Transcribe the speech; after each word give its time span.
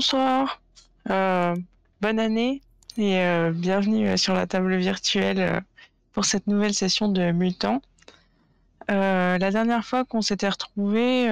Bonsoir, 0.00 0.62
euh, 1.10 1.54
bonne 2.00 2.18
année 2.18 2.62
et 2.96 3.18
euh, 3.18 3.52
bienvenue 3.52 4.08
euh, 4.08 4.16
sur 4.16 4.32
la 4.32 4.46
table 4.46 4.74
virtuelle 4.76 5.62
pour 6.12 6.24
cette 6.24 6.46
nouvelle 6.46 6.72
session 6.72 7.08
de 7.08 7.32
Mutant. 7.32 7.82
Euh, 8.90 9.36
la 9.36 9.50
dernière 9.50 9.84
fois 9.84 10.06
qu'on 10.06 10.22
s'était 10.22 10.48
retrouvés, 10.48 11.26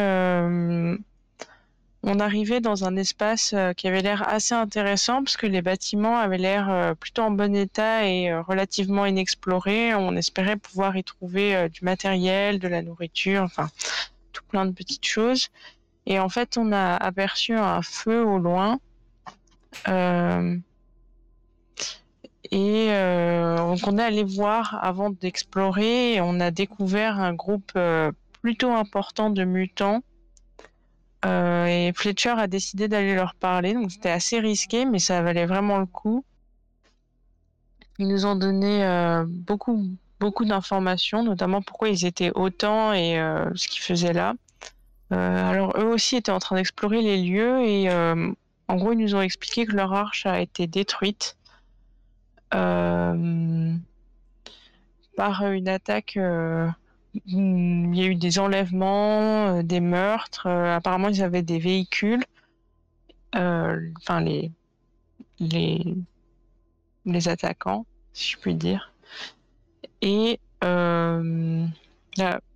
on 2.03 2.21
arrivait 2.21 2.61
dans 2.61 2.85
un 2.85 2.97
espace 2.97 3.55
qui 3.79 3.89
avait 3.89 4.03
l'air 4.03 4.29
assez 4.29 4.55
intéressant 4.55 5.25
parce 5.25 5.39
que 5.39 5.47
les 5.47 5.63
bâtiments 5.63 6.19
avaient 6.19 6.37
l'air 6.37 6.95
plutôt 7.01 7.23
en 7.23 7.31
bon 7.31 7.57
état 7.57 8.07
et 8.07 8.35
relativement 8.35 9.07
inexplorés. 9.07 9.95
On 9.95 10.15
espérait 10.15 10.57
pouvoir 10.57 10.95
y 10.99 11.05
trouver 11.05 11.71
du 11.71 11.87
matériel, 11.87 12.59
de 12.59 12.69
la 12.69 12.83
nourriture, 12.83 13.45
enfin 13.45 13.71
tout 14.35 14.45
plein 14.45 14.67
de 14.67 14.73
petites 14.73 15.07
choses. 15.07 15.49
Et 16.09 16.19
en 16.19 16.31
fait, 16.31 16.57
on 16.57 16.73
a 16.73 16.97
aperçu 16.97 17.55
un 17.55 17.83
feu 17.83 18.25
au 18.25 18.39
loin. 18.39 18.81
Euh, 19.89 20.57
et 22.51 22.87
euh, 22.93 23.59
donc 23.59 23.81
on 23.87 23.99
est 23.99 24.03
allé 24.03 24.25
voir 24.25 24.83
avant 24.83 25.11
d'explorer. 25.11 26.19
On 26.23 26.41
a 26.41 26.51
découvert 26.51 27.21
un 27.21 27.35
groupe 27.35 27.73
euh, 27.77 28.11
plutôt 28.41 28.73
important 28.73 29.29
de 29.29 29.45
mutants. 29.45 30.03
Et 31.27 31.93
Fletcher 31.95 32.37
a 32.39 32.47
décidé 32.47 32.89
d'aller 32.89 33.15
leur 33.15 33.35
parler. 33.35 33.75
Donc 33.75 33.91
c'était 33.91 34.09
assez 34.09 34.41
risqué, 34.41 34.87
mais 34.87 34.99
ça 34.99 35.21
valait 35.21 35.45
vraiment 35.45 35.77
le 35.77 35.85
coup. 35.85 36.25
Ils 37.99 38.09
nous 38.09 38.25
ont 38.25 38.37
donné 38.37 38.83
beaucoup 39.27 39.91
beaucoup 40.21 40.47
d'informations, 40.47 41.23
notamment 41.23 41.61
pourquoi 41.61 41.91
ils 41.91 42.07
étaient 42.07 42.31
autant 42.35 42.95
et 42.95 43.17
ce 43.55 43.69
qu'ils 43.69 43.83
faisaient 43.83 44.15
là. 44.15 44.35
Euh, 45.13 45.51
alors 45.51 45.73
eux 45.79 45.87
aussi 45.87 46.17
étaient 46.17 46.33
en 46.33 46.39
train 46.39 46.57
d'explorer 46.57 47.01
les 47.01 47.23
lieux 47.23 47.63
et 47.63 47.89
euh, 47.91 48.31
en 48.69 48.77
gros 48.77 48.93
ils 48.93 48.99
nous 48.99 49.15
ont 49.15 49.23
expliqué 49.23 49.65
que 49.65 49.75
leur 49.75 49.95
arche 49.95 50.27
a 50.27 50.41
été 50.41 50.67
détruite 50.67 51.39
euh, 52.53 53.75
par 55.17 55.51
une 55.51 55.69
attaque. 55.69 56.17
il 56.17 57.97
y 57.97 58.03
a 58.03 58.07
eu 58.07 58.15
des 58.17 58.39
enlèvements, 58.39 59.63
des 59.63 59.81
meurtres. 59.81 60.47
apparemment 60.47 61.09
ils 61.09 61.23
avaient 61.23 61.43
des 61.43 61.59
véhicules. 61.59 62.25
Enfin 63.35 64.21
les 64.21 64.53
les 65.39 65.95
les 67.07 67.29
attaquants, 67.29 67.87
si 68.13 68.33
je 68.33 68.39
puis 68.39 68.55
dire. 68.55 68.93
Et 70.03 70.39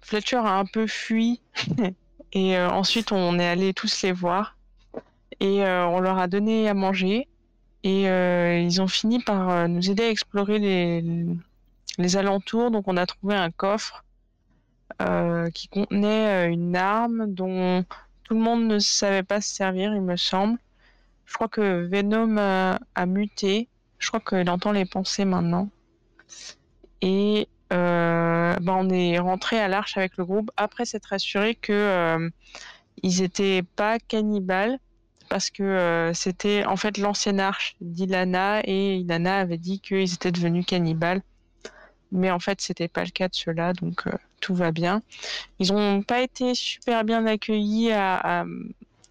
Fletcher 0.03 0.37
a 0.37 0.59
un 0.59 0.67
peu 0.67 0.87
fui 0.87 1.41
Et 2.33 2.57
euh, 2.57 2.71
ensuite, 2.71 3.13
on 3.13 3.39
est 3.39 3.47
allé 3.47 3.75
tous 3.75 4.03
les 4.03 4.13
voir 4.13 4.57
et 5.41 5.65
euh, 5.65 5.87
on 5.87 6.01
leur 6.01 6.19
a 6.19 6.29
donné 6.29 6.69
à 6.69 6.75
manger. 6.75 7.29
Et 7.85 8.09
euh, 8.09 8.59
ils 8.59 8.81
ont 8.81 8.87
fini 8.87 9.23
par 9.23 9.69
nous 9.69 9.91
aider 9.91 10.05
à 10.05 10.11
explorer 10.11 10.59
les, 10.59 12.17
alentours. 12.17 12.71
Donc, 12.71 12.85
on 12.87 12.97
a 12.97 13.07
trouvé 13.07 13.35
un 13.35 13.51
coffre 13.51 14.05
qui 15.53 15.67
contenait 15.67 16.53
une 16.53 16.77
arme 16.77 17.27
dont 17.27 17.85
tout 18.23 18.35
le 18.35 18.41
monde 18.41 18.67
ne 18.69 18.79
savait 18.79 19.25
pas 19.25 19.41
se 19.41 19.53
servir, 19.53 19.93
il 19.95 20.01
me 20.01 20.17
semble. 20.17 20.59
Je 21.27 21.35
crois 21.35 21.49
que 21.49 21.89
Venom 21.89 22.37
a, 22.39 22.79
a 22.95 23.07
muté. 23.07 23.69
Je 23.99 24.09
crois 24.09 24.21
qu'il 24.21 24.49
entend 24.49 24.71
les 24.71 24.85
pensées 24.85 25.25
maintenant. 25.25 25.71
Et 27.01 27.49
euh, 27.73 28.55
ben 28.61 28.75
on 28.75 28.91
est 28.91 29.19
rentré 29.19 29.59
à 29.59 29.69
l'arche 29.69 29.97
avec 29.97 30.17
le 30.17 30.25
groupe 30.25 30.51
après 30.57 30.85
s'être 30.85 31.13
assuré 31.13 31.55
que 31.55 31.73
euh, 31.73 32.29
ils 33.03 33.23
étaient 33.23 33.63
pas 33.63 33.99
cannibales 33.99 34.79
parce 35.29 35.51
que 35.51 35.63
euh, 35.63 36.13
c'était 36.13 36.65
en 36.67 36.77
fait 36.77 36.99
l'ancienne 36.99 37.41
arche 37.41 37.77
d'Ilana 37.81 38.61
et 38.65 38.97
Ilana 38.97 39.39
avait 39.39 39.57
dit 39.57 39.81
qu'ils 39.81 40.13
étaient 40.13 40.33
devenus 40.33 40.67
cannibales. 40.67 41.23
Mais 42.11 42.31
en 42.31 42.39
fait 42.39 42.61
c'était 42.61 42.89
pas 42.89 43.05
le 43.05 43.11
cas 43.11 43.29
de 43.29 43.35
ceux-là 43.35 43.73
donc 43.73 44.07
euh, 44.07 44.13
tout 44.41 44.55
va 44.55 44.71
bien. 44.71 45.03
Ils 45.59 45.73
ont 45.73 46.03
pas 46.03 46.21
été 46.21 46.55
super 46.55 47.05
bien 47.05 47.25
accueillis 47.27 47.93
à, 47.93 48.45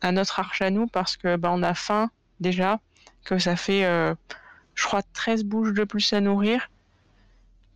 à, 0.01 0.11
notre 0.11 0.39
arche 0.39 0.61
à 0.61 0.69
nous 0.69 0.87
parce 0.87 1.17
que 1.17 1.35
ben 1.35 1.49
on 1.51 1.63
a 1.63 1.73
faim 1.73 2.11
déjà 2.39 2.79
que 3.23 3.39
ça 3.39 3.55
fait 3.55 3.81
je 4.75 4.85
crois 4.85 5.01
13 5.01 5.43
bouches 5.45 5.73
de 5.73 5.83
plus 5.83 6.13
à 6.13 6.21
nourrir 6.21 6.69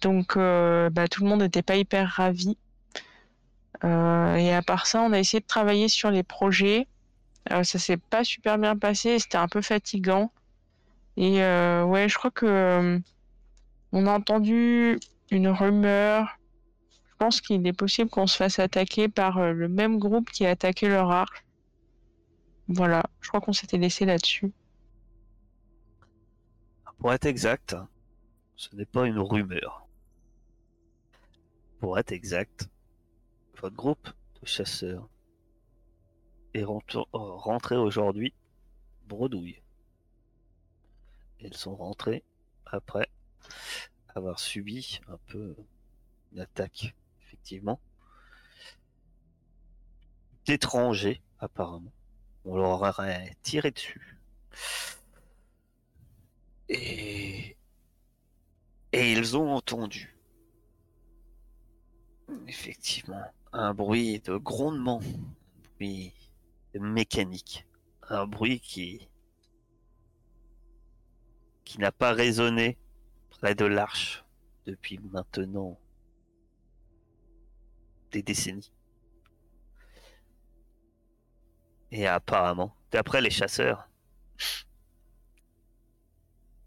donc, 0.05 0.37
euh, 0.37 0.91
bah, 0.91 1.07
tout 1.07 1.23
le 1.23 1.29
monde 1.29 1.41
n'était 1.41 1.63
pas 1.63 1.77
hyper 1.77 2.07
ravi. 2.07 2.59
Euh, 3.83 4.35
et 4.35 4.53
à 4.53 4.61
part 4.61 4.85
ça, 4.85 5.01
on 5.01 5.11
a 5.13 5.17
essayé 5.17 5.41
de 5.41 5.47
travailler 5.47 5.87
sur 5.87 6.11
les 6.11 6.21
projets. 6.21 6.87
Euh, 7.51 7.63
ça 7.63 7.79
s'est 7.79 7.97
pas 7.97 8.23
super 8.23 8.59
bien 8.59 8.77
passé. 8.77 9.17
C'était 9.17 9.39
un 9.39 9.47
peu 9.47 9.63
fatigant. 9.63 10.31
Et 11.17 11.39
ouais, 11.39 12.07
je 12.07 12.15
crois 12.19 12.29
que 12.29 13.01
on 13.93 14.05
a 14.05 14.11
entendu 14.11 14.99
une 15.31 15.47
rumeur. 15.47 16.37
Je 17.09 17.15
pense 17.17 17.41
qu'il 17.41 17.65
est 17.65 17.73
possible 17.73 18.11
qu'on 18.11 18.27
se 18.27 18.37
fasse 18.37 18.59
attaquer 18.59 19.07
par 19.07 19.53
le 19.53 19.67
même 19.67 19.97
groupe 19.97 20.29
qui 20.29 20.45
a 20.45 20.51
attaqué 20.51 20.87
leur 20.87 21.09
arche. 21.09 21.43
Voilà, 22.67 23.01
je 23.21 23.29
crois 23.29 23.41
qu'on 23.41 23.53
s'était 23.53 23.79
laissé 23.79 24.05
là-dessus. 24.05 24.51
Pour 26.99 27.11
être 27.11 27.25
exact, 27.25 27.75
ce 28.55 28.75
n'est 28.75 28.85
pas 28.85 29.07
une 29.07 29.17
rumeur. 29.19 29.84
Pour 31.85 31.99
être 31.99 32.13
exact, 32.13 32.67
votre 33.61 33.75
groupe 33.75 34.09
de 34.41 34.47
chasseurs 34.47 35.07
est 36.55 36.63
rentré 36.63 37.75
aujourd'hui 37.75 38.33
bredouille. 39.07 39.61
Ils 41.41 41.53
sont 41.53 41.75
rentrés 41.75 42.23
après 42.65 43.07
avoir 44.15 44.39
subi 44.39 44.99
un 45.09 45.19
peu 45.27 45.55
une 46.31 46.39
attaque, 46.39 46.95
effectivement, 47.21 47.79
d'étrangers, 50.45 51.21
apparemment. 51.37 51.93
On 52.45 52.55
leur 52.55 52.81
aurait 52.81 53.37
tiré 53.43 53.69
dessus. 53.69 54.17
Et, 56.67 57.55
et 58.91 59.11
ils 59.11 59.37
ont 59.37 59.53
entendu, 59.53 60.14
effectivement, 62.47 63.23
un 63.53 63.73
bruit 63.73 64.19
de 64.19 64.37
grondement, 64.37 65.01
un 65.01 65.69
bruit 65.75 66.13
mécanique, 66.73 67.65
un 68.09 68.25
bruit 68.25 68.59
qui, 68.59 69.07
qui 71.63 71.79
n'a 71.79 71.91
pas 71.91 72.13
résonné 72.13 72.77
près 73.29 73.55
de 73.55 73.65
l'arche 73.65 74.23
depuis 74.65 74.99
maintenant 74.99 75.79
des 78.11 78.23
décennies. 78.23 78.71
Et 81.91 82.07
apparemment, 82.07 82.75
d'après 82.91 83.21
les 83.21 83.29
chasseurs, 83.29 83.87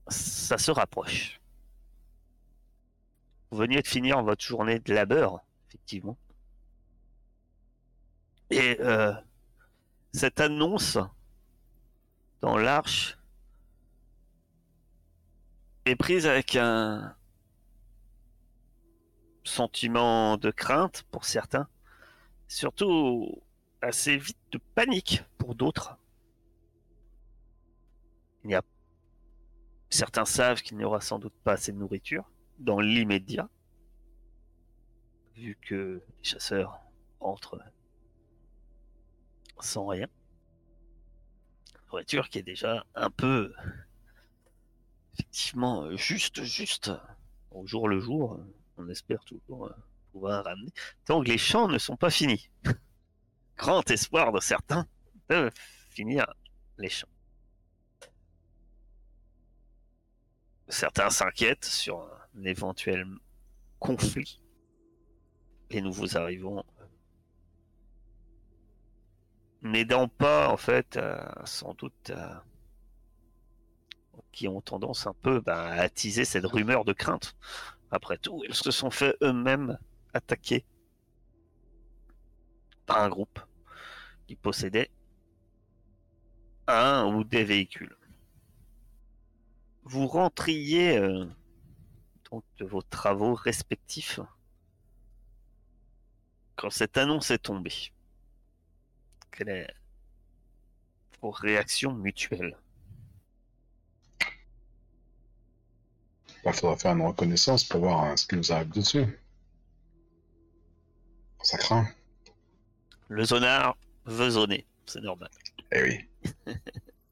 ça 0.08 0.56
se 0.56 0.70
rapproche. 0.70 1.40
Vous 3.50 3.58
veniez 3.58 3.82
de 3.82 3.87
finir 3.87 4.22
votre 4.22 4.44
journée 4.44 4.78
de 4.78 4.94
labeur, 4.94 5.40
effectivement. 5.69 6.19
Et 8.50 8.79
euh, 8.81 9.12
cette 10.12 10.41
annonce 10.41 10.99
dans 12.41 12.56
l'arche 12.56 13.19
est 15.85 15.97
prise 15.97 16.26
avec 16.26 16.56
un 16.56 17.15
sentiment 19.44 20.37
de 20.37 20.50
crainte 20.50 21.05
pour 21.11 21.25
certains, 21.25 21.69
surtout 22.47 23.43
assez 23.81 24.17
vite 24.17 24.38
de 24.53 24.59
panique 24.75 25.23
pour 25.38 25.55
d'autres. 25.55 25.99
Certains 29.91 30.25
savent 30.26 30.61
qu'il 30.62 30.76
n'y 30.76 30.85
aura 30.85 31.00
sans 31.00 31.19
doute 31.19 31.35
pas 31.44 31.53
assez 31.53 31.73
de 31.73 31.79
nourriture 31.79 32.31
dans 32.59 32.81
l'immédiat, 32.81 33.49
vu 35.38 35.56
que 35.62 36.02
les 36.19 36.25
chasseurs 36.25 36.81
entrent 37.20 37.62
sans 39.61 39.87
rien. 39.87 40.08
Nourriture 41.87 42.29
qui 42.29 42.38
est 42.38 42.43
déjà 42.43 42.85
un 42.94 43.11
peu, 43.11 43.55
effectivement, 45.14 45.96
juste, 45.96 46.43
juste, 46.43 46.90
au 47.50 47.67
jour 47.67 47.88
le 47.88 48.00
jour. 48.00 48.40
On 48.76 48.88
espère 48.88 49.25
toujours 49.25 49.73
pouvoir 50.12 50.44
ramener, 50.44 50.73
tant 51.05 51.23
que 51.23 51.29
les 51.29 51.38
champs 51.38 51.69
ne 51.69 51.79
sont 51.79 51.96
pas 51.96 52.11
finis. 52.11 52.50
Grand 53.56 53.88
espoir 53.91 54.32
de 54.32 54.41
certains 54.41 54.87
de 55.29 55.50
finir 55.91 56.26
les 56.79 56.88
champs. 56.88 57.08
Certains 60.69 61.11
s'inquiètent 61.11 61.64
sur 61.64 62.00
un 62.37 62.44
éventuel 62.44 63.06
conflit. 63.79 64.41
Les 65.70 65.81
nouveaux 65.81 66.17
arrivants 66.17 66.65
n'aidant 69.62 70.09
pas 70.09 70.49
en 70.49 70.56
fait, 70.56 70.97
euh, 70.97 71.20
sans 71.44 71.75
doute, 71.75 72.11
euh, 72.11 72.35
qui 74.32 74.49
ont 74.49 74.61
tendance 74.61 75.06
un 75.06 75.15
peu 75.15 75.41
bah, 75.41 75.65
à 75.65 75.81
attiser 75.81 76.25
cette 76.25 76.47
rumeur 76.47 76.85
de 76.85 76.93
crainte. 76.93 77.37
Après 77.91 78.19
tout, 78.19 78.43
ils 78.49 78.55
se 78.55 78.70
sont 78.70 78.91
fait 78.91 79.17
eux-mêmes 79.23 79.79
attaquer 80.15 80.65
par 82.87 83.03
un 83.03 83.09
groupe 83.09 83.41
qui 84.26 84.37
possédait 84.37 84.91
un 86.67 87.06
ou 87.15 87.25
des 87.25 87.44
véhicules. 87.44 87.97
Vous 89.85 90.06
rentriez 90.06 90.99
euh, 90.99 91.25
donc 92.31 92.44
de 92.59 92.67
vos 92.67 92.82
travaux 92.82 93.35
respectifs 93.35 94.20
quand 96.58 96.70
cette 96.70 96.99
annonce 96.99 97.31
est 97.31 97.38
tombée. 97.38 97.93
Quelle 99.31 99.49
est 99.49 99.75
vos 101.22 101.31
réactions 101.31 101.94
mutuelles? 101.94 102.58
Il 106.44 106.52
faudra 106.52 106.76
faire 106.76 106.93
une 106.93 107.02
reconnaissance 107.02 107.62
pour 107.62 107.81
voir 107.81 108.05
hein, 108.05 108.16
ce 108.16 108.26
qui 108.26 108.34
nous 108.37 108.52
arrive 108.52 108.70
dessus. 108.70 109.20
Ça 111.43 111.58
craint. 111.58 111.88
Le 113.08 113.25
zonard 113.25 113.76
veut 114.05 114.31
zoner, 114.31 114.66
c'est 114.87 115.00
normal. 115.00 115.31
Eh 115.72 115.82
oui. 115.82 116.08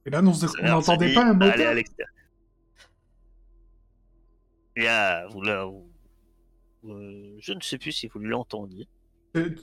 Et 0.07 0.11
là, 0.11 0.21
on 0.21 0.63
n'entendait 0.63 1.15
pas 1.15 1.25
un 1.25 1.41
Allez 1.41 1.65
à 1.65 1.75
l'extérieur. 1.75 2.13
Et 4.75 4.83
là, 4.83 5.27
vous, 5.29 5.43
là, 5.43 5.65
vous- 5.65 5.91
euh, 6.85 7.37
je 7.39 7.53
ne 7.53 7.61
sais 7.61 7.79
plus 7.79 7.93
si 7.93 8.09
vous 8.09 8.19
l'entendiez. 8.19 8.89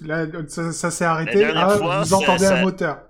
Là, 0.02 0.26
ça, 0.48 0.72
ça 0.72 0.92
s'est 0.92 1.06
arrêté. 1.06 1.44
Ah, 1.46 1.78
fois, 1.78 2.04
vous 2.04 2.14
entendez 2.14 2.46
ça- 2.46 2.58
un 2.58 2.62
moteur. 2.62 3.04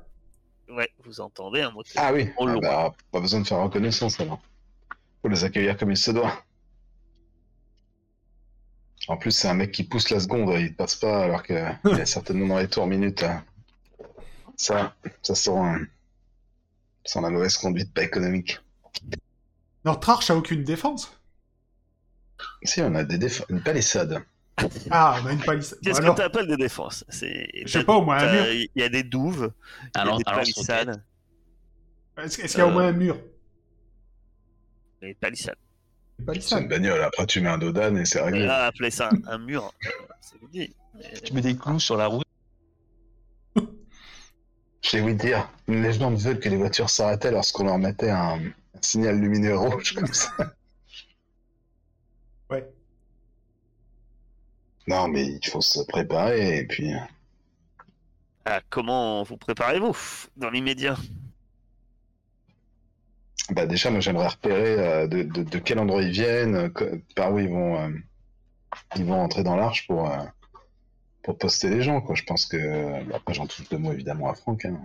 Ouais, 0.69 0.89
vous 1.05 1.21
entendez 1.21 1.61
un 1.61 1.71
moteur. 1.71 1.93
Ah 1.97 2.11
oui. 2.13 2.29
Ah 2.39 2.55
bah, 2.61 2.93
pas 3.11 3.19
besoin 3.19 3.41
de 3.41 3.47
faire 3.47 3.59
reconnaissance 3.59 4.19
alors. 4.19 4.41
Faut 5.21 5.27
les 5.29 5.43
accueillir 5.43 5.77
comme 5.77 5.91
il 5.91 5.97
se 5.97 6.11
doit. 6.11 6.31
En 9.07 9.17
plus, 9.17 9.31
c'est 9.31 9.49
un 9.49 9.53
mec 9.53 9.71
qui 9.71 9.83
pousse 9.83 10.09
la 10.09 10.19
seconde, 10.19 10.49
il 10.59 10.73
passe 10.75 10.95
pas 10.95 11.23
alors 11.23 11.43
qu'il 11.43 11.55
est 11.99 12.05
certainement 12.05 12.47
dans 12.47 12.57
les 12.59 12.67
tours 12.69 12.87
minutes. 12.87 13.23
hein. 13.23 13.43
Ça, 14.55 14.95
ça 15.21 15.35
sent, 15.35 15.51
un- 15.57 15.79
ça 17.05 17.13
sent 17.13 17.21
la 17.21 17.29
mauvaise 17.29 17.57
conduite 17.57 17.93
pas 17.93 18.03
économique. 18.03 18.59
Notre 19.83 20.09
arche 20.09 20.29
a 20.29 20.35
aucune 20.35 20.63
défense. 20.63 21.19
Si, 22.63 22.81
on 22.81 22.95
a 22.95 23.03
des 23.03 23.17
déf- 23.17 23.43
une 23.49 23.61
palissade. 23.61 24.23
Ah, 24.91 25.19
on 25.21 25.25
a 25.27 25.31
une 25.33 25.41
palissade. 25.41 25.79
Qu'est-ce 25.83 25.99
alors, 25.99 26.15
que 26.15 26.21
tu 26.21 26.25
appelles 26.25 26.47
des 26.47 26.57
défenses 26.57 27.03
C'est- 27.09 27.49
je 27.65 27.71
sais 27.71 27.83
pas, 27.83 27.95
au 27.95 28.03
moins 28.03 28.17
un 28.17 28.31
mur. 28.31 28.45
Il 28.75 28.81
y 28.81 28.83
a 28.83 28.89
des 28.89 29.03
douves, 29.03 29.51
il 29.81 29.85
y 29.95 29.97
a 29.97 30.01
Alors, 30.01 30.17
des 30.17 30.23
alors, 30.27 30.39
palissades. 30.39 31.03
Est-ce 32.17 32.41
est-ce 32.41 32.53
qu'il 32.53 32.59
y 32.59 32.61
a 32.61 32.67
au 32.67 32.71
moins 32.71 32.87
un 32.87 32.91
mur? 32.91 33.19
Les 35.01 35.15
palissades. 35.15 35.55
C'est 36.17 36.19
une 36.21 36.25
palissade. 36.25 36.67
bagnole, 36.69 37.01
après 37.01 37.25
tu 37.25 37.41
mets 37.41 37.49
un 37.49 37.57
dodan 37.57 37.95
et 37.97 38.05
c'est 38.05 38.21
réglé. 38.21 38.45
Là, 38.45 38.65
appeler 38.65 38.91
ça 38.91 39.09
un 39.27 39.37
mur, 39.39 39.73
c'est 40.21 40.39
vous 40.39 40.47
dit. 40.47 40.73
Mais- 40.93 41.13
tu 41.23 41.33
mets 41.33 41.41
des 41.41 41.57
clous 41.57 41.79
sur 41.79 41.97
la 41.97 42.05
route. 42.07 42.23
Chez 44.81 45.01
Winter, 45.01 45.39
les 45.67 45.93
gens 45.93 46.11
veulent 46.13 46.39
que 46.39 46.49
les 46.49 46.57
voitures 46.57 46.89
s'arrêtaient 46.89 47.31
lorsqu'on 47.31 47.63
leur 47.63 47.79
mettait 47.79 48.11
un, 48.11 48.39
un 48.45 48.81
signal 48.81 49.17
lumineux 49.19 49.57
rouge 49.57 49.93
comme 49.95 50.13
ça. 50.13 50.31
Ouais. 52.51 52.69
Non, 54.87 55.07
mais 55.07 55.25
il 55.25 55.49
faut 55.49 55.61
se 55.61 55.81
préparer 55.85 56.57
et 56.59 56.65
puis. 56.65 56.91
Ah, 58.45 58.59
comment 58.69 59.23
vous 59.23 59.37
préparez-vous 59.37 59.95
dans 60.35 60.49
l'immédiat? 60.49 60.97
Bah 63.49 63.65
déjà, 63.65 63.89
moi 63.91 63.99
j'aimerais 63.99 64.27
repérer 64.27 64.79
euh, 64.79 65.07
de, 65.07 65.23
de, 65.23 65.43
de 65.43 65.59
quel 65.59 65.79
endroit 65.79 66.01
ils 66.01 66.11
viennent, 66.11 66.55
euh, 66.55 66.69
que- 66.69 67.01
par 67.15 67.33
où 67.33 67.39
ils 67.39 67.49
vont, 67.49 67.77
euh, 67.77 67.89
ils 68.95 69.05
vont 69.05 69.21
entrer 69.21 69.43
dans 69.43 69.55
l'arche 69.55 69.85
pour, 69.87 70.09
euh, 70.09 70.17
pour 71.23 71.37
poster 71.37 71.69
les 71.69 71.81
gens. 71.81 72.01
Quoi. 72.01 72.15
Je 72.15 72.23
pense 72.23 72.45
que. 72.45 73.03
bah, 73.05 73.15
après, 73.17 73.33
j'en 73.33 73.45
touche 73.47 73.67
deux 73.69 73.77
mots 73.77 73.91
évidemment 73.93 74.29
à 74.29 74.33
Franck. 74.35 74.65
Hein. 74.65 74.79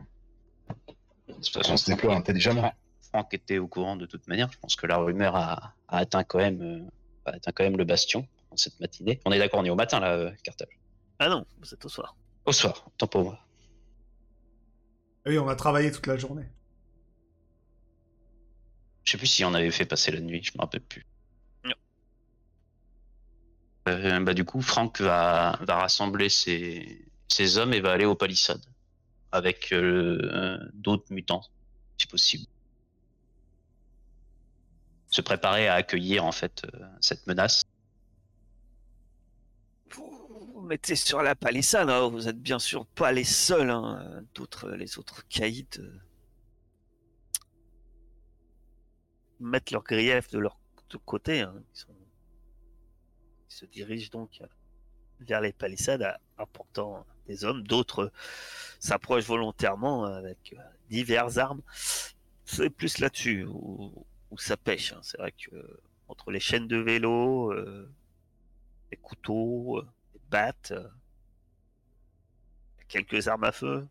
De 1.28 1.34
toute 1.34 1.48
façon, 1.48 1.72
On 1.72 1.76
se 1.76 1.86
déploie 1.90 2.10
Franck, 2.12 2.20
intelligemment. 2.22 2.72
Franck 3.10 3.32
était 3.34 3.58
au 3.58 3.68
courant 3.68 3.96
de 3.96 4.06
toute 4.06 4.26
manière. 4.28 4.50
Je 4.52 4.58
pense 4.58 4.74
que 4.76 4.86
la 4.86 4.98
rumeur 4.98 5.36
a, 5.36 5.72
a 5.88 5.98
atteint 5.98 6.24
quand 6.24 6.38
même, 6.38 6.60
euh, 6.62 7.30
a 7.30 7.36
atteint 7.36 7.52
quand 7.52 7.64
même 7.64 7.76
le 7.76 7.84
bastion 7.84 8.26
en 8.50 8.56
cette 8.56 8.78
matinée. 8.80 9.20
On 9.24 9.32
est 9.32 9.38
d'accord, 9.38 9.60
on 9.60 9.64
est 9.64 9.70
au 9.70 9.76
matin 9.76 10.00
là, 10.00 10.14
euh, 10.14 10.32
Carthage. 10.42 10.78
Ah 11.18 11.28
non, 11.28 11.46
vous 11.60 11.74
êtes 11.74 11.84
au 11.84 11.88
soir. 11.88 12.16
Au 12.44 12.52
soir, 12.52 12.90
tant 12.96 13.06
pour 13.06 13.24
moi. 13.24 13.38
Ah 15.24 15.30
Oui, 15.30 15.38
on 15.38 15.48
a 15.48 15.56
travaillé 15.56 15.90
toute 15.90 16.06
la 16.06 16.16
journée. 16.16 16.48
Je 19.04 19.12
sais 19.12 19.18
plus 19.18 19.26
si 19.26 19.44
on 19.44 19.54
avait 19.54 19.70
fait 19.70 19.86
passer 19.86 20.10
la 20.10 20.20
nuit, 20.20 20.42
je 20.42 20.52
me 20.54 20.60
rappelle 20.60 20.82
plus. 20.82 21.06
Non. 21.64 21.74
Euh, 23.88 24.20
bah, 24.20 24.34
du 24.34 24.44
coup, 24.44 24.60
Franck 24.60 25.00
va, 25.00 25.58
va 25.62 25.76
rassembler 25.76 26.28
ses, 26.28 27.08
ses 27.28 27.58
hommes 27.58 27.72
et 27.72 27.80
va 27.80 27.92
aller 27.92 28.04
aux 28.04 28.14
palissades 28.14 28.64
avec 29.32 29.72
euh, 29.72 30.18
euh, 30.32 30.58
d'autres 30.74 31.12
mutants, 31.12 31.42
si 31.98 32.06
possible. 32.06 32.46
Se 35.10 35.20
préparer 35.20 35.68
à 35.68 35.74
accueillir 35.74 36.24
en 36.24 36.32
fait 36.32 36.62
euh, 36.64 36.86
cette 37.00 37.26
menace. 37.26 37.64
Mettez 40.68 40.96
sur 40.96 41.22
la 41.22 41.34
palissade, 41.34 41.88
hein, 41.88 42.08
vous 42.08 42.28
êtes 42.28 42.40
bien 42.40 42.58
sûr 42.58 42.86
pas 42.86 43.10
les 43.10 43.24
seuls. 43.24 43.70
hein, 43.70 44.22
D'autres, 44.34 44.70
les 44.70 44.98
autres 44.98 45.26
caïds 45.28 45.66
euh, 45.78 46.00
mettent 49.40 49.70
leurs 49.70 49.82
griefs 49.82 50.30
de 50.30 50.38
leur 50.38 50.58
côté. 51.04 51.40
hein. 51.40 51.54
Ils, 51.74 51.86
se 53.48 53.64
dirigent 53.64 54.10
donc 54.10 54.38
euh, 54.42 54.46
vers 55.20 55.40
les 55.40 55.52
palissades 55.52 56.06
apportant 56.36 57.04
des 57.26 57.44
hommes. 57.44 57.62
D'autres 57.66 58.04
euh, 58.04 58.12
s'approchent 58.78 59.26
volontairement 59.26 60.04
avec 60.04 60.54
diverses 60.90 61.38
armes. 61.38 61.62
C'est 62.44 62.70
plus 62.70 62.98
là-dessus 62.98 63.44
où, 63.44 64.06
ça 64.36 64.56
pêche. 64.56 64.94
C'est 65.02 65.18
vrai 65.18 65.32
que 65.32 65.80
entre 66.08 66.30
les 66.30 66.40
chaînes 66.40 66.68
de 66.68 66.76
vélo, 66.76 67.52
les 68.90 68.96
couteaux, 68.96 69.82
battes, 70.28 70.72
euh, 70.72 70.88
quelques 72.88 73.28
armes 73.28 73.44
à 73.44 73.52
feu. 73.52 73.86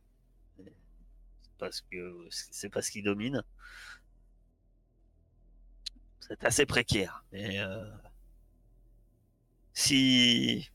parce 1.60 1.82
que 1.82 2.28
c'est 2.30 2.70
pas 2.70 2.82
ce 2.82 2.92
qui 2.92 3.02
domine. 3.02 3.44
C'est 6.20 6.44
assez 6.44 6.66
précaire. 6.66 7.24
Mais 7.32 7.60
euh, 7.60 7.90
si 9.74 10.70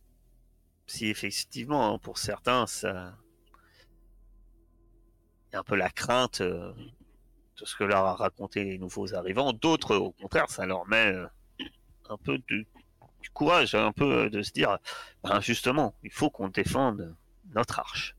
si 0.86 1.06
effectivement 1.06 1.94
hein, 1.94 1.98
pour 1.98 2.18
certains 2.18 2.66
ça 2.66 3.16
y 5.52 5.56
a 5.56 5.60
un 5.60 5.64
peu 5.64 5.76
la 5.76 5.90
crainte 5.90 6.40
euh, 6.40 6.72
de 7.60 7.64
ce 7.64 7.76
que 7.76 7.84
leur 7.84 8.04
a 8.04 8.14
raconté 8.14 8.64
les 8.64 8.78
nouveaux 8.78 9.14
arrivants, 9.14 9.52
d'autres 9.52 9.96
au 9.96 10.12
contraire 10.12 10.50
ça 10.50 10.66
leur 10.66 10.86
met 10.88 11.14
un 12.08 12.16
peu 12.18 12.38
de 12.38 12.66
du 13.22 13.30
courage 13.30 13.74
un 13.74 13.92
peu 13.92 14.24
euh, 14.26 14.30
de 14.30 14.42
se 14.42 14.52
dire 14.52 14.78
ben 15.24 15.40
justement 15.40 15.94
il 16.02 16.10
faut 16.12 16.30
qu'on 16.30 16.48
défende 16.48 17.16
notre 17.54 17.78
arche. 17.80 18.16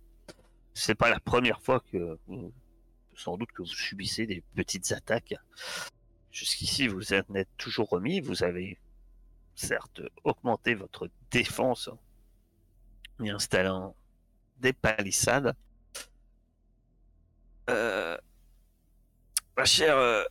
C'est 0.73 0.95
pas 0.95 1.09
la 1.09 1.19
première 1.19 1.61
fois 1.61 1.79
que 1.91 2.17
vous- 2.27 2.51
sans 3.15 3.37
doute 3.37 3.51
que 3.51 3.61
vous 3.61 3.67
subissez 3.67 4.25
des 4.25 4.43
petites 4.55 4.91
attaques. 4.91 5.35
Jusqu'ici 6.31 6.87
vous 6.87 7.13
en 7.13 7.35
êtes 7.35 7.55
toujours 7.57 7.89
remis 7.89 8.21
vous 8.21 8.43
avez 8.43 8.79
certes 9.55 10.01
augmenté 10.23 10.73
votre 10.73 11.09
défense 11.29 11.89
en 13.19 13.23
y 13.23 13.29
installant 13.29 13.95
des 14.57 14.73
palissades. 14.73 15.55
Euh, 17.69 18.17
ma 19.55 19.65
chère 19.65 19.97
euh, 19.97 20.23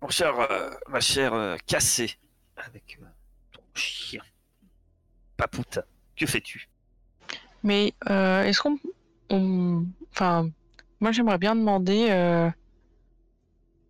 mon 0.00 0.08
cher 0.08 0.38
euh, 0.40 0.70
ma 0.88 1.00
chère 1.00 1.34
euh, 1.34 1.56
Cassé 1.66 2.18
avec 2.56 2.98
euh, 3.02 3.06
chien. 3.74 4.22
Papoute, 5.36 5.78
que 6.16 6.26
fais-tu? 6.26 6.68
Mais 7.62 7.94
euh, 8.08 8.42
est-ce 8.42 8.60
qu'on. 8.60 8.78
on- 9.30 9.84
Enfin, 10.12 10.50
moi 11.00 11.12
j'aimerais 11.12 11.38
bien 11.38 11.54
demander 11.54 12.08
euh, 12.10 12.50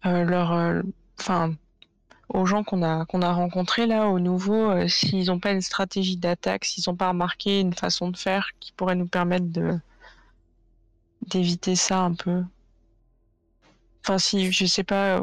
euh, 0.07 0.25
leur. 0.25 0.83
Enfin, 1.19 1.55
aux 2.29 2.47
gens 2.47 2.63
qu'on 2.63 2.83
a, 2.83 3.07
qu'on 3.07 3.23
a 3.23 3.33
rencontrés 3.33 3.87
là, 3.87 4.07
aux 4.09 4.21
nouveaux, 4.21 4.87
s'ils 4.87 5.27
n'ont 5.27 5.41
pas 5.41 5.53
une 5.53 5.63
stratégie 5.63 6.17
d'attaque, 6.17 6.65
s'ils 6.65 6.85
n'ont 6.87 6.97
pas 6.97 7.09
remarqué 7.09 7.61
une 7.61 7.75
façon 7.75 8.11
de 8.11 8.17
faire 8.17 8.51
qui 8.61 8.73
pourrait 8.73 8.95
nous 8.95 9.09
permettre 9.09 9.47
de 9.47 9.79
d'éviter 11.27 11.75
ça 11.77 12.01
un 12.01 12.15
peu? 12.15 12.45
Enfin, 14.05 14.19
si, 14.19 14.51
je 14.53 14.65
sais 14.67 14.85
pas. 14.85 15.23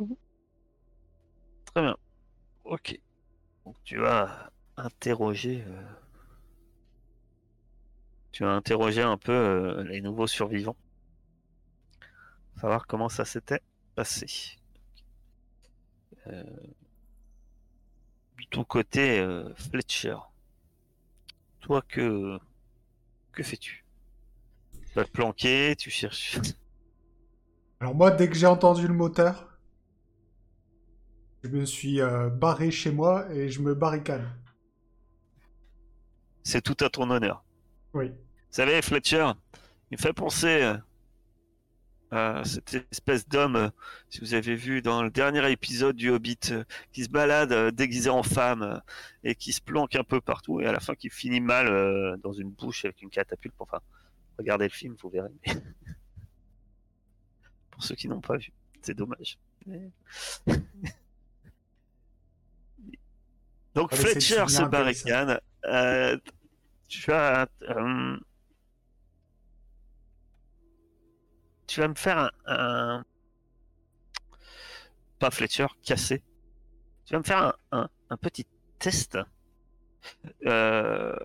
Très 1.73 1.81
bien. 1.83 1.95
Ok. 2.65 2.99
Donc 3.65 3.75
tu 3.83 3.97
vas 3.97 4.46
interroger. 4.77 5.63
euh, 5.67 5.81
Tu 8.31 8.43
vas 8.43 8.51
interroger 8.55 9.01
un 9.01 9.17
peu 9.17 9.33
euh, 9.33 9.83
les 9.83 9.99
nouveaux 9.99 10.27
survivants. 10.27 10.77
savoir 12.59 12.87
comment 12.87 13.07
ça 13.07 13.23
s'était 13.23 13.61
passé. 13.95 14.27
Euh, 16.27 16.43
De 18.39 18.45
ton 18.49 18.63
côté, 18.63 19.19
euh, 19.19 19.53
Fletcher, 19.53 20.17
toi 21.61 21.81
que 21.87 22.39
que 23.33 23.43
fais-tu? 23.43 23.85
Tu 24.91 24.99
vas 24.99 25.05
te 25.05 25.11
planquer, 25.11 25.75
tu 25.77 25.89
cherches. 25.89 26.39
Alors 27.79 27.95
moi, 27.95 28.11
dès 28.11 28.29
que 28.29 28.35
j'ai 28.35 28.45
entendu 28.45 28.87
le 28.87 28.93
moteur, 28.93 29.57
je 31.43 31.49
me 31.49 31.65
suis 31.65 31.99
barré 32.33 32.69
chez 32.69 32.91
moi 32.91 33.25
et 33.33 33.49
je 33.49 33.61
me 33.61 33.73
barricade. 33.73 34.23
C'est 36.47 36.61
tout 36.61 36.77
à 36.79 36.89
ton 36.89 37.09
honneur. 37.09 37.43
Oui. 37.93 38.07
Vous 38.07 38.15
savez, 38.51 38.81
Fletcher, 38.81 39.31
il 39.91 39.97
me 39.97 40.01
fait 40.01 40.13
penser 40.13 40.63
euh, 40.63 40.77
à 42.09 42.45
cette 42.45 42.73
espèce 42.89 43.27
d'homme, 43.27 43.69
si 44.09 44.21
vous 44.21 44.33
avez 44.33 44.55
vu 44.55 44.81
dans 44.81 45.03
le 45.03 45.09
dernier 45.09 45.51
épisode 45.51 45.97
du 45.97 46.09
Hobbit, 46.09 46.39
euh, 46.51 46.63
qui 46.93 47.03
se 47.03 47.09
balade 47.09 47.51
euh, 47.51 47.69
déguisé 47.69 48.09
en 48.09 48.23
femme 48.23 48.81
et 49.25 49.35
qui 49.35 49.51
se 49.51 49.59
planque 49.59 49.97
un 49.97 50.05
peu 50.05 50.21
partout 50.21 50.61
et 50.61 50.65
à 50.65 50.71
la 50.71 50.79
fin 50.79 50.95
qui 50.95 51.09
finit 51.09 51.41
mal 51.41 52.17
dans 52.23 52.31
une 52.31 52.51
bouche 52.51 52.85
avec 52.85 53.01
une 53.01 53.09
catapulte. 53.09 53.53
Enfin, 53.59 53.81
regardez 54.37 54.69
le 54.69 54.73
film, 54.73 54.95
vous 55.03 55.09
verrez. 55.09 55.33
Pour 57.71 57.83
ceux 57.83 57.95
qui 57.95 58.07
n'ont 58.07 58.21
pas 58.21 58.37
vu, 58.37 58.53
c'est 58.81 58.95
dommage. 58.95 59.37
Donc 63.75 63.91
de 63.91 63.97
Fletcher 63.97 64.47
se 64.47 64.63
barricade. 64.63 65.41
Euh, 65.67 66.17
tu 66.87 67.11
euh, 67.69 68.17
tu 71.67 71.81
vas 71.81 71.87
me 71.87 71.95
faire 71.95 72.17
un, 72.17 72.31
un- 72.45 73.05
pas 75.19 75.31
Fletcher, 75.31 75.67
cassé. 75.83 76.23
Tu 77.05 77.13
vas 77.13 77.19
me 77.19 77.23
faire 77.23 77.43
un, 77.43 77.53
un- 77.71 77.89
un 78.09 78.17
petit 78.17 78.45
test 78.79 79.17
euh, 80.45 81.15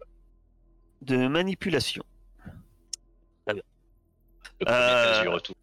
de 1.02 1.26
manipulation. 1.28 2.04
Du 5.22 5.28
retour. 5.28 5.56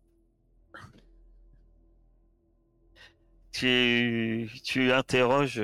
Tu, 3.51 4.49
tu 4.63 4.91
interroges 4.91 5.61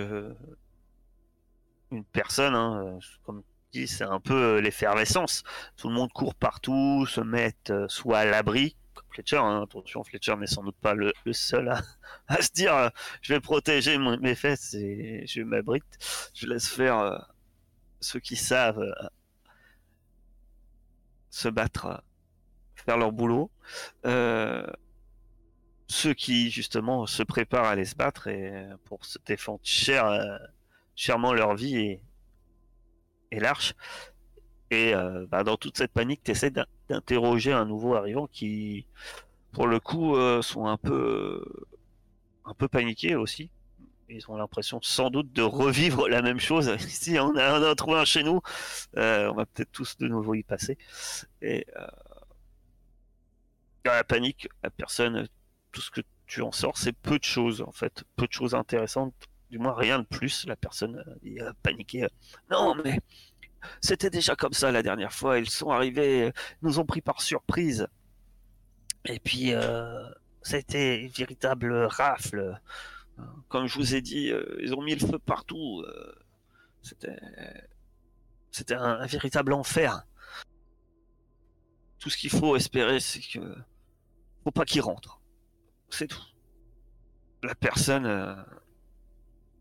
une 1.96 2.06
personne, 2.06 2.56
hein, 2.56 2.84
euh, 2.86 3.00
comme 3.24 3.44
tu 3.72 3.82
dis, 3.82 3.88
c'est 3.88 4.04
un 4.04 4.20
peu 4.20 4.58
euh, 4.58 4.62
l'effervescence. 4.62 5.44
Tout 5.78 5.90
le 5.90 5.96
monde 5.96 6.12
court 6.12 6.36
partout, 6.36 7.06
se 7.08 7.22
met 7.22 7.56
euh, 7.70 7.88
soit 7.88 8.20
à 8.20 8.26
l'abri, 8.26 8.76
comme 8.94 9.06
Fletcher, 9.12 9.38
hein, 9.38 9.64
attention, 9.64 10.04
Fletcher 10.04 10.36
n'est 10.36 10.48
sans 10.48 10.64
doute 10.64 10.78
pas 10.82 10.94
le, 10.94 11.14
seul 11.32 11.70
à, 12.28 12.42
se 12.42 12.52
dire 12.52 12.92
je 13.22 13.34
vais 13.34 13.40
protéger 13.40 13.98
mes 13.98 14.36
fesses 14.36 14.74
et 14.74 15.26
je 15.26 15.42
m'abrite. 15.42 15.84
Je 16.34 16.48
laisse 16.48 16.68
faire 16.68 17.28
ceux 18.00 18.20
qui 18.20 18.36
savent 18.36 18.84
se 21.30 21.50
battre, 21.50 22.04
faire 22.76 22.98
leur 22.98 23.12
boulot. 23.12 23.52
Ceux 25.88 26.14
qui 26.14 26.50
justement 26.50 27.06
se 27.06 27.24
préparent 27.24 27.66
à 27.66 27.72
aller 27.72 27.86
se 27.86 27.96
battre 27.96 28.28
et 28.28 28.66
pour 28.86 29.06
se 29.06 29.20
défendre 29.26 29.60
cher, 29.64 30.40
chèrement 30.96 31.34
leur 31.34 31.56
vie 31.56 32.00
et 33.32 33.40
l'arche. 33.40 33.74
Et 34.72 34.94
euh, 34.96 35.26
bah, 35.30 35.44
dans 35.44 35.58
toute 35.58 35.78
cette 35.78 35.92
panique, 35.92 36.22
tu 36.24 36.32
essaies 36.32 36.52
d'interroger 36.90 37.54
un 37.54 37.66
nouveau 37.66 37.96
arrivant 37.96 38.28
qui, 38.28 38.88
pour 39.52 39.68
le 39.68 39.80
coup, 39.80 40.16
euh, 40.16 40.42
sont 40.42 40.66
un 40.66 40.78
peu, 40.78 41.44
un 42.46 42.54
peu 42.54 42.68
paniqués 42.68 43.16
aussi. 43.16 43.52
Ils 44.10 44.30
ont 44.30 44.38
l'impression 44.38 44.80
sans 44.82 45.10
doute 45.10 45.32
de 45.34 45.42
revivre 45.42 46.08
la 46.08 46.22
même 46.22 46.40
chose. 46.40 46.68
Ici, 46.80 47.18
on 47.20 47.36
a, 47.36 47.60
on 47.60 47.64
a 47.64 47.76
trouvé 47.76 48.00
un 48.00 48.06
chez 48.06 48.24
nous, 48.24 48.42
euh, 48.98 49.30
on 49.32 49.36
va 49.36 49.46
peut-être 49.46 49.72
tous 49.72 49.98
de 49.98 50.08
nouveau 50.08 50.34
y 50.36 50.44
passer. 50.44 50.78
Et 51.42 51.66
dans 53.84 53.92
la 53.92 54.04
panique, 54.04 54.48
la 54.64 54.72
personne 54.72 55.28
tout 55.72 55.82
ce 55.82 55.92
que 55.92 56.02
tu 56.26 56.42
en 56.42 56.52
sors, 56.52 56.78
c'est 56.78 56.94
peu 56.94 57.20
de 57.20 57.24
choses 57.24 57.62
en 57.62 57.72
fait, 57.72 58.04
peu 58.16 58.26
de 58.26 58.32
choses 58.32 58.56
intéressantes, 58.56 59.14
du 59.56 59.60
moins 59.62 59.74
rien 59.74 60.00
de 60.00 60.06
plus. 60.06 60.46
La 60.48 60.58
personne 60.58 61.02
est 61.24 61.42
euh, 61.42 61.54
paniquée. 61.64 62.04
euh, 62.04 62.10
Non, 62.52 62.76
mais 62.84 63.00
c'était 63.80 64.10
déjà 64.10 64.36
comme 64.36 64.52
ça 64.52 64.70
la 64.70 64.84
dernière 64.84 65.14
fois. 65.14 65.40
Ils 65.40 65.50
sont 65.50 65.70
arrivés, 65.70 66.26
euh, 66.26 66.32
nous 66.62 66.78
ont 66.80 66.86
pris 66.86 67.00
par 67.00 67.22
surprise. 67.22 67.88
Et 69.06 69.18
puis, 69.20 69.54
euh, 69.54 70.10
c'était 70.42 71.00
une 71.00 71.10
véritable 71.10 71.74
rafle. 71.86 72.60
Comme 73.48 73.68
je 73.68 73.76
vous 73.76 73.96
ai 73.96 74.02
dit, 74.02 74.34
ils 74.60 74.74
ont 74.76 74.82
mis 74.82 74.94
le 74.94 75.08
feu 75.08 75.20
partout. 75.20 75.86
C'était, 76.82 77.16
c'était 78.52 78.74
un, 78.74 79.06
véritable 79.06 79.54
enfer. 79.54 80.04
Tout 82.00 82.10
ce 82.10 82.18
qu'il 82.18 82.30
faut 82.30 82.58
espérer, 82.58 83.00
c'est 83.00 83.22
que 83.22 83.56
faut 84.44 84.52
pas 84.52 84.66
qu'ils 84.66 84.82
rentrent. 84.82 85.22
C'est 85.90 86.08
tout. 86.08 86.26
La 87.42 87.56
personne, 87.56 88.06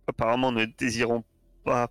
apparemment, 0.06 0.52
ne 0.52 0.64
désirant 0.64 1.24
pas 1.64 1.90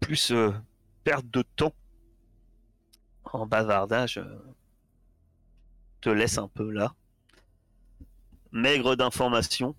plus 0.00 0.32
euh, 0.32 0.52
perdre 1.04 1.28
de 1.30 1.42
temps 1.42 1.74
en 3.24 3.46
bavardage, 3.46 4.18
euh, 4.18 4.38
te 6.00 6.08
laisse 6.08 6.38
un 6.38 6.48
peu 6.48 6.70
là. 6.70 6.94
Maigre 8.52 8.96
d'informations, 8.96 9.76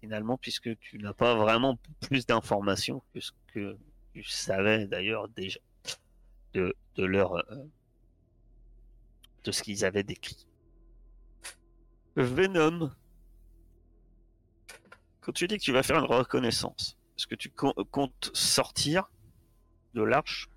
finalement, 0.00 0.36
puisque 0.36 0.76
tu 0.78 0.98
n'as 0.98 1.14
pas 1.14 1.34
vraiment 1.34 1.78
plus 2.00 2.26
d'informations 2.26 3.02
que 3.14 3.20
ce 3.20 3.32
que 3.46 3.78
tu 4.12 4.22
savais 4.24 4.86
d'ailleurs 4.86 5.28
déjà 5.28 5.60
de, 6.52 6.74
de 6.96 7.04
leur 7.04 7.36
euh, 7.36 7.64
de 9.44 9.52
ce 9.52 9.62
qu'ils 9.62 9.84
avaient 9.84 10.02
décrit. 10.02 10.46
Venom. 12.16 12.90
Quand 15.24 15.32
tu 15.32 15.48
dis 15.48 15.56
que 15.56 15.62
tu 15.62 15.72
vas 15.72 15.82
faire 15.82 15.98
une 15.98 16.04
reconnaissance, 16.04 16.98
est-ce 17.16 17.26
que 17.26 17.34
tu 17.34 17.48
com- 17.48 17.72
comptes 17.90 18.30
sortir 18.34 19.10
de 19.94 20.02
l'arche? 20.02 20.50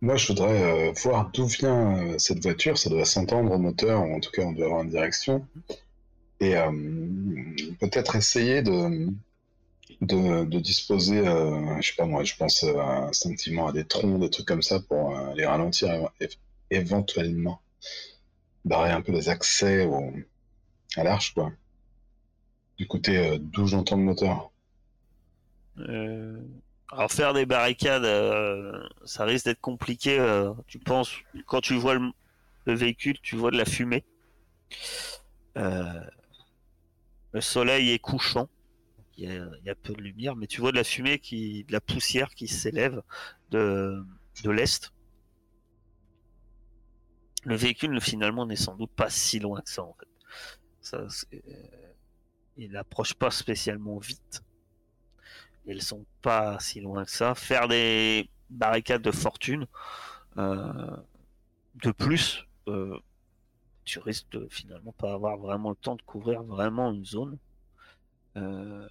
Moi, 0.00 0.16
je 0.16 0.26
voudrais 0.28 0.88
euh, 0.88 0.92
voir 1.02 1.30
d'où 1.30 1.46
vient 1.46 1.96
euh, 1.96 2.18
cette 2.18 2.42
voiture. 2.42 2.76
Ça 2.78 2.90
doit 2.90 3.04
s'entendre 3.04 3.52
au 3.52 3.58
moteur, 3.58 4.02
ou 4.02 4.14
en 4.14 4.18
tout 4.18 4.32
cas, 4.32 4.42
on 4.42 4.52
doit 4.52 4.66
avoir 4.66 4.82
une 4.82 4.90
direction. 4.90 5.46
Et 6.40 6.56
euh, 6.56 6.72
peut-être 7.78 8.16
essayer 8.16 8.62
de, 8.62 9.08
disposer, 10.58 11.22
je 11.24 11.86
sais 11.86 11.94
pas 11.96 12.06
moi, 12.06 12.24
je 12.24 12.34
pense 12.34 12.64
instinctivement 12.64 13.68
à 13.68 13.72
des 13.72 13.84
troncs, 13.84 14.18
des 14.18 14.30
trucs 14.30 14.48
comme 14.48 14.62
ça 14.62 14.80
pour 14.80 15.14
les 15.36 15.46
ralentir 15.46 16.10
é- 16.20 16.28
éventuellement. 16.70 17.60
Barrer 18.64 18.90
un 18.90 19.02
peu 19.02 19.12
les 19.12 19.28
accès 19.28 19.88
à 20.96 21.04
l'arche, 21.04 21.34
quoi. 21.34 21.52
Côté 22.86 23.16
euh, 23.18 23.38
d'où 23.40 23.66
j'entends 23.66 23.96
le 23.96 24.02
moteur. 24.02 24.50
Euh, 25.78 26.40
Alors 26.90 27.10
faire 27.10 27.34
des 27.34 27.46
barricades, 27.46 28.04
euh, 28.04 28.82
ça 29.04 29.24
risque 29.24 29.46
d'être 29.46 29.60
compliqué. 29.60 30.18
tu 30.66 30.78
penses, 30.78 31.12
quand 31.46 31.60
tu 31.60 31.74
vois 31.74 31.94
le, 31.94 32.10
le 32.66 32.74
véhicule, 32.74 33.18
tu 33.22 33.36
vois 33.36 33.50
de 33.50 33.56
la 33.56 33.64
fumée. 33.64 34.04
Le 35.54 37.40
soleil 37.40 37.90
est 37.90 37.98
couchant. 37.98 38.48
Il 39.16 39.50
y, 39.64 39.70
a, 39.70 39.74
peu 39.74 39.92
de 39.92 40.00
lumière, 40.00 40.34
mais 40.34 40.46
tu 40.46 40.62
vois 40.62 40.70
de 40.70 40.76
la 40.76 40.84
fumée, 40.84 41.18
qui, 41.18 41.64
de 41.64 41.72
la 41.72 41.82
poussière 41.82 42.34
qui 42.34 42.48
s'élève 42.48 43.02
de, 43.50 44.02
de 44.42 44.50
l'est. 44.50 44.94
Le 47.44 47.54
véhicule 47.54 48.00
finalement 48.00 48.46
n'est 48.46 48.56
sans 48.56 48.76
doute 48.76 48.92
pas 48.92 49.10
si 49.10 49.38
loin 49.38 49.60
que 49.60 49.68
ça 49.68 49.82
en 49.82 49.94
fait. 50.00 50.08
Ça, 50.80 51.06
c'est- 52.60 52.66
il 52.66 52.72
n'approche 52.72 53.14
pas 53.14 53.30
spécialement 53.30 53.98
vite. 53.98 54.42
Ils 55.66 55.82
sont 55.82 56.04
pas 56.22 56.58
si 56.60 56.80
loin 56.80 57.04
que 57.04 57.10
ça. 57.10 57.34
Faire 57.34 57.68
des 57.68 58.28
barricades 58.48 59.02
de 59.02 59.10
fortune, 59.10 59.66
euh, 60.38 60.96
de 61.82 61.90
plus, 61.92 62.44
euh, 62.68 62.98
tu 63.84 63.98
risques 63.98 64.30
de 64.32 64.46
finalement 64.50 64.92
pas 64.92 65.12
avoir 65.12 65.36
vraiment 65.36 65.70
le 65.70 65.76
temps 65.76 65.96
de 65.96 66.02
couvrir 66.02 66.42
vraiment 66.42 66.92
une 66.92 67.04
zone. 67.04 67.38
Euh, 68.36 68.88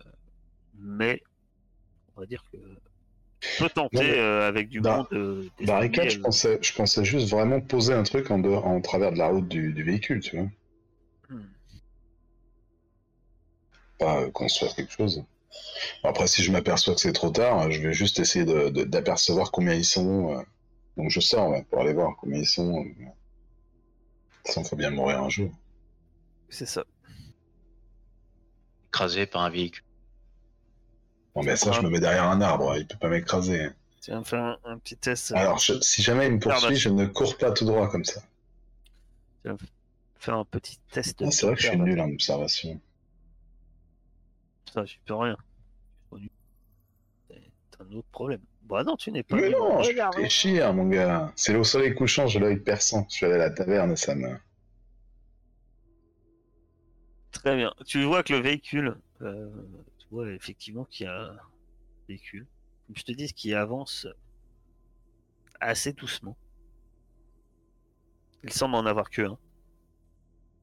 mais 0.77 1.21
on 2.15 2.21
va 2.21 2.25
dire 2.27 2.43
que 2.51 2.57
tu 3.39 3.49
peux 3.57 3.69
tenter 3.69 3.97
Non, 3.97 4.03
mais- 4.03 4.17
euh, 4.19 4.47
avec 4.47 4.69
du 4.69 4.81
monde. 4.81 5.07
euh, 5.13 5.47
Barricade, 5.65 6.09
je 6.09 6.19
pensais, 6.19 6.59
je 6.61 6.73
pensais 6.73 7.05
juste 7.05 7.29
vraiment 7.29 7.61
poser 7.61 7.93
un 7.93 8.03
truc 8.03 8.29
en, 8.31 8.39
dehors, 8.39 8.67
en 8.67 8.81
travers 8.81 9.11
de 9.11 9.17
la 9.17 9.27
route 9.27 9.47
du, 9.47 9.73
du 9.73 9.83
véhicule, 9.83 10.19
tu 10.21 10.37
vois. 10.37 10.49
hmm. 11.29 11.45
Pas 13.99 14.29
construire 14.31 14.73
quelque 14.75 14.91
chose. 14.93 15.23
Après, 16.03 16.27
si 16.27 16.43
je 16.43 16.51
m'aperçois 16.51 16.95
que 16.95 17.01
c'est 17.01 17.11
trop 17.13 17.29
tard, 17.31 17.69
je 17.71 17.81
vais 17.81 17.93
juste 17.93 18.19
essayer 18.19 18.45
de- 18.45 18.69
de- 18.69 18.83
d'apercevoir 18.83 19.51
combien 19.51 19.73
ils 19.73 19.85
sont. 19.85 20.35
euh. 20.37 20.41
Donc 20.97 21.09
je 21.09 21.19
sors 21.19 21.49
ouais, 21.49 21.63
pour 21.69 21.81
aller 21.81 21.93
voir 21.93 22.15
combien 22.19 22.39
ils 22.39 22.47
sont. 22.47 22.83
euh. 22.85 23.05
façon, 24.45 24.63
faut 24.63 24.75
bien 24.75 24.89
mourir 24.89 25.21
un 25.21 25.29
jour. 25.29 25.51
C'est 26.49 26.65
ça. 26.65 26.83
Écrasé 28.87 29.25
par 29.25 29.43
un 29.43 29.49
véhicule. 29.49 29.83
Bon, 31.35 31.43
mais 31.43 31.55
ça, 31.55 31.71
je 31.71 31.81
me 31.81 31.89
mets 31.89 31.99
derrière 31.99 32.23
un 32.23 32.41
arbre, 32.41 32.75
il 32.77 32.87
peut 32.87 32.97
pas 32.97 33.09
m'écraser. 33.09 33.69
Tu 34.01 34.11
vas 34.11 34.19
me 34.19 34.23
faire 34.23 34.39
un, 34.43 34.57
un 34.63 34.77
petit 34.79 34.97
test. 34.97 35.31
euh, 35.31 35.35
Alors, 35.35 35.59
je- 35.59 35.79
si 35.81 36.01
jamais 36.01 36.25
il 36.27 36.33
me 36.33 36.39
poursuit, 36.39 36.75
je 36.75 36.89
ne 36.89 37.05
cours 37.05 37.37
pas 37.37 37.51
tout 37.51 37.65
droit 37.65 37.87
comme 37.89 38.05
ça. 38.05 38.21
faire 40.17 40.35
un 40.35 40.45
petit 40.45 40.79
test. 40.91 41.21
Ah, 41.23 41.31
c'est 41.31 41.45
vrai 41.45 41.55
que 41.55 41.61
je 41.61 41.67
suis 41.67 41.77
nul 41.79 41.99
en 42.01 42.09
observation. 42.11 42.79
Ça, 44.71 44.85
j'y 44.85 44.99
peux 45.05 45.15
rien. 45.15 45.37
C'est 47.29 47.81
un 47.81 47.91
autre 47.93 48.07
problème. 48.11 48.41
Bah 48.63 48.83
non, 48.83 48.95
tu 48.97 49.11
n'es 49.11 49.23
pas. 49.23 49.35
Mais 49.37 49.49
non, 49.49 49.81
je 49.81 49.89
Regarde, 49.89 50.15
réfléchis, 50.15 50.59
mon 50.73 50.87
gars. 50.87 51.31
C'est 51.35 51.53
le 51.53 51.63
soleil 51.63 51.95
couchant, 51.95 52.27
j'ai 52.27 52.39
l'œil 52.39 52.59
perçant. 52.59 53.05
Je 53.09 53.15
suis 53.15 53.25
allé 53.25 53.35
à 53.35 53.37
la 53.37 53.49
taverne 53.49 53.95
ça 53.95 54.15
me. 54.15 54.37
Très 57.31 57.55
bien. 57.55 57.73
Tu 57.85 58.03
vois 58.03 58.21
que 58.21 58.33
le 58.33 58.39
véhicule, 58.39 58.97
euh, 59.21 59.49
tu 59.97 60.07
vois 60.11 60.29
effectivement 60.31 60.85
qu'il 60.85 61.05
y 61.05 61.09
a 61.09 61.31
un 61.31 61.37
véhicule, 62.07 62.45
comme 62.85 62.97
je 62.97 63.03
te 63.03 63.11
dis, 63.11 63.31
qui 63.33 63.53
avance 63.53 64.07
assez 65.59 65.93
doucement. 65.93 66.37
Il 68.43 68.51
semble 68.51 68.75
en 68.75 68.85
avoir 68.85 69.09
que 69.09 69.21
un. 69.23 69.37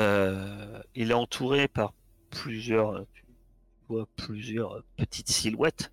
Euh, 0.03 0.83
il 0.95 1.11
est 1.11 1.15
entouré 1.15 1.69
par 1.69 1.95
plusieurs, 2.31 3.07
tu 3.15 3.25
plusieurs 4.17 4.83
petites 4.97 5.31
silhouettes. 5.31 5.93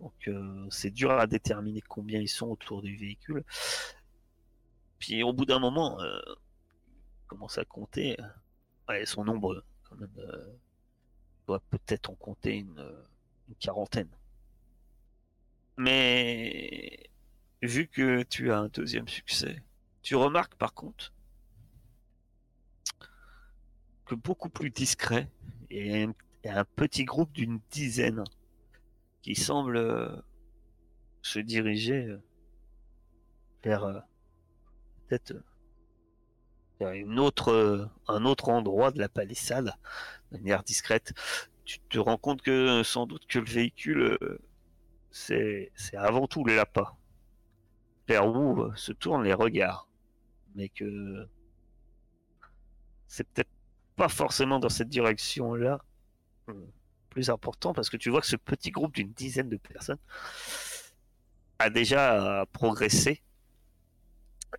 Donc 0.00 0.14
euh, 0.28 0.66
c'est 0.70 0.90
dur 0.90 1.10
à 1.12 1.26
déterminer 1.26 1.80
combien 1.82 2.20
ils 2.20 2.28
sont 2.28 2.48
autour 2.48 2.82
du 2.82 2.96
véhicule. 2.96 3.44
Puis 4.98 5.22
au 5.22 5.32
bout 5.32 5.44
d'un 5.44 5.58
moment, 5.58 6.00
euh, 6.00 6.20
commence 7.26 7.58
à 7.58 7.64
compter. 7.64 8.16
Ouais, 8.88 9.02
ils 9.02 9.06
sont 9.06 9.24
nombreux 9.24 9.64
quand 9.88 9.96
même. 9.96 10.10
euh, 10.18 10.46
doit 11.46 11.60
peut-être 11.70 12.10
en 12.10 12.14
compter 12.14 12.56
une, 12.58 12.86
une 13.48 13.54
quarantaine. 13.56 14.10
Mais 15.78 17.08
vu 17.62 17.86
que 17.88 18.22
tu 18.24 18.52
as 18.52 18.58
un 18.58 18.68
deuxième 18.68 19.08
succès, 19.08 19.62
tu 20.02 20.14
remarques 20.14 20.56
par 20.56 20.74
contre 20.74 21.12
que 24.04 24.14
beaucoup 24.14 24.48
plus 24.48 24.70
discret 24.70 25.30
et 25.70 26.06
et 26.44 26.50
un 26.50 26.64
petit 26.64 27.04
groupe 27.04 27.32
d'une 27.32 27.60
dizaine 27.70 28.24
qui 29.22 29.34
semble 29.34 29.76
euh, 29.76 30.08
se 31.22 31.38
diriger 31.38 32.06
euh, 32.06 32.22
vers 33.62 33.84
euh, 33.84 34.00
peut-être 35.06 35.34
vers 36.80 36.92
une 36.92 37.18
autre, 37.18 37.90
un 38.06 38.24
autre 38.24 38.50
endroit 38.50 38.92
de 38.92 39.00
la 39.00 39.08
palissade 39.08 39.72
de 40.30 40.38
manière 40.38 40.62
discrète. 40.62 41.12
Tu 41.64 41.80
te 41.80 41.98
rends 41.98 42.18
compte 42.18 42.40
que 42.40 42.82
sans 42.84 43.06
doute 43.06 43.26
que 43.26 43.40
le 43.40 43.46
véhicule, 43.46 44.16
c'est 45.10 45.72
avant 45.94 46.28
tout 46.28 46.44
les 46.44 46.54
lapins 46.54 46.96
vers 48.06 48.28
où 48.28 48.72
se 48.76 48.92
tournent 48.92 49.24
les 49.24 49.34
regards, 49.34 49.88
mais 50.54 50.68
que 50.68 51.28
c'est 53.08 53.26
peut-être 53.28 53.50
pas 53.96 54.08
forcément 54.08 54.60
dans 54.60 54.68
cette 54.68 54.88
direction-là 54.88 55.80
plus 57.10 57.30
important 57.30 57.72
parce 57.72 57.90
que 57.90 57.96
tu 57.96 58.10
vois 58.10 58.20
que 58.20 58.26
ce 58.26 58.36
petit 58.36 58.70
groupe 58.70 58.94
d'une 58.94 59.12
dizaine 59.12 59.48
de 59.48 59.56
personnes 59.56 59.98
a 61.58 61.70
déjà 61.70 62.44
progressé 62.52 63.22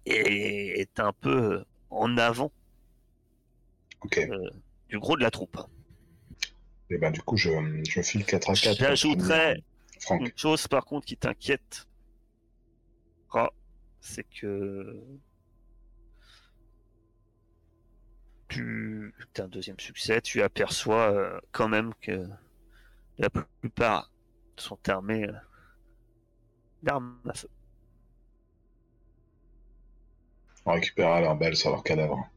et 0.05 0.81
est 0.81 0.99
un 0.99 1.13
peu 1.13 1.63
en 1.89 2.17
avant 2.17 2.51
Ok. 4.01 4.19
du 4.87 4.99
gros 4.99 5.17
de 5.17 5.21
la 5.21 5.31
troupe. 5.31 5.57
Et 6.89 6.97
ben, 6.97 7.11
du 7.11 7.21
coup, 7.21 7.37
je, 7.37 7.49
je 7.87 8.01
file 8.01 8.25
4 8.25 8.49
à 8.49 8.53
4. 8.53 8.77
J'ajouterais 8.77 9.61
une 10.11 10.31
chose 10.35 10.67
par 10.67 10.85
contre 10.85 11.05
qui 11.05 11.17
t'inquiète, 11.17 11.87
c'est 14.01 14.23
que 14.23 15.03
tu 18.49 19.13
as 19.37 19.43
un 19.43 19.47
deuxième 19.47 19.79
succès, 19.79 20.21
tu 20.21 20.41
aperçois 20.41 21.11
euh, 21.13 21.39
quand 21.51 21.69
même 21.69 21.93
que 22.01 22.27
la 23.17 23.29
plupart 23.29 24.11
sont 24.57 24.79
armés 24.89 25.25
euh, 25.25 25.33
d'armes 26.83 27.17
à 27.29 27.33
feu. 27.33 27.49
On 30.65 30.73
récupérera 30.73 31.21
leurs 31.21 31.35
balles 31.37 31.55
sur 31.55 31.69
leur 31.69 31.83
cadavre. 31.83 32.29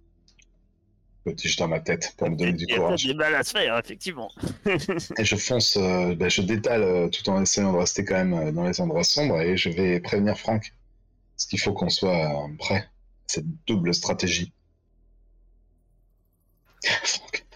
Petit 1.24 1.56
dans 1.56 1.68
ma 1.68 1.78
tête 1.78 2.14
pour 2.16 2.30
me 2.30 2.36
donner 2.36 2.52
du 2.52 2.64
Il 2.64 2.70
y 2.70 2.74
a 2.74 2.78
courage. 2.78 3.04
des 3.04 3.14
balles 3.14 3.34
à 3.36 3.44
se 3.44 3.52
faire, 3.52 3.78
effectivement. 3.78 4.30
Et 5.18 5.24
je 5.24 5.36
fonce, 5.36 5.76
euh, 5.76 6.14
ben, 6.16 6.28
je 6.28 6.42
détale 6.42 7.10
tout 7.10 7.28
en 7.30 7.40
essayant 7.40 7.72
de 7.72 7.78
rester 7.78 8.04
quand 8.04 8.24
même 8.24 8.52
dans 8.52 8.66
les 8.66 8.80
endroits 8.80 9.04
sombres 9.04 9.40
et 9.40 9.56
je 9.56 9.70
vais 9.70 10.00
prévenir 10.00 10.36
Franck. 10.36 10.74
Parce 11.36 11.46
qu'il 11.46 11.60
faut 11.60 11.72
qu'on 11.72 11.90
soit 11.90 12.28
prêt 12.58 12.78
à 12.78 12.88
cette 13.28 13.46
double 13.66 13.94
stratégie. 13.94 14.52
Franck. 16.84 17.46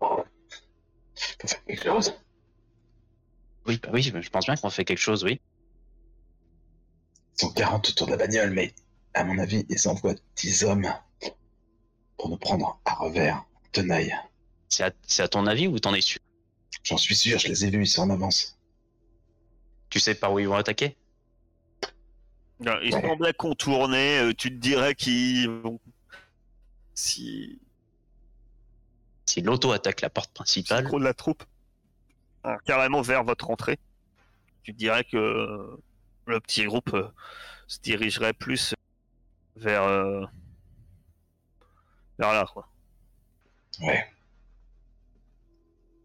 Faut 0.00 1.48
faire 1.48 1.64
quelque 1.64 1.82
chose. 1.84 2.14
Oui, 3.66 3.78
bah 3.82 3.90
oui, 3.92 4.02
je 4.02 4.28
pense 4.30 4.46
bien 4.46 4.56
qu'on 4.56 4.70
fait 4.70 4.84
quelque 4.84 4.98
chose, 4.98 5.24
oui. 5.24 5.40
Ils 7.36 7.40
sont 7.40 7.52
40 7.52 7.88
autour 7.90 8.06
de 8.06 8.12
la 8.12 8.18
bagnole, 8.18 8.50
mais 8.50 8.74
à 9.14 9.24
mon 9.24 9.38
avis, 9.38 9.64
ils 9.68 9.88
envoient 9.88 10.14
10 10.36 10.64
hommes 10.64 10.92
pour 12.16 12.28
nous 12.28 12.36
prendre 12.36 12.80
à 12.84 12.94
revers, 12.94 13.36
en 13.36 13.68
tenaille. 13.72 14.14
C'est 14.68 14.84
à, 14.84 14.92
c'est 15.06 15.22
à 15.22 15.28
ton 15.28 15.46
avis 15.46 15.66
ou 15.66 15.78
t'en 15.78 15.94
es 15.94 16.00
sûr? 16.00 16.20
J'en 16.82 16.96
suis 16.96 17.14
sûr, 17.14 17.38
je 17.38 17.48
les 17.48 17.64
ai 17.64 17.70
vus, 17.70 17.82
ils 17.82 17.86
sont 17.86 18.02
en 18.02 18.10
avance. 18.10 18.58
Tu 19.90 20.00
sais 20.00 20.14
par 20.14 20.32
où 20.32 20.38
ils 20.38 20.48
vont 20.48 20.54
attaquer? 20.54 20.96
Non, 22.60 22.78
Ils 22.82 22.94
Ouais. 22.94 23.00
semblaient 23.02 23.32
contourner, 23.34 24.18
euh, 24.20 24.34
tu 24.34 24.50
te 24.50 24.56
dirais 24.60 24.94
qu'ils 24.94 25.48
vont... 25.48 25.80
Si... 26.94 27.58
Si 29.30 29.42
l'auto 29.42 29.70
attaque 29.70 30.00
la 30.00 30.10
porte 30.10 30.32
principale, 30.32 30.82
gros 30.82 30.98
de 30.98 31.04
la 31.04 31.14
troupe, 31.14 31.44
alors, 32.42 32.60
carrément 32.64 33.00
vers 33.00 33.22
votre 33.22 33.48
entrée. 33.48 33.78
Tu 34.64 34.72
dirais 34.72 35.04
que 35.04 35.16
euh, 35.16 35.76
le 36.26 36.40
petit 36.40 36.64
groupe 36.64 36.92
euh, 36.94 37.08
se 37.68 37.78
dirigerait 37.78 38.32
plus 38.32 38.74
vers 39.54 39.84
euh, 39.84 40.26
vers 42.18 42.32
là, 42.32 42.44
quoi. 42.52 42.68
Ouais. 43.82 44.04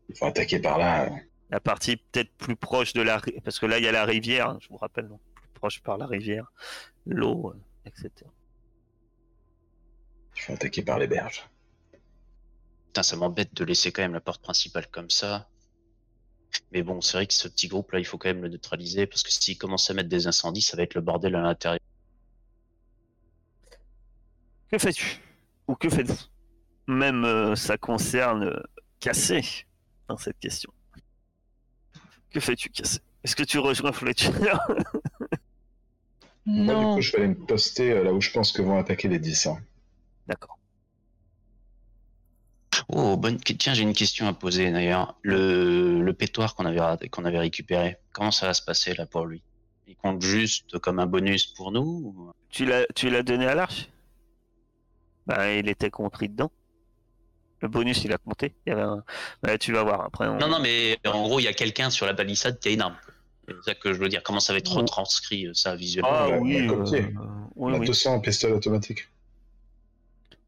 Il 0.10 0.16
faut 0.16 0.26
attaquer 0.26 0.60
par 0.60 0.78
là. 0.78 1.06
euh. 1.06 1.16
La 1.50 1.60
partie 1.60 1.98
peut-être 1.98 2.32
plus 2.38 2.56
proche 2.56 2.94
de 2.94 3.02
la 3.02 3.20
parce 3.44 3.58
que 3.58 3.66
là 3.66 3.80
il 3.80 3.86
y 3.86 3.88
a 3.88 3.92
la 3.92 4.06
rivière, 4.06 4.50
hein, 4.52 4.60
je 4.62 4.70
vous 4.70 4.78
rappelle, 4.78 5.08
donc 5.08 5.22
plus 5.34 5.50
proche 5.56 5.82
par 5.82 5.98
la 5.98 6.06
rivière, 6.06 6.52
l'eau, 7.08 7.50
euh, 7.50 7.88
etc. 7.88 8.12
Il 10.36 10.42
faut 10.44 10.54
attaquer 10.54 10.84
par 10.84 11.00
les 11.00 11.08
berges. 11.08 11.50
Putain, 12.96 13.04
ça 13.04 13.18
m'embête 13.18 13.54
de 13.54 13.66
laisser 13.66 13.92
quand 13.92 14.04
même 14.04 14.14
la 14.14 14.22
porte 14.22 14.42
principale 14.42 14.88
comme 14.90 15.10
ça. 15.10 15.50
Mais 16.72 16.82
bon, 16.82 17.02
c'est 17.02 17.18
vrai 17.18 17.28
que 17.28 17.34
ce 17.34 17.50
petit 17.50 17.68
groupe 17.68 17.92
là, 17.92 18.00
il 18.00 18.06
faut 18.06 18.18
quand 18.18 18.30
même 18.30 18.42
le 18.42 18.48
neutraliser 18.48 19.06
parce 19.06 19.22
que 19.22 19.34
s'il 19.34 19.58
commence 19.58 19.90
à 19.90 19.94
mettre 19.94 20.08
des 20.08 20.28
incendies, 20.28 20.62
ça 20.62 20.78
va 20.78 20.84
être 20.84 20.94
le 20.94 21.02
bordel 21.02 21.36
à 21.36 21.42
l'intérieur. 21.42 21.82
Que 24.72 24.78
fais-tu? 24.78 25.20
Ou 25.68 25.76
que 25.76 25.90
faites-vous? 25.90 26.16
Même 26.88 27.26
euh, 27.26 27.58
ça 27.58 27.78
concerne 27.78 28.44
euh, 28.46 28.64
Cassé 29.02 29.66
dans 30.08 30.16
cette 30.16 30.40
question. 30.40 30.72
Que 32.30 32.40
fais-tu, 32.40 32.70
Cassé? 32.70 33.00
Est-ce 33.26 33.36
que 33.36 33.44
tu 33.44 33.60
rejoins 33.60 33.92
Fletcher? 33.92 34.32
Moi, 36.46 36.76
du 36.76 36.82
Non. 36.82 36.96
coup, 36.96 37.02
je 37.02 37.12
vais 37.12 37.18
aller 37.18 37.28
me 37.28 37.46
poster 37.46 37.92
euh, 37.92 38.04
là 38.06 38.14
où 38.14 38.22
je 38.22 38.32
pense 38.32 38.54
que 38.54 38.62
vont 38.62 38.78
attaquer 38.80 39.10
les 39.10 39.20
10. 39.20 39.48
hein. 39.48 39.58
D'accord. 40.28 40.58
Oh, 42.90 43.18
bonne... 43.18 43.38
tiens, 43.38 43.74
j'ai 43.74 43.82
une 43.84 43.94
question 43.94 44.28
à 44.28 44.34
poser 44.34 44.72
d'ailleurs. 44.72 45.18
Le, 45.24 46.02
le 46.02 46.14
pétoire 46.14 46.56
qu'on 46.56 46.66
avait, 46.66 46.80
ra- 46.80 46.98
qu'on 47.12 47.26
avait 47.26 47.40
récupéré, 47.40 47.98
comment 48.14 48.32
ça 48.32 48.46
va 48.48 48.54
se 48.54 48.62
passer 48.62 48.94
là 48.94 49.06
pour 49.06 49.26
lui? 49.26 49.42
Il 49.88 49.96
compte 49.96 50.22
juste 50.22 50.78
comme 50.80 51.00
un 51.00 51.06
bonus 51.06 51.48
pour 51.48 51.72
nous 51.72 51.82
ou- 51.82 52.32
Tu 52.50 52.66
l'as, 52.66 52.86
tu 52.96 53.10
l'as 53.10 53.24
donné 53.24 53.46
à 53.48 53.56
l'arche? 53.56 53.90
Bah, 55.26 55.52
il 55.54 55.68
était 55.70 55.90
compris 55.90 56.30
dedans. 56.30 56.52
Le 57.62 57.68
bonus, 57.70 58.04
il 58.04 58.14
a 58.14 58.18
compté. 58.20 58.54
Il 58.66 58.70
y 58.70 58.74
avait 58.74 58.84
un... 58.84 59.04
Bah, 59.42 59.58
tu 59.58 59.72
vas 59.74 59.84
voir 59.84 60.02
après. 60.02 60.28
on- 60.28 60.38
Non, 60.38 60.48
non, 60.48 60.60
mais 60.60 60.98
en 61.06 61.24
gros, 61.24 61.40
il 61.40 61.44
y 61.44 61.48
a 61.48 61.54
quelqu'un 61.54 61.90
sur 61.90 62.06
la 62.06 62.14
balissade 62.14 62.60
qui 62.60 62.68
a 62.70 62.72
une 62.72 62.82
arme. 62.82 62.98
C'est 63.48 63.56
ça 63.64 63.76
que 63.76 63.94
je 63.94 64.00
veux 64.00 64.10
dire. 64.10 64.22
Comment 64.24 64.40
ça 64.40 64.54
va 64.54 64.60
être 64.60 64.72
Oh. 64.76 64.80
retranscrit 64.80 65.48
euh, 65.48 65.54
ça 65.54 65.76
visuellement? 65.76 66.12
Ah 66.14 66.38
oui, 66.40 66.68
euh, 66.68 66.84
euh, 66.94 67.12
On 67.56 67.70
oui, 67.70 67.76
a 67.76 67.80
oui. 67.80 67.88
200 67.88 68.20
pistolets 68.22 68.54
automatiques. 68.54 69.08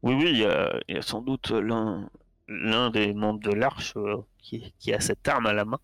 Oui, 0.02 0.14
oui, 0.14 0.30
il 0.30 0.38
y 0.38 0.44
a, 0.44 0.78
il 0.88 0.96
y 0.96 0.98
a 0.98 1.02
sans 1.02 1.20
doute 1.22 1.50
l'un, 1.50 2.08
l'un 2.48 2.90
des 2.90 3.12
membres 3.14 3.40
de 3.40 3.52
l'arche 3.52 3.94
euh, 3.96 4.16
qui, 4.38 4.74
qui 4.78 4.92
a 4.92 5.00
cette 5.00 5.26
arme 5.28 5.46
à 5.46 5.52
la 5.52 5.64
main. 5.64 5.78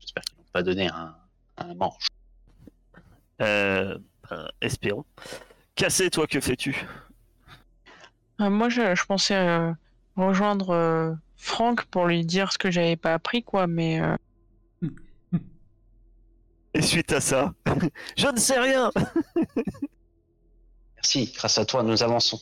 J'espère 0.00 0.22
qu'ils 0.24 0.38
n'ont 0.38 0.44
pas 0.52 0.62
donné 0.62 0.88
un, 0.88 1.16
un 1.56 1.74
manche. 1.74 2.06
Euh, 3.40 3.98
ben, 4.28 4.48
espérons. 4.60 5.04
Cassé, 5.74 6.10
toi, 6.10 6.26
que 6.26 6.40
fais-tu? 6.40 6.86
Euh, 8.40 8.50
moi, 8.50 8.68
je, 8.68 8.94
je 8.94 9.04
pensais 9.04 9.36
euh, 9.36 9.72
rejoindre 10.16 10.70
euh, 10.70 11.12
Franck 11.36 11.84
pour 11.86 12.06
lui 12.06 12.24
dire 12.24 12.52
ce 12.52 12.58
que 12.58 12.70
j'avais 12.70 12.96
pas 12.96 13.14
appris, 13.14 13.42
quoi, 13.42 13.66
mais 13.66 14.00
euh, 14.00 14.16
Et 16.74 16.82
suite 16.82 17.12
à 17.12 17.20
ça, 17.20 17.52
je 18.16 18.26
ne 18.28 18.36
sais 18.36 18.58
rien. 18.58 18.90
Merci, 20.96 21.32
grâce 21.34 21.58
à 21.58 21.64
toi, 21.64 21.82
nous 21.82 22.02
avançons. 22.02 22.40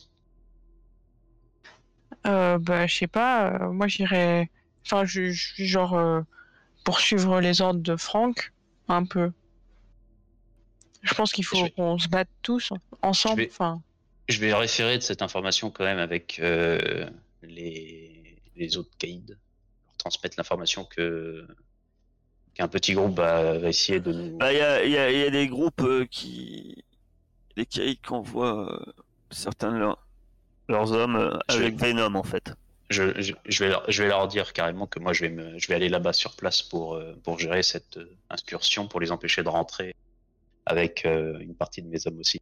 Euh, 2.27 2.57
bah, 2.59 2.87
je 2.87 2.95
sais 2.97 3.07
pas, 3.07 3.53
euh, 3.53 3.71
moi 3.71 3.87
j'irais. 3.87 4.49
Enfin, 4.85 5.03
je, 5.05 5.31
genre 5.31 5.95
euh, 5.95 6.21
poursuivre 6.83 7.39
les 7.41 7.61
ordres 7.61 7.81
de 7.81 7.95
Franck, 7.95 8.53
un 8.87 9.05
peu. 9.05 9.31
Je 11.03 11.13
pense 11.13 11.31
qu'il 11.31 11.45
faut 11.45 11.63
vais- 11.63 11.71
qu'on 11.71 11.97
se 11.97 12.07
batte 12.07 12.29
tous 12.41 12.71
ensemble. 13.01 13.41
Je 13.41 13.45
vais- 13.45 13.49
Enfin, 13.51 13.81
Je 14.29 14.39
vais 14.39 14.53
référer 14.53 14.97
de 14.97 15.03
cette 15.03 15.21
information 15.21 15.71
quand 15.71 15.83
même 15.85 15.99
avec 15.99 16.39
euh, 16.39 17.09
les, 17.43 18.41
les 18.55 18.77
autres 18.77 18.91
caïds. 18.97 19.23
Leur 19.29 19.97
transmettre 19.97 20.35
l'information 20.37 20.83
que 20.85 21.47
qu'un 22.53 22.67
petit 22.67 22.93
groupe 22.93 23.15
va, 23.15 23.57
va 23.59 23.69
essayer 23.69 23.99
de 23.99 24.11
nous. 24.11 24.37
Bah, 24.37 24.51
Il 24.51 24.57
y, 24.57 24.61
a, 24.61 24.83
il 24.83 24.91
y 24.91 24.97
a- 24.97 25.11
y 25.11 25.23
a 25.23 25.29
des 25.29 25.47
groupes 25.47 25.81
euh, 25.81 26.05
qui. 26.09 26.83
Des 27.55 27.65
caïds 27.65 27.97
qui 27.97 28.13
envoient 28.13 28.71
euh, 28.71 28.91
certains 29.31 29.71
de 29.71 29.77
leurs, 29.77 30.06
leurs 30.69 30.91
hommes 30.91 31.15
euh, 31.15 31.37
Je- 31.49 31.57
avec 31.57 31.75
Venom 31.77 32.15
en 32.15 32.23
fait. 32.23 32.53
Je, 32.89 33.19
je, 33.21 33.33
je 33.45 33.63
vais 33.63 33.69
leur, 33.69 33.83
je 33.91 34.01
vais 34.03 34.07
leur 34.09 34.27
dire 34.29 34.53
carrément 34.53 34.87
que 34.87 34.99
moi 34.99 35.11
je 35.11 35.21
vais 35.21 35.29
me, 35.29 35.57
je 35.59 35.67
vais 35.67 35.75
aller 35.75 35.89
là-bas 35.89 36.13
sur 36.13 36.35
place 36.37 36.61
pour 36.61 36.95
euh, 36.95 37.15
pour 37.23 37.37
gérer 37.37 37.61
cette 37.63 37.97
euh, 37.97 38.15
incursion, 38.29 38.87
pour 38.87 39.01
les 39.01 39.11
empêcher 39.11 39.43
de 39.43 39.49
rentrer 39.49 39.93
avec 40.65 41.05
euh, 41.05 41.37
une 41.39 41.53
partie 41.55 41.81
de 41.81 41.87
mes 41.89 42.07
hommes 42.07 42.19
aussi. 42.19 42.39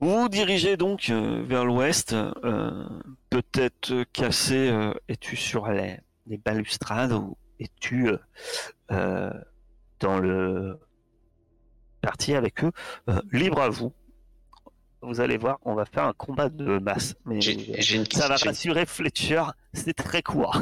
Vous 0.00 0.22
vous 0.22 0.28
dirigez 0.28 0.76
donc 0.76 1.08
euh, 1.10 1.42
vers 1.46 1.64
l'ouest, 1.64 2.12
euh, 2.14 2.86
peut-être 3.30 4.04
cassé, 4.12 4.68
euh, 4.70 4.92
es-tu 5.08 5.36
sur 5.36 5.68
les, 5.68 5.98
les 6.26 6.38
balustrades 6.38 7.12
ou 7.12 7.36
es-tu 7.60 8.08
euh, 8.08 8.16
euh, 8.92 9.30
dans 10.00 10.18
le 10.18 10.78
quartier 12.02 12.36
avec 12.36 12.64
eux 12.64 12.72
Euh, 13.08 13.20
Libre 13.32 13.60
à 13.60 13.68
vous. 13.68 13.92
Vous 15.02 15.20
allez 15.20 15.38
voir, 15.38 15.58
on 15.64 15.74
va 15.74 15.86
faire 15.86 16.04
un 16.04 16.12
combat 16.12 16.48
de 16.50 16.78
masse. 16.78 17.14
Mais 17.24 17.38
une, 17.40 18.04
ça 18.12 18.28
va 18.28 18.36
rassurer 18.36 18.84
Fletcher, 18.84 19.42
c'est 19.72 19.94
très 19.94 20.22
court. 20.22 20.60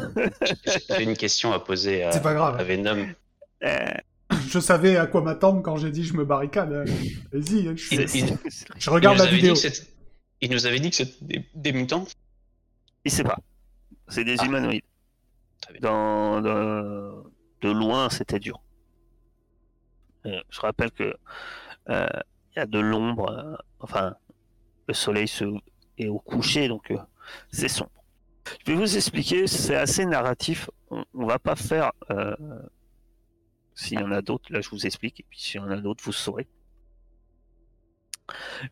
j'ai- 0.89 1.03
une 1.03 1.17
question 1.17 1.53
à 1.53 1.59
poser 1.59 2.05
à, 2.05 2.17
pas 2.21 2.35
grave. 2.35 2.59
à 2.59 2.63
Venom. 2.65 3.09
Euh, 3.65 3.87
Je 4.47 4.61
savais 4.61 4.97
à 4.97 5.07
quoi 5.07 5.23
m'attendre 5.23 5.61
quand 5.63 5.77
j'ai 5.77 5.91
dit 5.91 6.05
je 6.05 6.15
me 6.15 6.25
barricade. 6.25 6.73
hein. 6.73 6.85
Vas-y, 7.33 7.67
hein, 7.69 7.73
je, 7.77 7.83
suis- 7.87 7.97
Il- 7.97 8.17
il- 8.17 8.39
je 8.79 8.91
regarde 8.91 9.19
la 9.19 9.25
avait 9.25 9.35
vidéo. 9.37 9.55
dit 9.55 9.63
que 9.63 9.69
c'était- 9.71 9.91
il 10.41 10.51
nous 10.53 10.67
avait 10.67 10.79
dit 10.79 10.91
que 10.91 10.97
c'était 10.97 11.25
des, 11.25 11.45
des 11.55 11.73
mutants. 11.73 12.05
Il 13.05 13.11
sait 13.11 13.25
pas. 13.25 13.39
C'est 14.07 14.25
des 14.25 14.37
Ah. 14.39 14.45
humanoïdes. 14.45 14.83
Dans, 15.81 16.41
dans- 16.41 17.25
de 17.61 17.71
loin, 17.71 18.09
c'était 18.11 18.39
dur. 18.39 18.61
Euh, 20.27 20.41
je 20.51 20.61
rappelle 20.61 20.93
que 20.93 21.15
euh, 21.91 22.07
il 22.55 22.59
y 22.59 22.63
a 22.63 22.67
de 22.67 22.79
l'ombre. 22.79 23.31
euh, 23.31 23.57
enfin, 23.81 24.15
le 24.89 24.95
soleil 24.95 25.29
se, 25.29 25.45
est 25.99 26.09
au 26.09 26.19
coucher, 26.19 26.69
donc 26.69 26.91
euh, 26.91 26.99
c'est 27.53 27.69
sombre. 27.69 27.91
Je 28.67 28.73
vais 28.73 28.79
vous 28.79 28.97
expliquer. 28.97 29.47
C'est 29.47 29.77
assez 29.77 30.07
narratif. 30.07 30.71
On, 30.91 31.05
on 31.15 31.27
va 31.27 31.39
pas 31.39 31.55
faire. 31.57 31.93
euh, 32.11 32.35
s'il 33.75 34.01
y 34.01 34.03
en 34.03 34.11
a 34.11 34.23
d'autres, 34.23 34.53
là 34.53 34.61
je 34.61 34.71
vous 34.71 34.87
explique. 34.87 35.21
Et 35.21 35.27
puis 35.29 35.39
s'il 35.39 35.61
y 35.61 35.65
en 35.65 35.71
a 35.71 35.77
d'autres, 35.77 36.03
vous 36.03 36.13
saurez. 36.13 36.49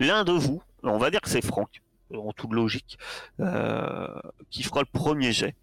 L'un 0.00 0.24
de 0.24 0.32
vous, 0.32 0.62
on 0.82 0.98
va 0.98 1.10
dire 1.10 1.20
que 1.20 1.28
c'est 1.28 1.44
Franck, 1.44 1.80
en 2.12 2.32
toute 2.32 2.52
logique, 2.52 2.98
euh, 3.40 4.08
qui 4.50 4.62
fera 4.62 4.80
le 4.80 4.86
premier 4.86 5.32
jet. 5.32 5.54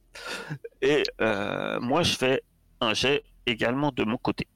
Et 0.81 1.03
euh, 1.21 1.79
moi, 1.79 2.03
je 2.03 2.15
fais 2.15 2.41
un 2.79 2.93
jet 2.93 3.23
également 3.45 3.91
de 3.91 4.03
mon 4.03 4.17
côté. 4.17 4.47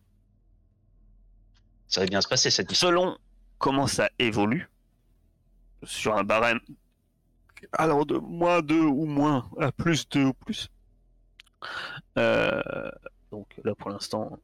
Ça 1.87 2.01
va 2.01 2.07
bien 2.07 2.21
se 2.21 2.27
passer 2.27 2.49
cette. 2.49 2.71
Selon 2.71 3.17
comment 3.57 3.87
ça 3.87 4.09
évolue, 4.19 4.69
sur 5.83 6.15
un 6.15 6.23
barème, 6.23 6.59
alors 7.71 8.05
de 8.05 8.17
moins 8.17 8.61
2 8.61 8.79
ou 8.79 9.05
moins 9.05 9.49
à 9.59 9.71
plus 9.71 10.07
2 10.09 10.25
ou 10.25 10.33
plus. 10.33 10.69
Euh, 12.17 12.91
donc 13.31 13.59
là, 13.63 13.75
pour 13.75 13.89
l'instant, 13.89 14.39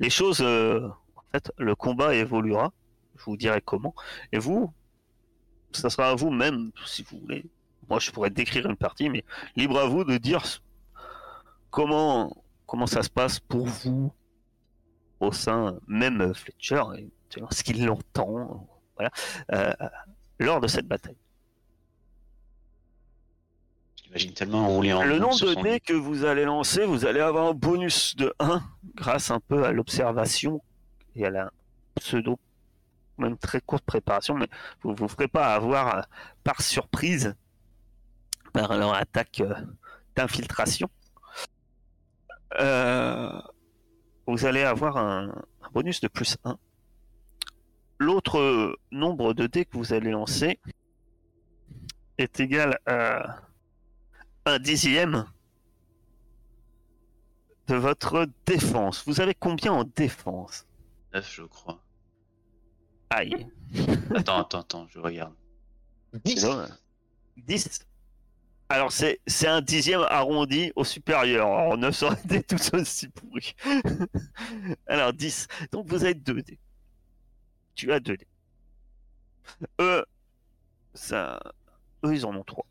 les 0.00 0.10
choses, 0.10 0.40
euh, 0.40 0.88
en 1.16 1.22
fait, 1.32 1.52
le 1.58 1.74
combat 1.74 2.14
évoluera. 2.14 2.72
Je 3.16 3.24
vous 3.24 3.36
dirai 3.36 3.60
comment. 3.60 3.94
Et 4.32 4.38
vous, 4.38 4.72
ça 5.72 5.90
sera 5.90 6.10
à 6.10 6.14
vous 6.14 6.30
même, 6.30 6.72
si 6.86 7.02
vous 7.04 7.20
voulez. 7.20 7.44
Moi, 7.88 8.00
je 8.00 8.10
pourrais 8.10 8.30
décrire 8.30 8.66
une 8.66 8.76
partie, 8.76 9.08
mais 9.08 9.24
libre 9.56 9.78
à 9.78 9.86
vous 9.86 10.04
de 10.04 10.16
dire 10.16 10.42
comment, 11.70 12.44
comment 12.66 12.86
ça 12.86 13.02
se 13.02 13.10
passe 13.10 13.38
pour 13.40 13.66
vous 13.66 14.12
au 15.20 15.32
sein, 15.32 15.78
même 15.86 16.34
Fletcher, 16.34 16.82
et 16.98 17.08
ce 17.50 17.62
qu'il 17.62 17.88
entend, 17.88 18.66
voilà, 18.96 19.10
euh, 19.52 19.72
lors 20.38 20.60
de 20.60 20.66
cette 20.66 20.86
bataille. 20.86 21.16
J'imagine 24.04 24.32
tellement 24.32 24.76
en 24.76 24.80
Le 24.80 25.18
nombre 25.18 25.40
de 25.40 25.62
dés 25.62 25.80
que 25.80 25.92
vous 25.92 26.24
allez 26.24 26.44
lancer, 26.44 26.84
vous 26.84 27.04
allez 27.04 27.20
avoir 27.20 27.46
un 27.46 27.54
bonus 27.54 28.14
de 28.16 28.32
1 28.38 28.62
grâce 28.94 29.30
un 29.30 29.40
peu 29.40 29.64
à 29.64 29.72
l'observation 29.72 30.62
et 31.16 31.26
à 31.26 31.30
la 31.30 31.50
pseudo, 31.96 32.38
même 33.18 33.36
très 33.38 33.60
courte 33.60 33.84
préparation, 33.84 34.34
mais 34.34 34.48
vous 34.82 34.92
ne 34.92 34.96
vous 34.96 35.08
ferez 35.08 35.28
pas 35.28 35.54
avoir 35.54 35.96
euh, 35.96 36.02
par 36.44 36.62
surprise 36.62 37.34
par 38.52 38.76
leur 38.76 38.94
attaque 38.94 39.40
euh, 39.40 39.54
d'infiltration. 40.14 40.88
Euh, 42.60 43.40
vous 44.26 44.46
allez 44.46 44.62
avoir 44.62 44.96
un, 44.96 45.28
un 45.62 45.70
bonus 45.72 46.00
de 46.00 46.08
plus 46.08 46.36
1. 46.44 46.56
L'autre 48.04 48.38
euh, 48.38 48.76
nombre 48.90 49.32
de 49.32 49.46
dés 49.46 49.64
que 49.64 49.78
vous 49.78 49.94
allez 49.94 50.10
lancer 50.10 50.60
est 52.18 52.38
égal 52.38 52.78
à 52.84 53.40
un 54.44 54.58
dixième 54.58 55.24
de 57.66 57.76
votre 57.76 58.26
défense. 58.44 59.04
Vous 59.06 59.22
avez 59.22 59.34
combien 59.34 59.72
en 59.72 59.84
défense? 59.84 60.66
9, 61.14 61.34
je 61.34 61.42
crois. 61.44 61.82
Aïe. 63.08 63.46
Attends, 64.14 64.40
attends, 64.40 64.60
attends, 64.60 64.86
je 64.90 64.98
regarde. 64.98 65.34
C'est 66.26 66.42
dommage. 66.42 66.68
10. 67.38 67.86
Alors 68.68 68.92
c'est 68.92 69.20
c'est 69.26 69.46
un 69.48 69.62
dixième 69.62 70.02
arrondi 70.10 70.72
au 70.76 70.84
supérieur. 70.84 71.46
Alors 71.46 71.78
9 71.78 71.94
ça 71.94 72.06
aurait 72.06 72.20
été 72.24 72.42
tout 72.42 72.76
aussi 72.76 73.08
pourri. 73.08 73.54
Alors 74.86 75.12
10. 75.12 75.48
Donc 75.72 75.88
vous 75.88 76.04
avez 76.04 76.14
2 76.14 76.42
dés. 76.42 76.58
Tu 77.74 77.92
as 77.92 78.00
2 78.00 78.16
dés. 78.16 78.28
Eux, 79.80 80.04
ça... 80.94 81.40
Ils 82.04 82.26
en 82.26 82.36
ont 82.36 82.44
3. 82.44 82.66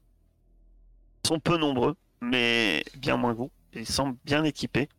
Ils 1.23 1.27
sont 1.27 1.39
peu 1.39 1.57
nombreux, 1.57 1.95
mais 2.21 2.83
bien 2.97 3.17
moins 3.17 3.33
que 3.33 3.37
vous. 3.37 3.51
Ils 3.73 3.87
semblent 3.87 4.17
bien 4.25 4.43
équipés. 4.43 4.89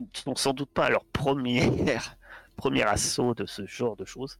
Ils 0.00 0.06
sont 0.12 0.36
sans 0.36 0.52
doute 0.52 0.70
pas 0.70 0.86
à 0.86 0.90
leur 0.90 1.04
premier 1.12 2.82
assaut 2.82 3.34
de 3.34 3.46
ce 3.46 3.66
genre 3.66 3.96
de 3.96 4.04
choses. 4.04 4.38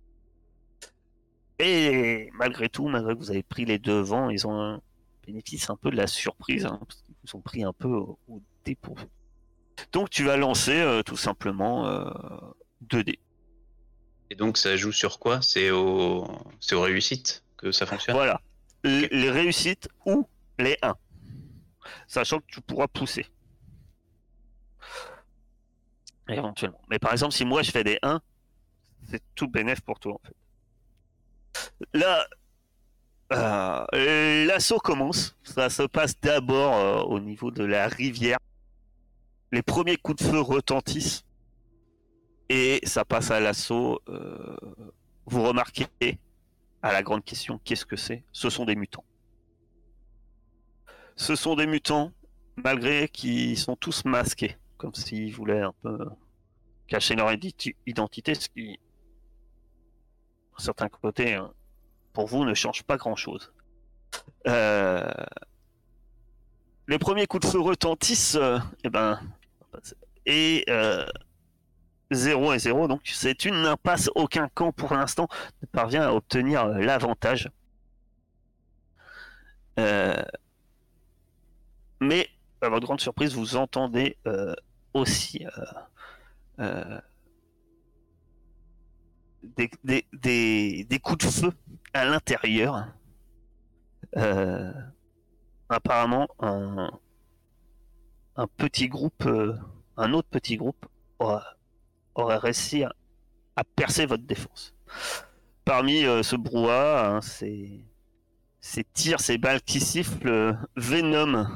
Et 1.59 2.31
malgré 2.35 2.68
tout, 2.68 2.88
malgré 2.88 3.14
que 3.14 3.18
vous 3.18 3.31
avez 3.31 3.42
pris 3.42 3.64
les 3.64 3.79
devants, 3.79 4.31
ils 4.31 4.46
ont 4.46 4.61
un 4.61 4.81
bénéfice 5.27 5.70
un 5.70 5.77
peu 5.77 5.90
de 5.90 5.96
la 5.96 6.07
surprise. 6.07 6.66
hein, 6.66 6.79
parce 6.87 7.03
qu'ils 7.03 7.14
vous 7.24 7.37
ont 7.37 7.40
pris 7.40 7.64
un 7.64 7.72
peu 7.72 7.88
au, 7.88 8.18
dépourvu. 8.64 9.07
Donc 9.92 10.11
tu 10.11 10.24
vas 10.24 10.37
lancer 10.37 10.81
euh, 10.81 11.03
tout 11.03 11.16
simplement 11.16 11.87
euh, 11.87 12.11
2 12.83 13.05
dés. 13.05 13.18
Et 14.31 14.35
donc 14.35 14.59
ça 14.59 14.77
joue 14.77 14.93
sur 14.93 15.19
quoi? 15.19 15.41
C'est 15.43 15.71
au... 15.71 16.25
aux 16.25 16.81
réussites 16.81 17.43
que 17.57 17.73
ça 17.73 17.87
fonctionne? 17.87 18.14
Voilà. 18.14 18.41
Les 18.85 19.31
réussites 19.31 19.88
ou 20.05 20.29
les 20.59 20.77
1. 20.83 20.95
Sachant 22.07 22.38
que 22.38 22.47
tu 22.47 22.61
pourras 22.61 22.87
pousser. 22.88 23.27
Éventuellement. 26.29 26.81
Mais 26.91 26.99
par 26.99 27.12
exemple, 27.12 27.33
si 27.33 27.45
moi 27.45 27.62
je 27.62 27.71
fais 27.71 27.85
des 27.85 27.99
1, 28.03 28.21
c'est 29.11 29.23
tout 29.35 29.49
bénéf 29.49 29.81
pour 29.81 29.99
toi 29.99 30.14
en 30.14 30.21
fait. 30.27 30.35
Là, 31.95 32.27
euh, 33.33 34.45
l'assaut 34.47 34.79
commence. 34.79 35.37
Ça 35.43 35.71
se 35.71 35.83
passe 35.83 36.19
d'abord 36.21 36.75
euh, 36.75 37.03
au 37.03 37.21
niveau 37.21 37.51
de 37.51 37.64
la 37.64 37.88
rivière. 37.88 38.38
Les 39.53 39.62
premiers 39.62 39.97
coups 39.97 40.23
de 40.23 40.31
feu 40.31 40.41
retentissent. 40.41 41.25
Et 42.49 42.81
ça 42.85 43.05
passe 43.05 43.31
à 43.31 43.41
l'assaut. 43.41 44.01
euh, 44.09 44.57
vous 45.27 45.43
remarquez 45.43 45.87
à 46.81 46.93
la 46.93 47.03
grande 47.03 47.25
question, 47.25 47.61
qu'est-ce 47.65 47.85
que 47.85 47.97
c'est? 47.97 48.25
Ce 48.33 48.49
sont 48.49 48.65
des 48.65 48.77
mutants. 48.77 49.05
Ce 51.17 51.35
sont 51.35 51.57
des 51.57 51.67
mutants, 51.67 52.13
malgré 52.57 53.09
qu'ils 53.09 53.59
sont 53.59 53.77
tous 53.77 54.05
masqués, 54.05 54.57
comme 54.79 54.95
s'ils 54.95 55.35
voulaient 55.35 55.61
un 55.61 55.75
peu 55.83 55.99
cacher 56.87 57.15
leur 57.17 57.31
identi- 57.33 57.77
identité, 57.87 58.35
ce 58.35 58.49
qui, 58.49 58.79
d'un 60.57 60.65
certain 60.65 60.89
côté, 60.89 61.35
hein, 61.35 61.53
pour 62.15 62.27
vous, 62.27 62.45
ne 62.45 62.55
change 62.55 62.83
pas 62.85 62.97
grand-chose. 62.97 63.53
Euh, 64.47 65.13
les 66.87 66.99
premiers 66.99 67.27
coups 67.27 67.47
de 67.47 67.51
feu 67.51 67.61
retentissent, 67.61 68.37
euh, 68.37 68.59
et 68.83 68.89
ben, 68.89 69.21
et 70.25 70.65
euh, 70.71 71.05
0 72.11 72.53
et 72.55 72.59
0, 72.59 72.88
donc 72.88 73.03
c'est 73.05 73.44
une 73.44 73.66
impasse. 73.66 74.11
Aucun 74.14 74.49
camp 74.49 74.73
pour 74.73 74.94
l'instant 74.94 75.29
ne 75.62 75.66
parvient 75.66 76.03
à 76.09 76.12
obtenir 76.12 76.64
euh, 76.64 76.79
l'avantage. 76.79 77.51
Euh, 79.79 80.23
mais 82.01 82.29
à 82.61 82.68
votre 82.68 82.87
grande 82.87 83.01
surprise, 83.01 83.35
vous 83.35 83.57
entendez 83.57 84.16
euh, 84.27 84.55
aussi 84.94 85.47
des, 89.42 89.68
coups 91.03 91.25
de 91.27 91.31
feu 91.31 91.53
à 91.94 92.05
l'intérieur. 92.05 92.88
Apparemment, 95.68 96.29
un, 96.40 96.90
un 98.37 98.47
petit 98.47 98.88
groupe, 98.88 99.29
un 99.97 100.12
autre 100.12 100.29
petit 100.29 100.57
groupe, 100.57 100.87
aura- 101.18 101.58
aurait 102.22 102.37
réussi 102.38 102.85
à, 102.85 102.92
à 103.57 103.64
percer 103.64 104.07
votre 104.07 104.24
défense. 104.24 104.74
Parmi 105.64 106.04
euh, 106.04 106.22
ce 106.22 106.37
brouhaha, 106.37 107.09
hein, 107.16 107.20
ces, 107.20 107.85
ces 108.61 108.85
tirs, 108.85 109.20
ces 109.20 109.38
balles 109.38 109.62
qui 109.62 109.81
sifflent, 109.81 110.28
euh, 110.28 110.52
Venom, 110.76 111.46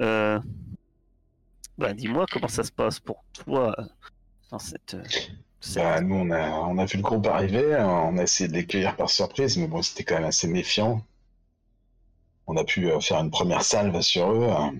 euh, 0.00 0.40
bah, 1.78 1.92
dis-moi 1.92 2.26
comment 2.30 2.48
ça 2.48 2.62
se 2.64 2.72
passe 2.72 3.00
pour 3.00 3.24
toi 3.32 3.74
dans 4.50 4.58
cette. 4.58 4.96
cette- 5.60 5.82
Bah, 5.82 6.00
nous, 6.00 6.14
on 6.16 6.30
a, 6.30 6.50
on 6.50 6.78
a 6.78 6.84
vu 6.84 6.96
le 6.98 7.02
groupe 7.02 7.26
arriver, 7.26 7.74
hein, 7.74 7.86
on 7.88 8.18
a 8.18 8.22
essayé 8.22 8.48
de 8.48 8.54
les 8.54 8.66
cueillir 8.66 8.96
par 8.96 9.10
surprise, 9.10 9.56
mais 9.58 9.66
bon, 9.66 9.82
c'était 9.82 10.04
quand 10.04 10.14
même 10.16 10.24
assez 10.24 10.48
méfiant. 10.48 11.02
On 12.46 12.56
a 12.56 12.64
pu 12.64 12.88
faire 13.00 13.20
une 13.20 13.30
première 13.30 13.62
salve 13.62 14.00
sur 14.02 14.32
eux. 14.32 14.48
hein. 14.50 14.74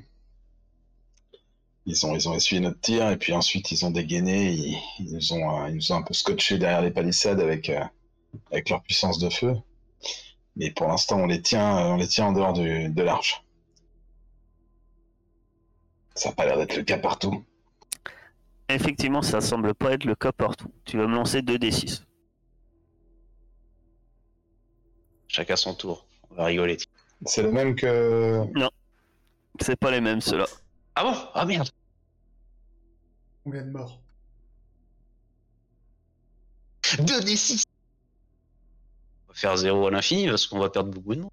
Ils 1.86 2.06
ont, 2.06 2.14
ils 2.14 2.28
ont 2.28 2.34
essuyé 2.34 2.60
notre 2.60 2.80
tir, 2.80 3.10
et 3.10 3.16
puis 3.18 3.32
ensuite 3.34 3.70
ils 3.70 3.84
ont 3.84 3.90
dégainé, 3.90 4.52
ils, 4.52 4.78
ils 5.00 5.12
nous, 5.14 5.32
ont, 5.34 5.64
euh, 5.64 5.68
ils 5.68 5.74
nous 5.76 5.92
ont 5.92 5.96
un 5.96 6.02
peu 6.02 6.14
scotché 6.14 6.56
derrière 6.58 6.80
les 6.82 6.90
palissades 6.90 7.40
avec, 7.40 7.68
euh, 7.68 7.84
avec 8.50 8.70
leur 8.70 8.82
puissance 8.82 9.18
de 9.18 9.28
feu. 9.28 9.54
Mais 10.56 10.70
pour 10.70 10.86
l'instant, 10.88 11.18
on 11.20 11.26
les 11.26 11.42
tient, 11.42 11.76
euh, 11.78 11.90
on 11.92 11.96
les 11.96 12.08
tient 12.08 12.26
en 12.26 12.32
dehors 12.32 12.52
du- 12.54 12.88
de 12.88 13.02
l'arche. 13.02 13.42
Ça 16.14 16.28
n'a 16.30 16.34
pas 16.34 16.46
l'air 16.46 16.56
d'être 16.56 16.76
le 16.76 16.84
cas 16.84 16.96
partout. 16.98 17.44
Effectivement, 18.68 19.20
ça 19.20 19.40
semble 19.42 19.74
pas 19.74 19.92
être 19.92 20.04
le 20.04 20.14
cas 20.14 20.32
partout. 20.32 20.68
Tu 20.86 20.96
vas 20.96 21.06
me 21.06 21.14
lancer 21.14 21.42
2d6. 21.42 22.04
Chacun 25.28 25.56
son 25.56 25.74
tour. 25.74 26.06
On 26.30 26.36
va 26.36 26.44
rigoler. 26.46 26.78
C'est 27.26 27.42
le 27.42 27.50
même 27.52 27.74
que. 27.74 28.42
C'est 29.60 29.76
pas 29.76 29.90
les 29.90 30.00
mêmes 30.00 30.20
ceux-là. 30.20 30.46
Ah 30.96 31.04
bon? 31.04 31.14
Ah 31.34 31.44
merde 31.44 31.68
Combien 33.44 33.62
de 33.64 33.70
morts 33.70 34.00
2d6 36.82 37.62
On 39.24 39.32
va 39.32 39.34
faire 39.34 39.56
0 39.56 39.86
à 39.86 39.90
l'infini 39.90 40.28
parce 40.28 40.46
qu'on 40.46 40.58
va 40.60 40.70
perdre 40.70 40.90
beaucoup 40.92 41.14
de 41.14 41.20
monde. 41.22 41.30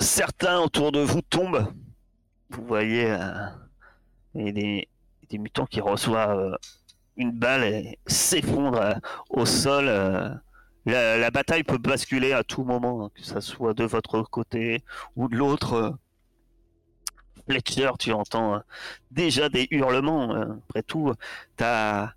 Certains 0.00 0.58
autour 0.60 0.92
de 0.92 1.00
vous 1.00 1.22
tombent. 1.22 1.72
Vous 2.50 2.64
voyez 2.66 3.10
euh, 3.10 3.46
et 4.34 4.52
des, 4.52 4.88
des 5.28 5.38
mutants 5.38 5.66
qui 5.66 5.80
reçoivent 5.80 6.38
euh, 6.38 6.56
une 7.16 7.32
balle 7.32 7.64
et 7.64 7.98
s'effondrent 8.06 8.80
euh, 8.80 8.94
au 9.30 9.44
sol. 9.46 9.86
euh. 9.88 10.34
La, 10.86 11.18
la 11.18 11.30
bataille 11.30 11.64
peut 11.64 11.76
basculer 11.76 12.32
à 12.32 12.42
tout 12.42 12.64
moment, 12.64 13.04
hein, 13.04 13.10
que 13.14 13.22
ça 13.22 13.42
soit 13.42 13.74
de 13.74 13.84
votre 13.84 14.22
côté 14.22 14.82
ou 15.16 15.28
de 15.28 15.36
l'autre. 15.36 15.98
Euh. 17.48 17.52
Fletcher, 17.52 17.90
tu 17.98 18.12
entends 18.12 18.54
euh, 18.54 18.58
déjà 19.10 19.48
des 19.48 19.66
hurlements. 19.70 20.34
euh. 20.34 20.54
Après 20.68 20.82
tout, 20.82 21.12
ta 21.56 22.14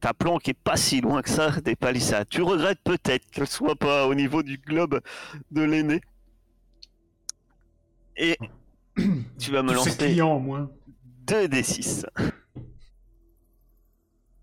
ta 0.00 0.12
planque 0.12 0.48
est 0.48 0.54
pas 0.54 0.76
si 0.76 1.00
loin 1.00 1.22
que 1.22 1.30
ça 1.30 1.50
des 1.64 1.74
palissades. 1.74 2.28
Tu 2.28 2.42
regrettes 2.42 2.80
peut-être 2.84 3.28
qu'elle 3.30 3.46
soit 3.46 3.76
pas 3.76 4.06
au 4.06 4.14
niveau 4.14 4.42
du 4.42 4.58
globe 4.58 5.00
de 5.50 5.62
l'aîné. 5.62 6.00
Et 8.16 8.38
tu 9.38 9.52
vas 9.52 9.62
me 9.62 9.68
Tous 9.70 9.74
lancer 9.74 9.96
clients 9.96 10.34
au 10.34 10.40
moins. 10.40 10.70
2 11.26 11.48
des 11.48 11.62
6. 11.62 12.06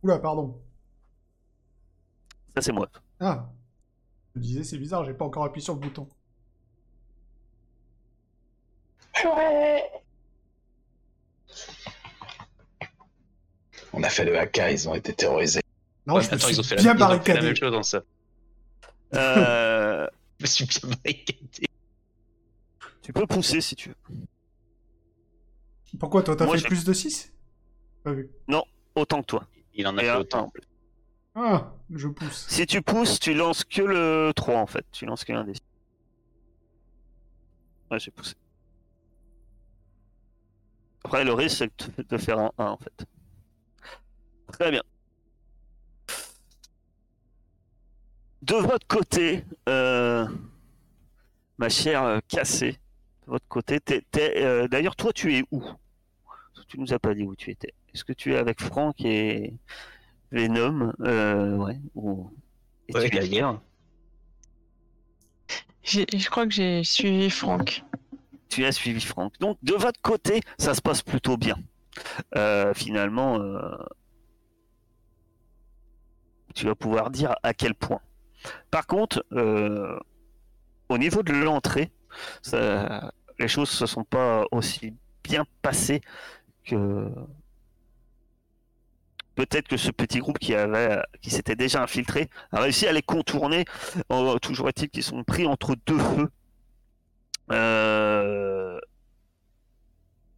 Oula, 0.04 0.20
pardon. 0.20 0.60
Ça 2.56 2.62
c'est 2.62 2.72
moi. 2.72 2.90
Ah. 3.20 3.50
Je 4.36 4.40
me 4.40 4.44
disais, 4.44 4.64
c'est 4.64 4.78
bizarre, 4.78 5.06
j'ai 5.06 5.14
pas 5.14 5.26
encore 5.26 5.46
appuyé 5.46 5.64
sur 5.64 5.76
le 5.76 5.80
bouton. 5.80 6.08
On 13.94 14.04
a 14.04 14.10
fait 14.10 14.26
le 14.26 14.38
haka, 14.38 14.72
ils 14.72 14.90
ont 14.90 14.96
été 14.96 15.14
terrorisés. 15.14 15.62
Non, 16.08 16.20
je 16.20 16.28
me 16.30 16.34
Attends, 16.34 16.48
suis 16.48 16.56
ils 16.56 16.60
ont 16.60 16.64
fait 16.64 16.76
la, 16.76 16.82
bien 16.82 16.94
ils 16.94 16.96
ont 16.96 16.98
fait 17.22 17.34
la 17.34 17.42
même 17.42 17.54
barricadé. 17.54 17.56
chose 17.56 17.72
dans 17.72 17.84
ça. 17.84 18.02
Euh, 19.14 20.08
Je 20.40 20.44
me 20.44 20.48
suis 20.48 20.66
bien 20.66 20.90
barricadé. 20.90 21.68
tu 23.02 23.14
peux 23.14 23.28
pousser 23.28 23.62
si 23.62 23.76
tu 23.76 23.90
veux. 23.90 23.96
Pourquoi 26.00 26.24
toi, 26.24 26.36
t'as 26.36 26.48
fait 26.48 26.58
j'ai- 26.58 26.68
plus 26.68 26.84
de 26.84 26.92
6 26.94 27.32
Pas 28.04 28.14
vu. 28.14 28.30
Autant 28.96 29.22
que 29.22 29.28
toi. 29.28 29.48
Il 29.76 29.88
en 29.88 29.98
a 29.98 30.02
Et 30.02 30.06
fait 30.06 30.12
un- 30.12 30.18
autant. 30.20 30.46
un 30.46 30.50
plus. 30.50 30.64
Ah, 31.36 31.74
je 31.92 32.08
pousse. 32.08 32.46
Si 32.48 32.66
tu 32.68 32.82
pousses, 32.82 33.20
tu 33.20 33.34
lances 33.34 33.64
que 33.64 33.82
le 33.82 34.32
3 34.36 34.58
en 34.60 34.68
fait. 34.68 34.86
Tu 34.92 35.06
lances 35.06 35.24
qu'un 35.24 35.44
des 35.44 35.54
6. 35.56 35.62
Ouais, 37.90 38.00
j'ai 38.00 38.12
poussé. 38.12 38.34
Après, 41.04 41.24
le 41.24 41.34
risque, 41.34 41.58
c'est 41.80 41.98
de- 41.98 42.04
de 42.04 42.18
faire 42.18 42.40
un 42.40 42.52
1 42.58 42.66
en 42.66 42.78
fait. 42.78 43.06
Très 44.54 44.72
bien. 44.72 44.82
De 48.42 48.56
votre 48.56 48.86
côté, 48.88 49.44
euh, 49.70 50.28
ma 51.58 51.70
chère 51.70 52.20
Cassée, 52.28 52.74
de 53.26 53.32
votre 53.32 53.48
côté, 53.48 53.80
euh, 54.18 54.68
d'ailleurs, 54.68 54.96
toi, 54.96 55.14
tu 55.14 55.34
es 55.36 55.44
où? 55.52 55.64
Tu 56.68 56.80
nous 56.80 56.94
as 56.94 57.00
pas 57.00 57.14
dit 57.14 57.24
où 57.24 57.36
tu 57.36 57.52
étais. 57.52 57.74
Est-ce 57.94 58.04
que 58.04 58.14
tu 58.14 58.34
es 58.34 58.38
avec 58.38 58.62
Franck 58.62 58.96
et 59.02 59.54
Venom? 60.32 60.92
Euh, 61.02 61.56
Ouais. 61.58 61.80
Ou... 61.96 62.32
Et 62.90 62.96
Ouais. 62.96 63.10
tu 63.10 63.18
J'ai- 65.84 66.06
Je 66.18 66.30
crois 66.30 66.46
que 66.48 66.54
j'ai 66.54 66.84
suivi 66.84 67.30
Franck. 67.30 67.84
tu 68.50 68.66
as 68.66 68.72
suivi 68.72 69.02
Franck. 69.02 69.34
Donc 69.40 69.58
de 69.64 69.74
votre 69.74 70.02
côté, 70.02 70.42
ça 70.58 70.74
se 70.74 70.82
passe 70.82 71.02
plutôt 71.02 71.38
bien. 71.38 71.56
Euh, 72.36 72.74
finalement, 72.74 73.40
euh, 73.40 73.76
tu 76.54 76.66
vas 76.66 76.76
pouvoir 76.76 77.10
dire 77.10 77.36
à 77.44 77.54
quel 77.54 77.76
point. 77.76 78.02
Par 78.72 78.88
contre, 78.88 79.26
euh, 79.34 79.98
au 80.90 80.98
niveau 80.98 81.24
de 81.24 81.34
l'entrée, 81.34 81.92
les 83.40 83.48
choses 83.48 83.70
se 83.70 83.86
sont 83.86 84.04
pas 84.04 84.46
aussi 84.52 84.94
bien 85.24 85.46
passées 85.62 86.02
que 86.66 87.10
peut-être 89.36 89.68
que 89.68 89.78
ce 89.78 89.92
petit 89.92 90.20
groupe 90.20 90.40
qui 90.40 90.54
avait, 90.54 91.02
qui 91.22 91.30
s'était 91.30 91.56
déjà 91.56 91.82
infiltré, 91.82 92.30
a 92.52 92.62
réussi 92.62 92.88
à 92.88 92.92
les 92.92 93.02
contourner. 93.02 93.66
Toujours 94.42 94.70
est-il 94.70 94.90
qu'ils 94.90 95.04
sont 95.04 95.24
pris 95.24 95.46
entre 95.48 95.76
deux 95.86 96.00
feux. 96.00 96.30
Euh, 97.52 98.80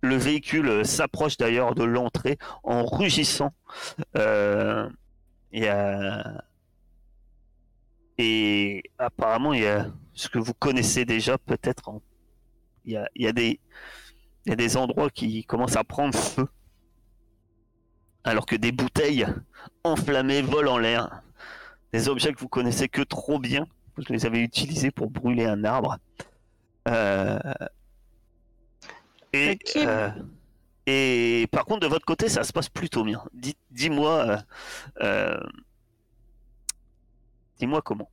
le 0.01 0.15
véhicule 0.15 0.85
s'approche 0.85 1.37
d'ailleurs 1.37 1.75
de 1.75 1.83
l'entrée 1.83 2.37
en 2.63 2.85
rugissant. 2.85 3.53
Euh, 4.17 4.89
il 5.55 5.63
y 5.63 5.67
a- 5.67 6.43
Et 8.17 8.83
apparemment, 8.97 9.53
il 9.53 9.63
y 9.63 9.67
a 9.67 9.87
ce 10.13 10.29
que 10.29 10.39
vous 10.39 10.53
connaissez 10.53 11.03
déjà 11.05 11.37
peut-être. 11.37 11.89
en- 11.89 12.01
Il 12.85 12.93
y 12.93 12.97
a, 12.97 13.09
il 13.15 13.23
y 13.23 13.27
a 13.27 13.33
des... 13.33 13.59
il 14.45 14.49
y 14.49 14.53
a 14.53 14.55
des 14.55 14.77
endroits 14.77 15.09
qui 15.09 15.43
commencent 15.45 15.75
à 15.75 15.83
prendre 15.83 16.17
feu. 16.17 16.47
Alors 18.23 18.45
que 18.45 18.55
des 18.55 18.71
bouteilles 18.71 19.25
enflammées 19.83 20.41
volent 20.41 20.73
en 20.73 20.77
l'air. 20.77 21.21
Des 21.93 22.07
objets 22.09 22.31
que 22.33 22.39
vous 22.39 22.47
connaissez 22.49 22.87
que 22.89 23.01
trop 23.01 23.39
bien. 23.39 23.65
Vous 23.95 24.03
les 24.09 24.25
avez 24.25 24.39
utilisés 24.41 24.91
pour 24.91 25.09
brûler 25.09 25.45
un 25.45 25.63
arbre. 25.63 25.97
Euh, 26.87 27.39
Et, 29.33 29.57
euh, 29.77 30.09
et 30.85 31.47
par 31.51 31.65
contre, 31.65 31.81
de 31.81 31.87
votre 31.87 32.05
côté, 32.05 32.29
ça 32.29 32.43
se 32.43 32.53
passe 32.53 32.69
plutôt 32.69 33.03
bien. 33.03 33.23
Dis- 33.33 33.57
Dis-moi, 33.71 34.11
euh, 34.11 34.37
euh, 35.01 35.39
dis-moi 37.59 37.81
comment. 37.81 38.09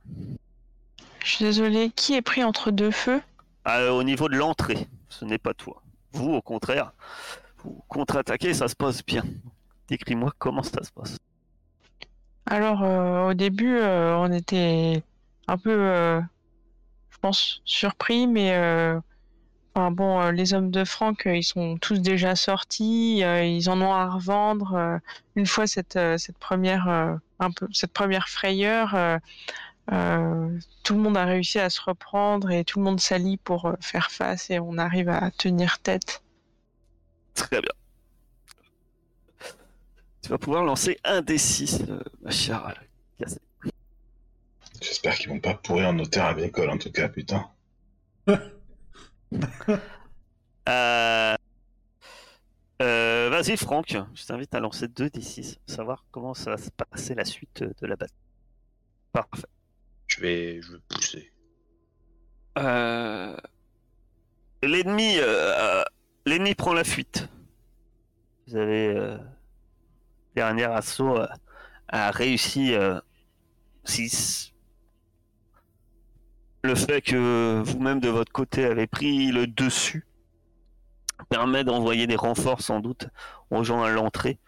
Je 1.23 1.29
suis 1.35 1.45
désolé, 1.45 1.89
qui 1.89 2.15
est 2.15 2.21
pris 2.21 2.43
entre 2.43 2.71
deux 2.71 2.91
feux? 2.91 3.21
Ah, 3.65 3.93
au 3.93 4.03
niveau 4.03 4.27
de 4.27 4.35
l'entrée, 4.35 4.87
ce 5.09 5.23
n'est 5.25 5.37
pas 5.37 5.53
toi. 5.53 5.81
Vous, 6.11 6.33
au 6.33 6.41
contraire, 6.41 6.91
vous 7.63 7.81
contre-attaquez, 7.87 8.53
ça 8.53 8.67
se 8.67 8.75
passe 8.75 9.05
bien. 9.05 9.23
Décris-moi 9.87 10.33
comment 10.37 10.63
ça 10.63 10.83
se 10.83 10.91
passe. 10.91 11.17
Alors, 12.45 12.83
euh, 12.83 13.29
au 13.29 13.33
début, 13.33 13.77
euh, 13.77 14.17
on 14.17 14.31
était 14.31 15.01
un 15.47 15.57
peu 15.57 15.71
euh, 15.71 16.19
je 17.09 17.17
pense, 17.19 17.61
surpris, 17.63 18.27
mais 18.27 18.53
euh, 18.53 18.99
enfin, 19.75 19.91
bon, 19.91 20.19
euh, 20.21 20.31
les 20.31 20.53
hommes 20.53 20.71
de 20.71 20.83
Franck, 20.83 21.25
euh, 21.27 21.35
ils 21.35 21.43
sont 21.43 21.77
tous 21.77 21.99
déjà 22.01 22.35
sortis, 22.35 23.23
euh, 23.23 23.43
ils 23.43 23.69
en 23.69 23.81
ont 23.81 23.93
à 23.93 24.07
revendre. 24.09 24.73
euh, 24.75 24.97
une 25.35 25.45
fois 25.47 25.67
cette, 25.67 25.95
euh, 25.95 26.17
cette 26.17 26.37
première, 26.37 26.87
euh, 26.89 27.15
un 27.39 27.51
peu, 27.51 27.67
cette 27.71 27.93
première 27.93 28.29
frayeur, 28.29 28.93
euh, 28.95 29.17
euh, 29.91 30.59
tout 30.83 30.93
le 30.95 31.01
monde 31.01 31.17
a 31.17 31.25
réussi 31.25 31.59
à 31.59 31.69
se 31.69 31.81
reprendre 31.81 32.51
et 32.51 32.63
tout 32.63 32.79
le 32.79 32.85
monde 32.85 32.99
s'allie 32.99 33.37
pour 33.37 33.65
euh, 33.65 33.73
faire 33.81 34.11
face 34.11 34.49
et 34.49 34.59
on 34.59 34.77
arrive 34.77 35.09
à 35.09 35.31
tenir 35.31 35.79
tête. 35.79 36.23
Très 37.33 37.61
bien. 37.61 37.71
Tu 40.21 40.29
vas 40.29 40.37
pouvoir 40.37 40.63
lancer 40.63 40.97
un 41.03 41.21
des 41.21 41.37
six, 41.37 41.81
euh, 41.89 41.99
ma 42.21 42.31
chère 42.31 42.73
Cassé. 43.19 43.39
J'espère 44.81 45.15
qu'ils 45.15 45.29
vont 45.29 45.39
pas 45.39 45.53
pourrir 45.55 45.91
nos 45.93 46.05
terres 46.05 46.27
agricoles, 46.27 46.69
en 46.69 46.77
tout 46.77 46.91
cas, 46.91 47.09
putain. 47.09 47.49
Euh... 50.69 51.35
euh, 52.81 53.29
Vas-y, 53.29 53.57
Franck, 53.57 53.97
je 54.13 54.25
t'invite 54.25 54.55
à 54.55 54.61
lancer 54.61 54.87
2 54.87 55.09
des 55.09 55.21
6, 55.21 55.59
savoir 55.67 56.05
comment 56.09 56.33
ça 56.33 56.51
va 56.51 56.57
se 56.57 56.69
passer 56.69 57.15
la 57.15 57.25
suite 57.25 57.63
de 57.63 57.85
la 57.85 57.97
bataille. 57.97 58.15
Parfait. 59.11 59.47
Je 60.07 60.21
vais, 60.21 60.61
je 60.61 60.71
vais 60.71 60.79
pousser. 60.87 61.33
Euh, 62.57 63.35
L'ennemi, 64.61 65.15
euh, 65.17 65.83
l'ennemi 66.25 66.55
prend 66.55 66.73
la 66.73 66.85
fuite. 66.85 67.27
Vous 68.47 68.55
avez 68.55 69.17
dernier 70.35 70.63
assaut 70.63 71.19
a 71.89 72.11
réussi 72.11 72.73
6. 73.83 74.52
Le 76.65 76.75
fait 76.75 77.01
que 77.01 77.61
vous-même 77.61 77.99
de 77.99 78.07
votre 78.07 78.31
côté 78.31 78.63
avez 78.63 78.87
pris 78.87 79.33
le 79.33 79.47
dessus 79.47 80.07
permet 81.29 81.65
d'envoyer 81.65 82.07
des 82.07 82.15
renforts 82.15 82.61
sans 82.61 82.79
doute 82.79 83.09
aux 83.49 83.65
gens 83.65 83.83
à 83.83 83.91
l'entrée 83.91 84.39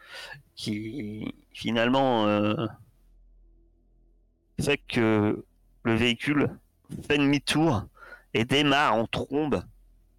qui 0.55 1.35
finalement 1.51 2.25
euh, 2.25 2.55
fait 4.61 4.77
que 4.77 5.45
le 5.83 5.95
véhicule 5.95 6.57
fait 7.05 7.17
demi-tour 7.17 7.85
et 8.33 8.45
démarre 8.45 8.95
en 8.95 9.07
trombe 9.07 9.61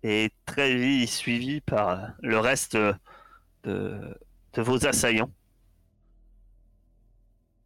et 0.02 0.30
très 0.44 0.74
vite 0.74 1.08
suivi 1.08 1.62
par 1.62 2.10
le 2.20 2.38
reste 2.38 2.76
de 3.64 4.18
vos 4.54 4.86
assaillants 4.86 5.30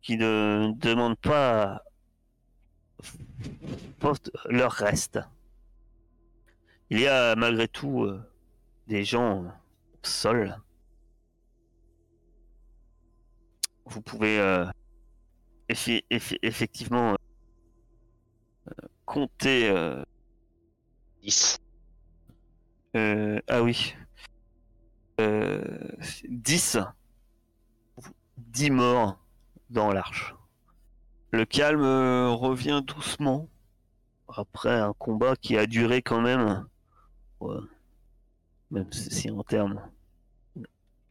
qui 0.02 0.16
ne 0.16 0.70
demandent 0.76 1.18
pas 1.18 1.82
leur 4.48 4.72
reste. 4.72 5.20
Il 6.90 7.00
y 7.00 7.06
a 7.06 7.36
malgré 7.36 7.68
tout 7.68 8.02
euh, 8.04 8.20
des 8.88 9.04
gens 9.04 9.44
au 9.44 9.50
sol. 10.02 10.56
Vous 13.86 14.00
pouvez 14.02 14.38
euh, 14.38 14.66
effi- 15.68 16.04
effi- 16.10 16.38
effectivement 16.42 17.16
euh, 18.68 18.86
compter 19.04 19.68
euh, 19.70 20.02
10. 21.22 21.58
Euh, 22.96 23.40
ah 23.48 23.62
oui. 23.62 23.94
Euh, 25.20 25.60
10. 26.28 26.78
10 28.38 28.70
morts 28.70 29.18
dans 29.68 29.92
l'arche. 29.92 30.34
Le 31.32 31.44
calme 31.44 31.82
euh, 31.82 32.28
revient 32.30 32.82
doucement 32.84 33.48
après 34.28 34.78
un 34.78 34.92
combat 34.94 35.36
qui 35.36 35.56
a 35.56 35.66
duré 35.66 36.02
quand 36.02 36.20
même. 36.20 36.66
même 38.70 38.92
si 38.92 39.30
en 39.30 39.42
termes 39.42 39.80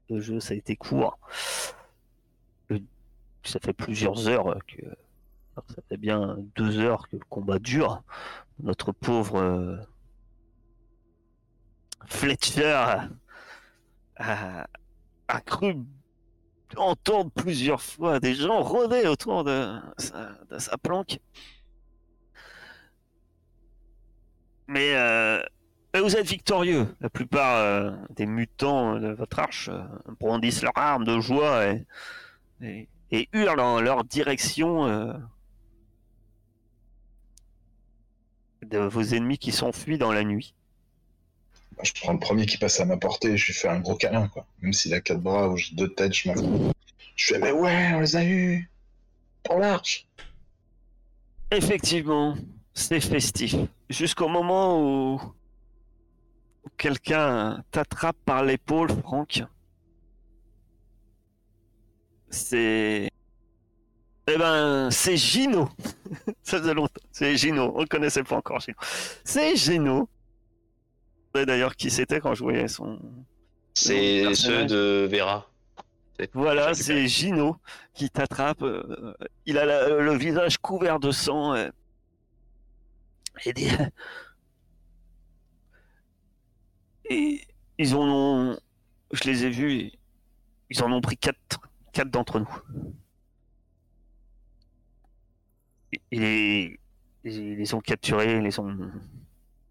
de 0.10 0.19
jeu 0.19 0.39
ça 0.39 0.53
a 0.53 0.58
été 0.58 0.75
court. 0.75 1.17
Ça 3.43 3.60
fait 3.62 3.73
plusieurs 3.73 4.27
heures 4.27 4.60
que. 4.67 4.82
ça 5.55 5.82
fait 5.88 5.97
bien 5.97 6.38
deux 6.55 6.79
heures 6.79 7.08
que 7.08 7.15
le 7.15 7.25
combat 7.29 7.60
dure. 7.60 8.03
Notre 8.60 8.91
pauvre. 8.91 9.38
euh, 9.38 9.77
Fletcher 12.05 12.95
a- 14.17 14.67
a 15.27 15.41
cru 15.41 15.75
entendre 16.77 17.32
plusieurs 17.32 17.82
fois 17.82 18.19
des 18.19 18.36
gens 18.36 18.62
rôder 18.62 19.08
autour 19.08 19.43
de 19.43 19.79
sa, 19.97 20.32
de 20.49 20.60
sa 20.60 20.77
planque. 20.77 21.19
Mais, 24.69 24.93
euh, 24.93 25.41
vous 25.95 26.15
êtes 26.15 26.27
victorieux. 26.27 26.95
La 27.01 27.10
plupart 27.10 27.55
euh, 27.58 27.91
des 28.12 28.27
mutants 28.27 28.99
de 28.99 29.10
votre 29.10 29.39
arche 29.39 29.69
euh, 29.69 29.82
brandissent 30.19 30.62
leurs 30.62 30.77
armes 30.77 31.06
de 31.06 31.19
joie 31.19 31.65
et, 32.62 32.87
et, 33.12 33.27
hurlent 33.33 33.60
en 33.60 33.81
leur 33.81 34.04
direction 34.04 35.19
de 38.62 38.77
vos 38.77 39.02
ennemis 39.02 39.39
qui 39.39 39.52
s'enfuient 39.52 39.98
dans 39.98 40.12
la 40.12 40.23
nuit. 40.23 40.54
Bah, 41.80 41.86
je 41.86 41.94
prends 41.94 42.12
le 42.12 42.19
premier 42.19 42.46
qui 42.46 42.58
passe 42.58 42.82
à 42.82 42.86
ma 42.86 42.98
portée 42.98 43.30
et 43.30 43.38
je 43.38 43.46
lui 43.46 43.54
fais 43.54 43.69
un 43.69 43.80
gros 43.80 43.96
câlin, 43.96 44.27
quoi. 44.27 44.46
Même 44.62 44.73
s'il 44.73 44.94
a 44.94 45.00
quatre 45.00 45.21
bras 45.21 45.48
ou 45.48 45.56
deux 45.71 45.88
têtes, 45.94 46.13
je 46.13 46.27
m'en 46.27 46.36
fous. 46.36 46.73
Je 47.15 47.34
fais, 47.34 47.40
mais 47.40 47.52
ouais, 47.54 47.94
on 47.94 48.02
les 48.02 48.15
a 48.17 48.25
eus 48.25 48.69
Pour 49.44 49.60
l'arche 49.60 50.06
Effectivement, 51.52 52.36
c'est 52.73 53.00
festif. 53.00 53.56
Jusqu'au 53.90 54.27
moment 54.27 54.82
où, 54.82 55.21
où 56.65 56.69
quelqu'un 56.77 57.63
t'attrape 57.71 58.17
par 58.25 58.44
l'épaule, 58.44 58.90
Franck. 59.02 59.44
C'est. 62.30 63.10
Eh 64.27 64.38
ben, 64.38 64.92
c'est 64.92 65.15
Gino. 65.15 65.69
Ça 66.44 66.60
faisait 66.60 66.73
longtemps. 66.73 67.02
C'est 67.12 67.38
Gino. 67.38 67.71
On 67.73 67.82
le 67.82 67.88
connaissait 67.88 68.23
pas 68.23 68.36
encore, 68.36 68.60
Gino. 68.60 68.77
C'est 69.23 69.56
Gino. 69.56 70.10
D'ailleurs, 71.34 71.75
qui 71.75 71.92
c'était 71.92 72.19
quand 72.19 72.34
je 72.34 72.44
voyais 72.44 72.67
son. 72.67 73.00
C'est 73.73 74.34
ceux 74.36 74.65
de 74.65 75.08
Vera. 75.10 75.50
Voilà, 76.34 76.73
c'est 76.73 77.08
Gino 77.08 77.56
qui 77.94 78.10
t'attrape. 78.10 78.62
euh, 78.63 79.13
il 79.46 79.58
a 79.58 79.65
la- 79.65 79.90
le 80.00 80.17
visage 80.17 80.58
couvert 80.58 81.00
de 81.00 81.12
sang. 81.12 81.54
euh, 81.56 81.69
et 83.46 83.54
ils 87.77 87.96
en 87.96 88.08
ont. 88.08 88.60
Je 89.13 89.23
les 89.23 89.46
ai 89.46 89.50
vus. 89.50 89.73
et 89.80 90.00
Ils 90.71 90.84
en 90.84 90.92
ont 90.92 91.02
pris 91.02 91.17
quatre, 91.17 91.60
quatre 91.94 92.12
d'entre 92.12 92.40
nous. 92.40 92.50
Et- 95.94 96.02
et 96.12 96.19
les- 96.19 96.80
ils 97.23 97.56
les 97.56 97.73
ont 97.73 97.80
capturés, 97.80 98.38
ils 98.38 98.44
les 98.44 98.60
ont 98.60 98.77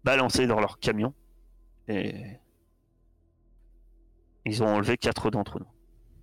balancés 0.03 0.47
dans 0.47 0.59
leur 0.59 0.79
camion. 0.79 1.13
Et 1.89 2.13
ils 4.45 4.63
ont 4.63 4.67
enlevé 4.67 4.97
quatre 4.97 5.31
d'entre 5.31 5.59
nous. 5.59 5.67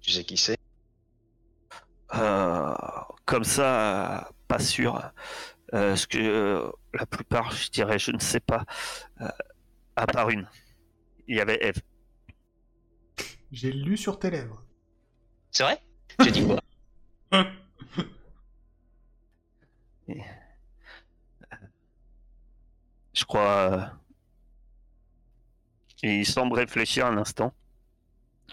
Tu 0.01 0.13
sais 0.13 0.25
qui 0.25 0.37
c'est? 0.37 0.59
Euh, 2.15 2.75
comme 3.25 3.45
ça, 3.45 4.31
pas 4.47 4.61
sûr. 4.61 5.13
Euh, 5.75 5.97
ce 5.97 6.07
que 6.07 6.19
euh, 6.19 6.71
la 6.95 7.05
plupart, 7.07 7.51
je 7.51 7.69
dirais, 7.71 7.99
je 7.99 8.13
ne 8.13 8.21
sais 8.21 8.39
pas. 8.39 8.65
Euh, 9.21 9.29
à 9.97 10.07
part 10.07 10.31
une. 10.31 10.49
Il 11.27 11.37
y 11.37 11.41
avait 11.41 11.59
Eve. 11.61 11.83
J'ai 13.51 13.73
lu 13.73 13.97
sur 13.97 14.21
tes 14.21 14.31
lèvres. 14.31 14.65
C'est 15.51 15.65
vrai? 15.65 15.83
J'ai 16.21 16.31
dit 16.31 16.47
quoi? 16.47 16.61
Je 23.15 23.25
crois. 23.25 23.93
Euh, 26.05 26.09
Il 26.09 26.27
semble 26.27 26.55
réfléchir 26.55 27.07
un 27.07 27.17
instant. 27.17 27.53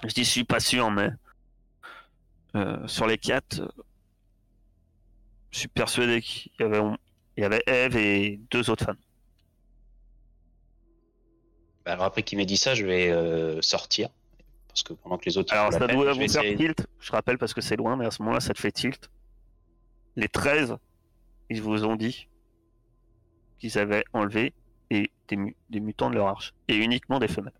Je 0.04 0.08
dis, 0.14 0.24
je 0.24 0.30
suis 0.30 0.44
pas 0.44 0.60
sûr, 0.60 0.90
mais 0.92 1.10
euh, 2.56 2.88
sur 2.88 3.06
les 3.08 3.18
quatre, 3.18 3.62
euh, 3.62 3.68
je 5.52 5.60
suis 5.60 5.68
persuadé 5.68 6.22
qu'il 6.22 6.52
y 6.60 6.64
avait, 6.64 6.82
il 7.38 7.42
y 7.42 7.46
avait 7.46 7.64
Eve 7.68 7.96
et 7.98 8.40
deux 8.52 8.70
autres 8.70 8.86
femmes. 8.86 8.98
Bah, 11.86 11.94
Alors 11.94 12.06
après 12.06 12.24
qu'il 12.24 12.38
m'ait 12.38 12.46
dit 12.46 12.58
ça, 12.58 12.76
je 12.76 12.86
vais 12.86 13.10
euh, 13.12 13.62
sortir. 13.62 14.10
Parce 14.68 14.84
que 14.84 14.94
pendant 14.94 15.18
que 15.20 15.26
les 15.26 15.38
autres... 15.38 15.54
Alors 15.54 15.72
ça 15.72 15.80
doit 15.80 16.14
vous 16.14 16.20
faire 16.20 16.42
essayer- 16.44 16.56
tilt, 16.58 16.88
je 17.00 17.12
rappelle 17.12 17.38
parce 17.38 17.54
que 17.54 17.62
c'est 17.62 17.76
loin, 17.76 17.96
mais 17.96 18.06
à 18.06 18.12
ce 18.12 18.22
moment-là 18.24 18.40
ça 18.40 18.54
te 18.54 18.60
fait 18.60 18.72
tilt. 18.72 19.10
Les 20.16 20.28
13, 20.28 20.76
ils 21.50 21.62
vous 21.62 21.84
ont 21.86 21.96
dit 21.96 22.28
qu'ils 23.60 23.78
avaient 23.78 24.04
enlevé 24.14 24.54
et 24.94 25.12
des, 25.28 25.36
mu- 25.36 25.56
des 25.70 25.80
mutants 25.80 26.10
de 26.10 26.16
leur 26.16 26.28
arche. 26.28 26.54
Et 26.68 26.76
uniquement 26.76 27.20
des 27.20 27.28
femelles. 27.28 27.54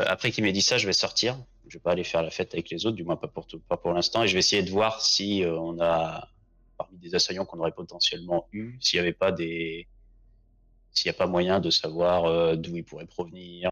Euh, 0.00 0.04
Après 0.06 0.30
qu'il 0.30 0.44
m'ait 0.44 0.52
dit 0.52 0.62
ça, 0.62 0.78
je 0.78 0.86
vais 0.86 0.92
sortir. 0.92 1.36
Je 1.68 1.78
vais 1.78 1.82
pas 1.82 1.92
aller 1.92 2.04
faire 2.04 2.22
la 2.22 2.30
fête 2.30 2.54
avec 2.54 2.70
les 2.70 2.86
autres, 2.86 2.96
du 2.96 3.02
moins 3.04 3.16
pas 3.16 3.28
pour 3.28 3.46
tout, 3.46 3.58
pas 3.60 3.76
pour 3.76 3.92
l'instant. 3.92 4.22
Et 4.22 4.28
je 4.28 4.34
vais 4.34 4.38
essayer 4.38 4.62
de 4.62 4.70
voir 4.70 5.00
si 5.00 5.42
euh, 5.42 5.58
on 5.58 5.80
a 5.80 6.28
parmi 6.76 6.98
des 6.98 7.14
assaillants 7.14 7.44
qu'on 7.46 7.58
aurait 7.58 7.72
potentiellement 7.72 8.46
eu 8.52 8.76
s'il 8.80 8.98
n'y 8.98 9.00
avait 9.00 9.12
pas 9.14 9.32
des 9.32 9.88
s'il 10.92 11.10
n'y 11.10 11.16
a 11.16 11.18
pas 11.18 11.26
moyen 11.26 11.58
de 11.60 11.70
savoir 11.70 12.26
euh, 12.26 12.54
d'où 12.56 12.76
ils 12.76 12.84
pourraient 12.84 13.06
provenir, 13.06 13.70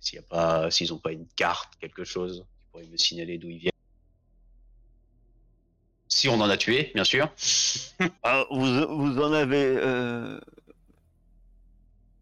s'il 0.00 0.16
y 0.16 0.18
a 0.18 0.22
pas 0.22 0.70
s'ils 0.70 0.90
n'ont 0.90 0.98
pas 0.98 1.12
une 1.12 1.26
carte, 1.36 1.74
quelque 1.78 2.04
chose 2.04 2.44
qui 2.58 2.64
pourrait 2.72 2.86
me 2.86 2.96
signaler 2.96 3.38
d'où 3.38 3.48
ils 3.50 3.58
viennent. 3.58 3.70
Si 6.08 6.28
on 6.28 6.40
en 6.40 6.48
a 6.48 6.56
tué, 6.56 6.90
bien 6.94 7.04
sûr. 7.04 7.30
Ah, 8.22 8.46
vous, 8.50 8.64
vous 8.64 9.18
en 9.20 9.32
avez. 9.32 9.64
euh, 9.76 10.40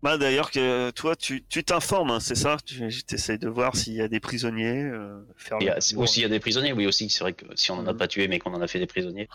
Bah, 0.04 0.18
D'ailleurs, 0.18 0.50
que 0.50 0.90
toi, 0.90 1.16
tu 1.16 1.42
tu 1.48 1.64
t'informes, 1.64 2.10
hein, 2.10 2.20
c'est 2.20 2.34
ça? 2.34 2.58
Tu 2.66 2.84
essayes 3.10 3.38
de 3.38 3.48
voir 3.48 3.74
s'il 3.74 3.94
y 3.94 4.02
a 4.02 4.08
des 4.08 4.20
prisonniers. 4.20 4.82
euh, 4.82 5.18
faire 5.38 5.56
Il 5.62 5.66
y 5.66 5.70
a, 5.70 5.78
y 5.78 6.28
des 6.28 6.40
prisonniers, 6.40 6.74
oui, 6.74 6.86
aussi. 6.86 7.08
C'est 7.08 7.20
vrai 7.24 7.32
que 7.32 7.46
si 7.54 7.70
on 7.70 7.76
n'en 7.76 7.86
a 7.86 7.92
Mhm. 7.92 7.98
pas 7.98 8.06
tué, 8.06 8.28
mais 8.28 8.38
qu'on 8.38 8.52
en 8.52 8.60
a 8.60 8.66
fait 8.66 8.78
des 8.78 8.86
prisonniers. 8.86 9.30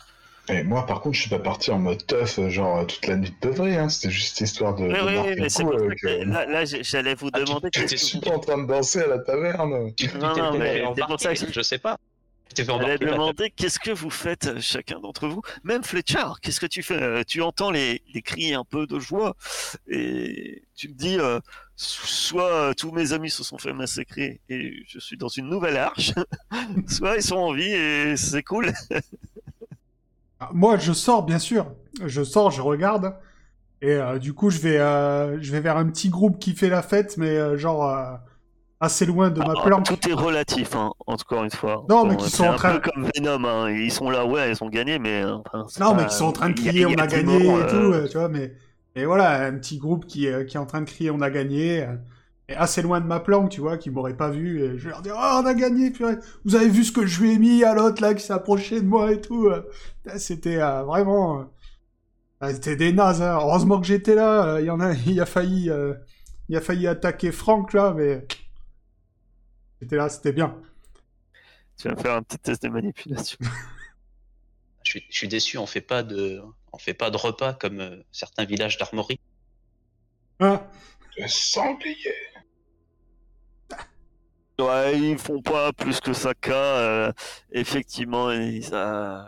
Et 0.47 0.61
moi, 0.61 0.85
par 0.85 1.01
contre, 1.01 1.15
je 1.15 1.21
suis 1.21 1.29
pas 1.31 1.39
parti 1.39 1.71
en 1.71 1.79
mode 1.79 2.05
teuf, 2.05 2.37
euh, 2.37 2.49
genre 2.49 2.77
euh, 2.77 2.85
toute 2.85 3.07
la 3.07 3.15
nuit 3.17 3.31
de 3.31 3.47
beuvrée, 3.47 3.77
hein. 3.77 3.89
C'était 3.89 4.11
juste 4.13 4.41
histoire 4.41 4.75
de, 4.75 4.83
de 4.87 4.93
oui, 4.93 5.35
mais 5.39 5.49
c'est 5.49 5.63
avec, 5.63 5.99
que 5.99 6.07
euh, 6.07 6.25
là, 6.25 6.65
j'allais 6.65 7.15
vous 7.15 7.29
Ah, 7.33 7.39
tu- 7.39 7.45
demander. 7.45 7.69
tu 7.71 7.81
vous- 8.15 8.19
pas 8.21 8.35
en 8.35 8.39
train 8.39 8.57
de 8.61 8.67
danser 8.67 8.99
à 9.01 9.07
la 9.07 9.17
taverne. 9.19 9.91
Tu, 9.95 10.07
tu 10.07 10.17
Non, 10.19 10.35
non, 10.35 10.57
mais 10.59 10.83
c'est 10.95 11.05
pour 11.07 11.19
ça 11.19 11.33
que- 11.33 11.51
je 11.51 11.61
sais 11.61 11.79
pas. 11.79 11.97
Embarquer. 12.69 13.05
là, 13.05 13.11
demander 13.13 13.49
qu'est-ce 13.51 13.79
que 13.79 13.91
vous 13.91 14.09
faites, 14.09 14.47
euh, 14.47 14.59
chacun 14.59 14.99
d'entre 14.99 15.27
vous? 15.27 15.41
Même 15.63 15.83
Fletcher, 15.83 16.25
qu'est-ce 16.41 16.59
que 16.59 16.65
tu 16.65 16.81
fais? 16.83 17.01
Euh, 17.01 17.23
Tu 17.27 17.41
entends 17.41 17.71
les, 17.71 18.01
les 18.13 18.21
cris 18.21 18.53
un 18.53 18.63
peu 18.63 18.87
de 18.87 18.99
joie 18.99 19.35
et 19.87 20.63
tu 20.75 20.87
te 20.89 20.93
dis 20.93 21.17
euh, 21.19 21.39
so- 21.75 22.05
soit 22.07 22.51
euh, 22.69 22.73
tous 22.73 22.91
mes 22.91 23.13
amis 23.13 23.29
se 23.29 23.43
sont 23.43 23.57
fait 23.57 23.73
massacrer 23.73 24.41
et 24.49 24.83
je 24.87 24.99
suis 24.99 25.17
dans 25.17 25.27
une 25.29 25.47
nouvelle 25.49 25.77
arche, 25.77 26.11
soit 26.87 27.17
ils 27.17 27.23
sont 27.23 27.37
en 27.37 27.53
vie 27.53 27.71
et 27.71 28.17
c'est 28.17 28.43
cool. 28.43 28.71
Ah, 30.39 30.49
Moi, 30.53 30.77
je 30.77 30.93
sors, 30.93 31.23
bien 31.23 31.39
sûr. 31.39 31.71
Je 32.05 32.23
sors, 32.23 32.51
je 32.51 32.61
regarde. 32.61 33.13
Et 33.81 33.91
euh, 33.91 34.19
du 34.19 34.33
coup, 34.33 34.49
je 34.49 34.59
vais, 34.59 34.77
euh, 34.77 35.41
je 35.41 35.51
vais 35.51 35.61
vers 35.61 35.77
un 35.77 35.85
petit 35.89 36.09
groupe 36.09 36.39
qui 36.39 36.53
fait 36.55 36.69
la 36.69 36.81
fête, 36.81 37.17
mais 37.17 37.29
euh, 37.29 37.57
genre 37.57 37.85
euh, 37.89 38.15
assez 38.79 39.05
loin 39.05 39.29
de 39.29 39.39
ma 39.39 39.53
Ah, 39.57 39.63
planque. 39.65 39.85
Tout 39.85 40.09
est 40.09 40.13
relatif, 40.13 40.75
hein, 40.75 40.91
encore 41.07 41.43
une 41.43 41.51
fois. 41.51 41.85
Non, 41.89 42.05
mais 42.05 42.15
qui 42.17 42.29
sont 42.29 42.45
en 42.45 42.53
un 42.53 42.55
train- 42.55 42.79
peu 42.79 42.89
comme 42.91 43.09
Venom, 43.15 43.43
hein. 43.45 43.69
ils 43.71 43.91
sont 43.91 44.09
là, 44.09 44.25
ouais, 44.25 44.51
ils 44.51 44.63
ont 44.63 44.69
gagné, 44.69 44.99
mais 44.99 45.23
euh, 45.23 45.35
enfin, 45.45 45.65
Non, 45.79 45.91
pas- 45.95 46.01
mais 46.03 46.07
qui 46.07 46.15
sont 46.15 46.25
en 46.25 46.31
train 46.31 46.49
de 46.49 46.59
a- 46.59 46.63
crier 46.65 46.85
on 46.85 46.93
a 46.93 47.07
gagné 47.07 47.37
et 47.37 47.67
tout, 47.67 47.75
euh, 47.75 48.03
euh, 48.03 48.07
tu 48.07 48.17
vois, 48.17 48.29
mais... 48.29 48.53
Et 48.95 49.05
voilà, 49.05 49.45
un 49.45 49.53
petit 49.53 49.77
groupe 49.77 50.05
qui, 50.05 50.27
qui 50.47 50.55
est 50.55 50.57
en 50.57 50.65
train 50.65 50.81
de 50.81 50.89
crier 50.89 51.11
on 51.11 51.21
a 51.21 51.29
gagné, 51.29 51.87
et 52.49 52.55
assez 52.55 52.81
loin 52.81 52.99
de 52.99 53.05
ma 53.05 53.19
planque, 53.19 53.49
tu 53.49 53.61
vois, 53.61 53.77
qui 53.77 53.91
m'aurait 53.91 54.17
pas 54.17 54.29
vu, 54.29 54.63
et 54.63 54.77
je 54.77 54.85
vais 54.85 54.89
leur 54.89 55.01
dire 55.03 55.13
oh, 55.15 55.39
on 55.43 55.45
a 55.45 55.53
gagné, 55.53 55.91
purée. 55.91 56.15
vous 56.45 56.55
avez 56.55 56.67
vu 56.69 56.83
ce 56.83 56.91
que 56.91 57.05
je 57.05 57.21
lui 57.21 57.33
ai 57.33 57.37
mis 57.37 57.63
à 57.63 57.75
l'autre 57.75 58.01
là 58.01 58.13
qui 58.15 58.23
s'est 58.23 58.33
approché 58.33 58.81
de 58.81 58.87
moi 58.87 59.11
et 59.11 59.21
tout. 59.21 59.47
C'était 60.17 60.57
euh, 60.61 60.83
vraiment... 60.83 61.39
euh, 61.41 61.43
ah, 62.41 62.53
C'était 62.53 62.75
des 62.75 62.91
nazes, 62.93 63.21
hein. 63.21 63.37
heureusement 63.39 63.79
que 63.79 63.85
j'étais 63.85 64.15
là, 64.15 64.59
il 64.59 64.65
y 64.65 64.69
en 64.71 64.79
a, 64.79 64.93
il 65.05 65.19
a 65.21 65.25
failli... 65.25 65.69
euh, 65.69 65.93
Il 66.49 66.57
a 66.57 66.61
failli 66.61 66.87
attaquer 66.87 67.31
Franck 67.31 67.73
là, 67.73 67.93
mais... 67.95 68.25
J'étais 69.81 69.95
là, 69.95 70.09
c'était 70.09 70.33
bien. 70.33 70.61
Tu 71.77 71.87
vas 71.87 71.95
me 71.95 71.99
faire 72.01 72.15
un 72.15 72.23
petit 72.23 72.37
test 72.39 72.63
de 72.63 72.69
manipulation. 72.69 73.37
Je 74.85 74.91
suis, 74.91 75.05
je 75.09 75.17
suis 75.17 75.27
déçu, 75.27 75.57
on 75.57 75.67
fait 75.67 75.81
pas 75.81 76.03
de, 76.03 76.41
on 76.71 76.77
fait 76.79 76.93
pas 76.95 77.11
de 77.11 77.17
repas 77.17 77.53
comme 77.53 77.79
euh, 77.81 78.01
certains 78.11 78.45
villages 78.45 78.77
d'armorie. 78.77 79.19
Hein 80.39 80.63
Le 81.17 81.27
sanglier. 81.27 82.15
Ouais, 84.59 84.97
ils 84.99 85.17
font 85.19 85.41
pas 85.41 85.71
plus 85.73 85.99
que 85.99 86.13
ça 86.13 86.33
qu'à. 86.33 86.53
euh, 86.53 87.11
effectivement, 87.51 88.31
ils, 88.31 88.67
euh, 88.73 89.21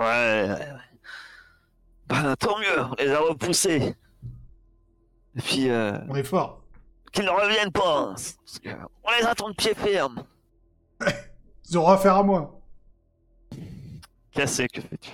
Ouais, 0.00 0.06
ouais, 0.06 0.48
ouais. 0.50 1.00
Bah, 2.08 2.36
tant 2.36 2.58
mieux, 2.58 2.80
on 2.80 2.94
les 2.98 3.10
a 3.12 3.20
repoussés. 3.20 3.94
Et 5.36 5.40
puis, 5.40 5.70
euh, 5.70 5.98
On 6.08 6.14
est 6.16 6.24
fort. 6.24 6.62
Qu'ils 7.16 7.24
ne 7.24 7.30
reviennent 7.30 7.72
pas. 7.72 8.14
on 9.04 9.10
les 9.18 9.26
attend 9.26 9.48
de 9.48 9.54
pied 9.54 9.74
ferme. 9.74 10.22
Ils 11.68 11.76
auront 11.78 11.90
affaire 11.92 12.16
à 12.16 12.22
moi. 12.22 12.60
Cassé, 14.32 14.68
que 14.68 14.80
fais-tu? 14.82 15.10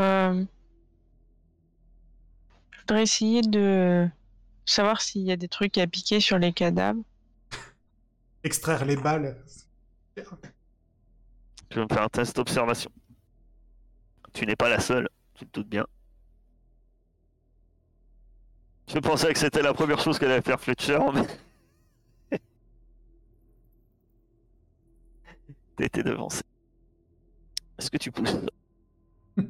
Euh, 0.00 0.44
Je 2.72 2.80
voudrais 2.80 3.02
essayer 3.02 3.42
de 3.42 4.08
savoir 4.64 5.00
s'il 5.02 5.22
y 5.22 5.32
a 5.32 5.36
des 5.36 5.48
trucs 5.48 5.76
à 5.78 5.86
piquer 5.86 6.20
sur 6.20 6.38
les 6.38 6.52
cadavres. 6.52 7.02
Extraire 8.42 8.84
les 8.86 8.96
balles. 8.96 9.36
Tu 10.14 11.78
veux 11.78 11.82
me 11.84 11.88
faire 11.88 12.02
un 12.04 12.08
test 12.08 12.36
d'observation? 12.36 12.90
Tu 14.32 14.46
n'es 14.46 14.56
pas 14.56 14.68
la 14.70 14.80
seule, 14.80 15.08
tu 15.34 15.46
te 15.46 15.60
doutes 15.60 15.68
bien. 15.68 15.86
Je 18.88 18.98
pensais 18.98 19.32
que 19.32 19.38
c'était 19.38 19.62
la 19.62 19.74
première 19.74 19.98
chose 20.00 20.18
qu'elle 20.18 20.30
allait 20.30 20.42
faire 20.42 20.60
Fletcher, 20.60 20.98
mais... 21.14 22.38
T'étais 25.76 26.02
devancé. 26.02 26.42
Est-ce 27.78 27.90
que 27.90 27.96
tu 27.98 28.10
pousses 28.10 28.36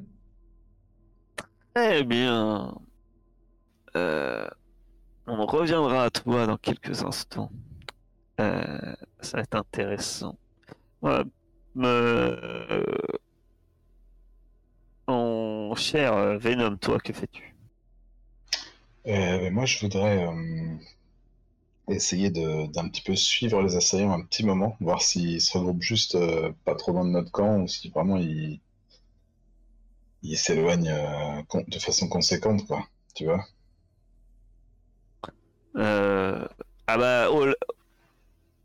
Eh 1.76 2.02
bien... 2.04 2.74
Euh, 3.96 4.48
On 5.26 5.46
reviendra 5.46 6.04
à 6.04 6.10
toi 6.10 6.46
dans 6.46 6.58
quelques 6.58 7.04
instants. 7.04 7.50
Euh, 8.40 8.94
Ça 9.20 9.38
va 9.38 9.42
être 9.44 9.56
intéressant. 9.56 10.38
Ouais, 11.02 11.24
me... 11.74 12.84
Mon 15.08 15.74
cher 15.74 16.12
euh, 16.14 16.38
Venom, 16.38 16.76
toi, 16.76 16.98
que 17.00 17.12
fais-tu? 17.12 17.45
Euh, 19.08 19.50
moi, 19.50 19.64
je 19.66 19.80
voudrais 19.80 20.24
euh, 20.26 20.76
essayer 21.88 22.30
de- 22.30 22.66
d'un 22.72 22.88
petit 22.88 23.02
peu 23.02 23.16
suivre 23.16 23.60
les 23.60 23.74
assaillants 23.74 24.12
un 24.12 24.24
petit 24.24 24.44
moment, 24.44 24.76
voir 24.80 25.02
s'ils 25.02 25.40
se 25.40 25.58
regroupent 25.58 25.82
juste 25.82 26.14
euh, 26.14 26.52
pas 26.64 26.76
trop 26.76 26.92
loin 26.92 27.04
de 27.04 27.10
notre 27.10 27.32
camp 27.32 27.58
ou 27.62 27.66
si 27.66 27.88
vraiment 27.90 28.18
ils 28.18 28.60
ils 30.20 30.36
s'éloignent 30.36 30.90
euh, 30.90 31.42
de 31.68 31.78
façon 31.78 32.06
conséquente, 32.08 32.66
quoi. 32.66 32.86
Tu 33.14 33.24
vois? 33.24 33.42
Ah 36.86 36.96
bah, 36.98 37.28
au- 37.30 37.52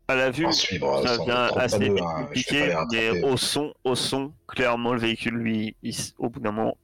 à 0.08 0.14
la 0.16 0.30
vue, 0.30 0.52
suivre, 0.52 1.06
ça 1.06 1.22
vient 1.24 1.52
assez 1.56 1.78
vite 1.88 2.62
hein, 2.62 2.84
mais 2.90 3.10
au 3.22 3.36
son, 3.36 3.72
au 3.84 3.94
son, 3.94 4.34
clairement, 4.46 4.92
le 4.94 5.00
véhicule, 5.00 5.34
lui, 5.34 5.76
il 5.82 5.96
au 6.18 6.28
bout 6.30 6.40
d'un 6.40 6.52
moment, 6.52 6.76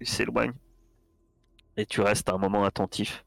il 0.00 0.08
s'éloigne. 0.08 0.52
Et 1.76 1.86
tu 1.86 2.00
restes 2.00 2.28
un 2.28 2.38
moment 2.38 2.64
attentif. 2.64 3.24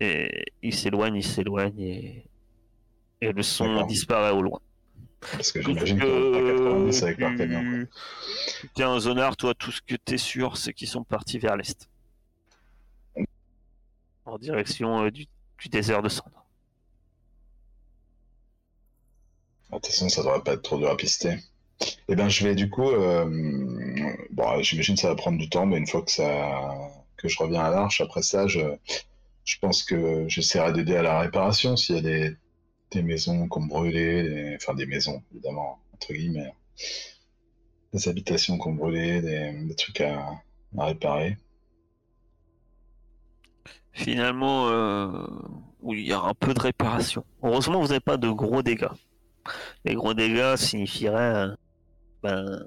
Et 0.00 0.44
il 0.62 0.74
s'éloigne, 0.74 1.16
il 1.16 1.24
s'éloigne, 1.24 1.80
et, 1.80 2.24
et 3.20 3.32
le 3.32 3.42
son 3.42 3.84
disparaît 3.86 4.30
au 4.30 4.42
loin. 4.42 4.60
Parce 5.20 5.50
que 5.50 5.60
j'imagine 5.60 6.00
à 6.00 6.04
90 6.04 7.02
avec 7.02 7.18
leur 7.18 7.36
camion, 7.36 7.86
tiens 8.74 8.92
un 8.92 9.00
zonard, 9.00 9.36
toi, 9.36 9.52
tout 9.54 9.72
ce 9.72 9.80
que 9.80 9.96
tu 9.96 10.14
es 10.14 10.18
sûr, 10.18 10.56
c'est 10.56 10.72
qu'ils 10.72 10.88
sont 10.88 11.02
partis 11.02 11.38
vers 11.38 11.56
l'est. 11.56 11.88
En 14.24 14.38
direction 14.38 15.04
euh, 15.04 15.10
du, 15.10 15.26
du 15.58 15.68
désert 15.68 16.02
de 16.02 16.08
cendres. 16.08 16.44
De 19.70 19.76
toute 19.76 19.86
façon, 19.86 20.08
ça 20.08 20.22
devrait 20.22 20.42
pas 20.42 20.52
être 20.52 20.62
trop 20.62 20.78
dur 20.78 20.90
à 20.90 20.96
pister. 20.96 21.38
Eh 22.08 22.16
ben, 22.16 22.28
je 22.28 22.44
vais 22.46 22.54
du 22.54 22.70
coup. 22.70 22.88
euh, 22.90 23.24
Bon, 24.30 24.62
j'imagine 24.62 24.94
que 24.94 25.00
ça 25.00 25.08
va 25.08 25.16
prendre 25.16 25.38
du 25.38 25.48
temps, 25.48 25.66
mais 25.66 25.78
une 25.78 25.86
fois 25.86 26.02
que 26.02 26.10
ça, 26.10 26.72
que 27.16 27.28
je 27.28 27.38
reviens 27.38 27.62
à 27.62 27.70
l'arche, 27.70 28.00
après 28.00 28.22
ça, 28.22 28.46
je, 28.46 28.60
je 29.44 29.58
pense 29.60 29.82
que 29.82 30.28
j'essaierai 30.28 30.72
d'aider 30.72 30.96
à 30.96 31.02
la 31.02 31.20
réparation 31.20 31.76
s'il 31.76 31.96
y 31.96 31.98
a 31.98 32.02
des, 32.02 32.36
des 32.92 33.02
maisons 33.02 33.48
qu'on 33.48 33.66
brûlait, 33.66 34.22
des- 34.22 34.56
enfin 34.56 34.74
des 34.74 34.86
maisons, 34.86 35.22
évidemment, 35.32 35.78
entre 35.94 36.12
guillemets, 36.12 36.52
des 37.92 38.08
habitations 38.08 38.58
qu'on 38.58 38.72
brûlait, 38.74 39.20
des, 39.22 39.74
trucs 39.74 40.00
à, 40.00 40.42
réparer. 40.76 41.36
Finalement, 43.92 44.68
euh, 44.68 45.08
oui, 45.80 46.00
il 46.02 46.06
y 46.06 46.14
aura 46.14 46.30
un 46.30 46.34
peu 46.34 46.54
de 46.54 46.60
réparation. 46.60 47.24
Heureusement, 47.42 47.80
vous 47.80 47.88
n'avez 47.88 48.00
pas 48.00 48.16
de 48.16 48.28
gros 48.30 48.62
dégâts. 48.62 48.86
Les 49.84 49.94
gros 49.94 50.14
dégâts 50.14 50.56
signifieraient 50.56 51.34
euh, 51.48 51.54
ben, 52.22 52.66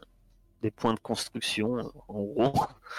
des 0.62 0.72
points 0.72 0.94
de 0.94 1.00
construction, 1.00 1.78
en 2.08 2.22
gros. 2.24 2.54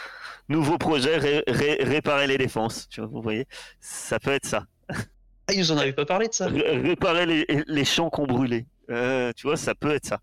Nouveau 0.48 0.76
projet, 0.76 1.16
ré- 1.18 1.44
ré- 1.46 1.78
réparer 1.82 2.26
les 2.26 2.36
défenses. 2.38 2.88
Tu 2.88 3.00
vois, 3.00 3.08
vous 3.08 3.22
voyez, 3.22 3.46
ça 3.80 4.18
peut 4.18 4.32
être 4.32 4.44
ça. 4.46 4.66
Ah, 4.88 5.52
ils 5.52 5.60
nous 5.60 5.72
en 5.72 5.78
avaient 5.78 5.92
pas 5.92 6.04
parlé 6.04 6.28
de 6.28 6.34
ça. 6.34 6.46
Ré- 6.48 6.78
réparer 6.78 7.26
les, 7.26 7.46
les 7.66 7.84
champs 7.84 8.10
qu'on 8.10 8.26
brûlait. 8.26 8.66
Euh, 8.90 9.32
tu 9.36 9.46
vois, 9.46 9.56
ça 9.56 9.74
peut 9.76 9.92
être 9.94 10.06
ça. 10.06 10.20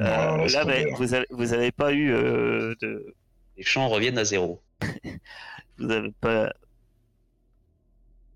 Euh, 0.00 0.04
Non, 0.36 0.44
là, 0.46 0.64
mais 0.64 0.86
vous 0.96 1.12
avez, 1.14 1.26
vous 1.30 1.52
avez 1.52 1.72
pas 1.72 1.92
eu 1.92 2.12
euh, 2.14 2.74
de, 2.80 3.14
Les 3.56 3.64
champs 3.64 3.88
reviennent 3.88 4.18
à 4.18 4.24
zéro. 4.24 4.62
vous 5.78 5.90
avez 5.90 6.12
pas 6.20 6.52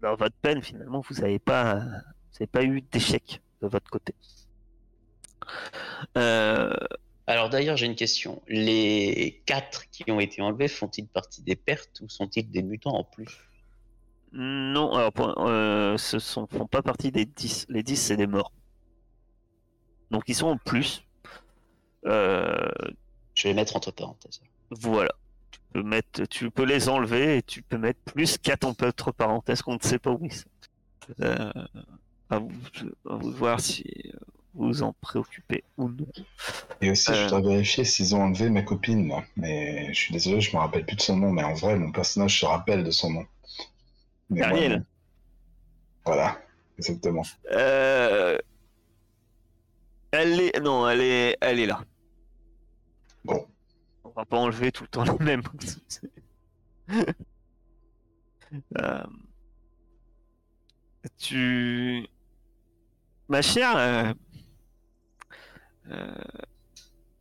dans 0.02 0.16
votre 0.16 0.34
peine 0.40 0.62
finalement 0.62 1.02
vous 1.06 1.16
n'avez 1.16 1.38
pas 1.38 1.74
vous 1.74 2.36
avez 2.40 2.46
pas 2.46 2.62
eu 2.64 2.80
d'échec 2.80 3.42
de 3.60 3.68
votre 3.68 3.90
côté 3.90 4.14
Euh, 6.16 6.72
Alors 7.30 7.48
d'ailleurs, 7.48 7.76
j'ai 7.76 7.86
une 7.86 7.94
question. 7.94 8.42
Les 8.48 9.40
quatre 9.46 9.88
qui 9.90 10.10
ont 10.10 10.18
été 10.18 10.42
enlevés 10.42 10.66
font-ils 10.66 11.06
partie 11.06 11.42
des 11.42 11.54
pertes 11.54 12.00
ou 12.00 12.08
sont-ils 12.08 12.50
des 12.50 12.62
mutants 12.64 12.96
en 12.96 13.04
plus? 13.04 13.28
Non, 14.32 14.92
alors 14.94 15.12
pour- 15.12 15.46
euh, 15.46 15.96
ce 15.96 16.18
sont 16.18 16.48
font 16.48 16.66
pas 16.66 16.82
partie 16.82 17.12
des 17.12 17.26
10. 17.26 17.66
Les 17.68 17.84
10, 17.84 17.96
c'est 17.96 18.16
des 18.16 18.26
morts. 18.26 18.50
Donc 20.10 20.24
ils 20.26 20.34
sont 20.34 20.48
en 20.48 20.56
plus. 20.56 21.04
Euh, 22.04 22.68
Je 23.34 23.46
vais 23.46 23.54
mettre 23.54 23.76
entre 23.76 23.92
parenthèses. 23.92 24.40
voilà. 24.72 25.12
Tu 25.52 25.60
peux, 25.72 25.82
mettre, 25.84 26.24
tu 26.26 26.50
peux 26.50 26.64
les 26.64 26.88
enlever 26.88 27.36
et 27.36 27.42
tu 27.44 27.62
peux 27.62 27.78
mettre 27.78 28.00
plus 28.00 28.38
4 28.38 28.64
entre 28.64 29.12
parenthèses 29.12 29.62
qu'on 29.62 29.74
ne 29.74 29.82
sait 29.82 30.00
pas 30.00 30.10
où 30.10 30.18
ils 30.24 30.32
sont. 30.32 30.48
Euh, 31.20 31.52
à, 32.28 32.38
vous, 32.40 32.50
à 33.08 33.14
vous 33.14 33.30
de 33.30 33.36
voir 33.36 33.60
si 33.60 33.84
vous 34.54 34.82
en 34.82 34.92
préoccupez 35.00 35.62
ou 35.76 35.88
non. 35.88 36.06
Et 36.80 36.90
aussi, 36.90 37.12
je 37.14 37.18
Euh. 37.20 37.24
voudrais 37.28 37.42
vérifier 37.52 37.84
s'ils 37.84 38.14
ont 38.14 38.22
enlevé 38.22 38.50
ma 38.50 38.62
copine, 38.62 39.08
là. 39.08 39.24
Mais 39.36 39.92
je 39.94 39.98
suis 39.98 40.12
désolé, 40.12 40.40
je 40.40 40.54
me 40.56 40.60
rappelle 40.60 40.84
plus 40.84 40.96
de 40.96 41.02
son 41.02 41.16
nom, 41.16 41.30
mais 41.32 41.42
en 41.44 41.54
vrai, 41.54 41.76
mon 41.76 41.92
personnage 41.92 42.40
se 42.40 42.46
rappelle 42.46 42.82
de 42.84 42.90
son 42.90 43.10
nom. 43.10 43.26
Mais 44.28 44.42
Ariel. 44.42 44.84
Voilà, 46.04 46.40
exactement. 46.78 47.22
Euh, 47.52 48.38
Elle 50.12 50.40
est. 50.40 50.60
Non, 50.60 50.88
elle 50.88 51.00
est, 51.02 51.36
elle 51.40 51.60
est 51.60 51.66
là. 51.66 51.84
Bon. 53.24 53.46
On 54.02 54.08
va 54.10 54.24
pas 54.24 54.38
enlever 54.38 54.72
tout 54.72 54.82
le 54.82 54.88
temps 54.88 55.04
les 55.04 55.24
mêmes. 55.24 55.42
Euh, 58.80 59.04
Tu. 61.18 62.04
Ma 63.28 63.42
chère. 63.42 63.76
euh, 63.76 64.12
euh, 65.90 66.14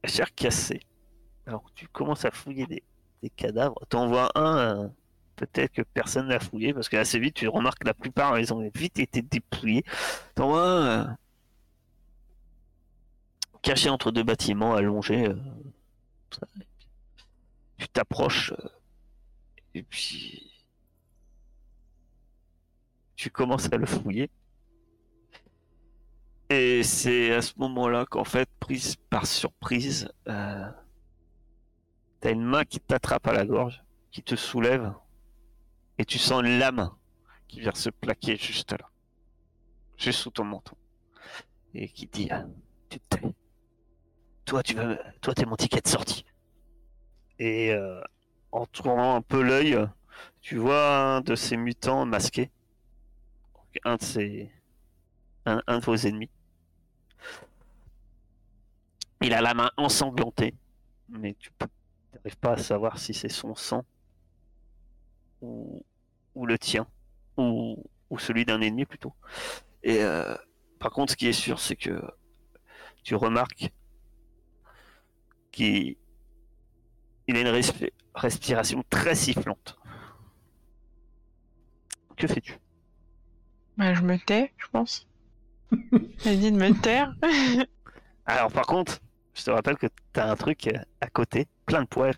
chère 0.06 0.34
cassée. 0.36 0.82
Alors 1.46 1.64
tu 1.76 1.88
commences 1.88 2.26
à 2.26 2.32
fouiller 2.32 2.66
des, 2.68 2.84
cadavres. 3.36 3.76
T'en 3.90 4.08
vois 4.08 4.32
un. 4.36 4.58
euh, 4.86 4.88
Peut-être 5.36 5.72
que 5.72 5.82
personne 5.84 6.28
n'a 6.28 6.40
fouillé 6.40 6.74
parce 6.74 6.90
que 6.90 6.98
assez 6.98 7.18
vite 7.20 7.36
tu 7.36 7.48
remarques 7.48 7.80
que 7.80 7.88
la 7.88 7.94
plupart 7.94 8.38
ils 8.40 8.54
ont 8.54 8.70
vite 8.76 9.00
été 9.00 9.22
dépouillés. 9.22 9.84
T'en 10.36 10.50
vois 10.50 10.64
un. 10.64 11.02
euh, 11.12 11.14
caché 13.62 13.90
entre 13.90 14.12
deux 14.12 14.24
bâtiments, 14.24 14.74
allongé. 14.76 15.28
Tu 17.78 17.88
t'approches 17.90 18.54
et 19.74 19.84
puis 19.84 20.52
tu 23.16 23.30
commences 23.30 23.72
à 23.72 23.78
le 23.78 23.86
fouiller. 23.86 24.30
Et 26.50 26.82
c'est 26.82 27.32
à 27.32 27.43
ce 27.43 27.54
moment-là 27.58 28.06
qu'en 28.08 28.24
fait, 28.24 28.50
prise 28.60 28.95
par 29.12 29.28
surprise, 29.28 30.12
euh, 30.28 30.68
t'as 32.20 32.32
une 32.32 32.43
main 32.43 32.66
qui 32.66 32.80
t'attrape 32.80 33.28
à 33.28 33.34
la 33.34 33.45
gorge, 33.45 33.84
qui 34.12 34.24
te 34.24 34.36
soulève, 34.36 34.91
et 36.00 36.06
tu 36.06 36.18
sens 36.18 36.41
lame 36.41 36.89
qui 37.47 37.60
vient 37.60 37.74
se 37.76 37.91
plaquer 37.91 38.36
juste 38.36 38.72
là, 38.72 38.89
juste 39.95 40.20
sous 40.22 40.32
ton 40.32 40.43
menton, 40.43 40.76
et 41.76 41.88
qui 41.88 42.08
dit 42.08 42.30
euh, 42.32 42.43
Tu 42.89 43.00
te 43.00 43.18
tais. 43.18 43.34
Toi, 44.45 44.64
tu 44.64 44.74
vas, 44.74 44.95
toi, 45.22 45.36
t'es 45.36 45.45
mon 45.45 45.56
ticket 45.56 45.82
de 45.82 45.88
sortie. 45.88 46.26
Et 47.38 47.72
euh, 47.74 48.02
en 48.52 48.66
tournant 48.66 49.16
un 49.16 49.22
peu 49.22 49.43
l'œil, 49.43 49.78
tu 50.41 50.58
vois 50.58 50.97
un 50.97 51.22
de 51.22 51.36
ces 51.36 51.58
mutants 51.58 52.08
masqués, 52.08 52.50
un 53.84 53.97
de 53.97 54.04
ces, 54.04 54.52
un 55.45 55.78
de 55.78 55.86
vos 55.86 55.95
ennemis. 55.95 56.32
Il 59.22 59.34
a 59.34 59.42
la 59.42 59.54
main 59.54 59.70
ensanglantée, 59.78 60.56
mais 61.10 61.36
tu 61.40 61.52
n'arrives 62.14 62.38
pas 62.38 62.54
à 62.54 62.58
savoir 62.58 62.98
si 62.98 63.14
c'est 63.14 63.30
son 63.30 63.54
sang 63.56 63.84
ou, 65.42 65.84
le 66.46 66.58
tien, 66.58 66.88
ou, 67.38 67.84
celui 68.18 68.46
d'un 68.46 68.62
ennemi 68.62 68.86
plutôt. 68.86 69.14
Et 69.84 70.04
euh, 70.04 70.36
par 70.80 70.92
contre, 70.92 71.12
ce 71.12 71.18
qui 71.18 71.28
est 71.28 71.34
sûr, 71.34 71.60
c'est 71.60 71.76
que 71.76 72.02
tu 73.04 73.16
remarques 73.16 73.72
qu'il 75.52 75.98
il 77.28 77.38
a 77.38 77.42
une 77.42 77.48
respi- 77.48 77.92
respiration 78.16 78.84
très 78.90 79.16
sifflante. 79.16 79.78
Que 82.18 82.28
fais-tu? 82.28 82.58
Bah, 83.78 83.94
je 83.94 84.02
me 84.02 84.18
tais, 84.18 84.52
je 84.58 84.68
pense. 84.68 85.09
Elle 86.26 86.40
dit 86.40 86.52
de 86.52 86.58
me 86.58 86.72
taire. 86.82 87.14
Alors 88.26 88.52
par 88.52 88.66
contre, 88.66 89.00
je 89.34 89.44
te 89.44 89.52
rappelle 89.52 89.78
que 89.78 89.88
t'as 90.14 90.30
un 90.32 90.36
truc 90.36 90.70
à 91.02 91.08
côté, 91.08 91.48
plein 91.66 91.82
de 91.84 91.88
poils. 91.88 92.16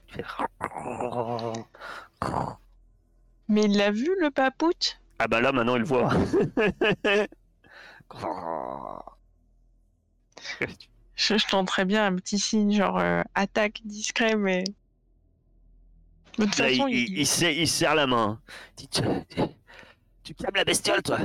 Mais 3.48 3.64
il 3.66 3.78
l'a 3.78 3.92
vu, 3.92 4.10
le 4.20 4.32
papoute? 4.32 5.00
Ah 5.20 5.28
bah 5.28 5.42
là 5.42 5.52
maintenant 5.52 5.76
il 5.76 5.80
le 5.82 5.86
voit. 5.86 6.10
je, 11.16 11.38
je 11.38 11.48
tenterais 11.48 11.86
bien 11.86 12.06
un 12.08 12.16
petit 12.16 12.40
signe, 12.40 12.74
genre 12.76 12.98
euh, 13.00 13.22
attaque 13.36 13.82
discret, 13.86 14.36
mais. 14.36 14.64
De 16.38 16.46
toute 16.46 16.56
façon, 16.56 16.88
il, 16.88 16.98
il, 16.98 17.10
il- 17.10 17.18
il 17.20 17.28
serre, 17.28 17.52
il 17.52 17.68
serre 17.68 17.96
la 17.96 18.08
main. 18.08 18.42
Tu, 18.76 18.88
tu- 18.88 19.02
tu 20.24 20.34
calmes 20.34 20.56
la 20.56 20.64
bestiole, 20.64 21.02
toi. 21.04 21.20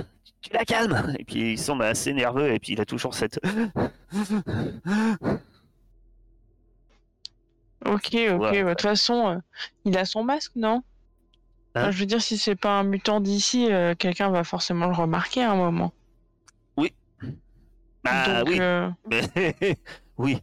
Tu, 0.47 0.53
la 0.53 0.65
calmes. 0.65 1.15
Et 1.19 1.25
puis 1.25 1.53
il 1.53 1.59
semble 1.59 1.85
assez 1.85 2.13
nerveux 2.13 2.53
et 2.53 2.59
puis 2.59 2.75
il 2.75 2.81
a 2.81 2.85
toujours 2.85 3.15
cette. 3.15 3.41
Ok, 7.85 8.15
ok. 8.15 8.39
Bah, 8.39 8.53
De 8.53 8.69
toute 8.71 8.83
façon, 8.83 9.29
euh, 9.29 9.37
il 9.85 9.97
a 9.97 10.05
son 10.05 10.25
masque, 10.25 10.53
non? 10.57 10.83
Hein? 11.75 11.83
Enfin, 11.83 11.91
Je 11.91 11.99
veux 11.99 12.07
dire, 12.07 12.21
si 12.21 12.39
c'est 12.39 12.57
pas 12.57 12.79
un 12.79 12.83
mutant 12.83 13.21
d'ici, 13.21 13.73
euh, 13.73 13.95
quelqu'un 13.95 14.31
va 14.31 14.45
forcément 14.45 14.87
le 14.87 14.95
remarquer 14.95 15.43
à 15.43 15.53
un 15.53 15.57
moment. 15.57 15.93
Bah 18.05 18.45
Donc, 18.45 18.49
oui, 18.51 18.61
euh, 18.61 18.89
oui, 20.17 20.39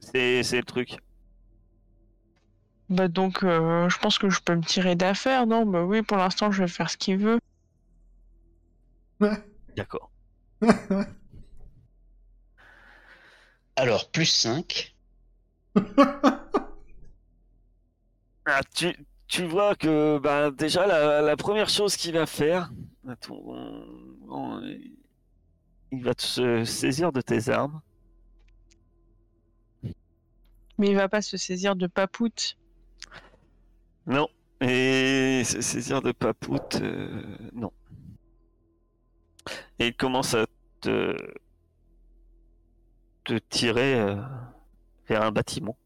c'est 0.00 0.42
c'est 0.42 0.56
le 0.56 0.64
truc. 0.64 0.96
bah 2.88 3.06
donc, 3.06 3.42
je 3.42 3.98
pense 3.98 4.18
que 4.18 4.28
je 4.28 4.40
peux 4.40 4.56
me 4.56 4.62
tirer 4.62 4.96
d'affaire, 4.96 5.46
non? 5.46 5.66
Bah 5.66 5.84
oui, 5.84 6.02
pour 6.02 6.16
l'instant, 6.16 6.50
je 6.50 6.62
vais 6.62 6.68
faire 6.68 6.90
ce 6.90 6.96
qu'il 6.96 7.18
veut. 7.18 7.38
D'accord. 9.76 10.10
Alors, 13.76 14.10
plus 14.10 14.26
5. 14.26 14.94
Ah, 18.48 18.60
tu, 18.76 18.96
tu 19.26 19.44
vois 19.44 19.74
que 19.74 20.18
bah, 20.18 20.52
déjà 20.52 20.86
la, 20.86 21.20
la 21.20 21.36
première 21.36 21.68
chose 21.68 21.96
qu'il 21.96 22.12
va 22.14 22.26
faire, 22.26 22.70
attends, 23.08 24.60
il 25.90 26.04
va 26.04 26.12
se 26.16 26.64
saisir 26.64 27.10
de 27.10 27.20
tes 27.20 27.48
armes. 27.48 27.80
Mais 30.78 30.90
il 30.90 30.94
va 30.94 31.08
pas 31.08 31.22
se 31.22 31.36
saisir 31.36 31.74
de 31.74 31.88
papoute. 31.88 32.56
Non. 34.06 34.28
Et 34.60 35.42
se 35.44 35.60
saisir 35.60 36.00
de 36.02 36.12
papoute, 36.12 36.78
euh, 36.82 37.22
non. 37.52 37.72
Et 39.78 39.88
il 39.88 39.96
commence 39.96 40.34
à 40.34 40.46
te, 40.80 41.16
tirer 43.48 43.94
euh, 44.00 44.16
vers 45.08 45.22
un 45.22 45.32
bâtiment. 45.32 45.76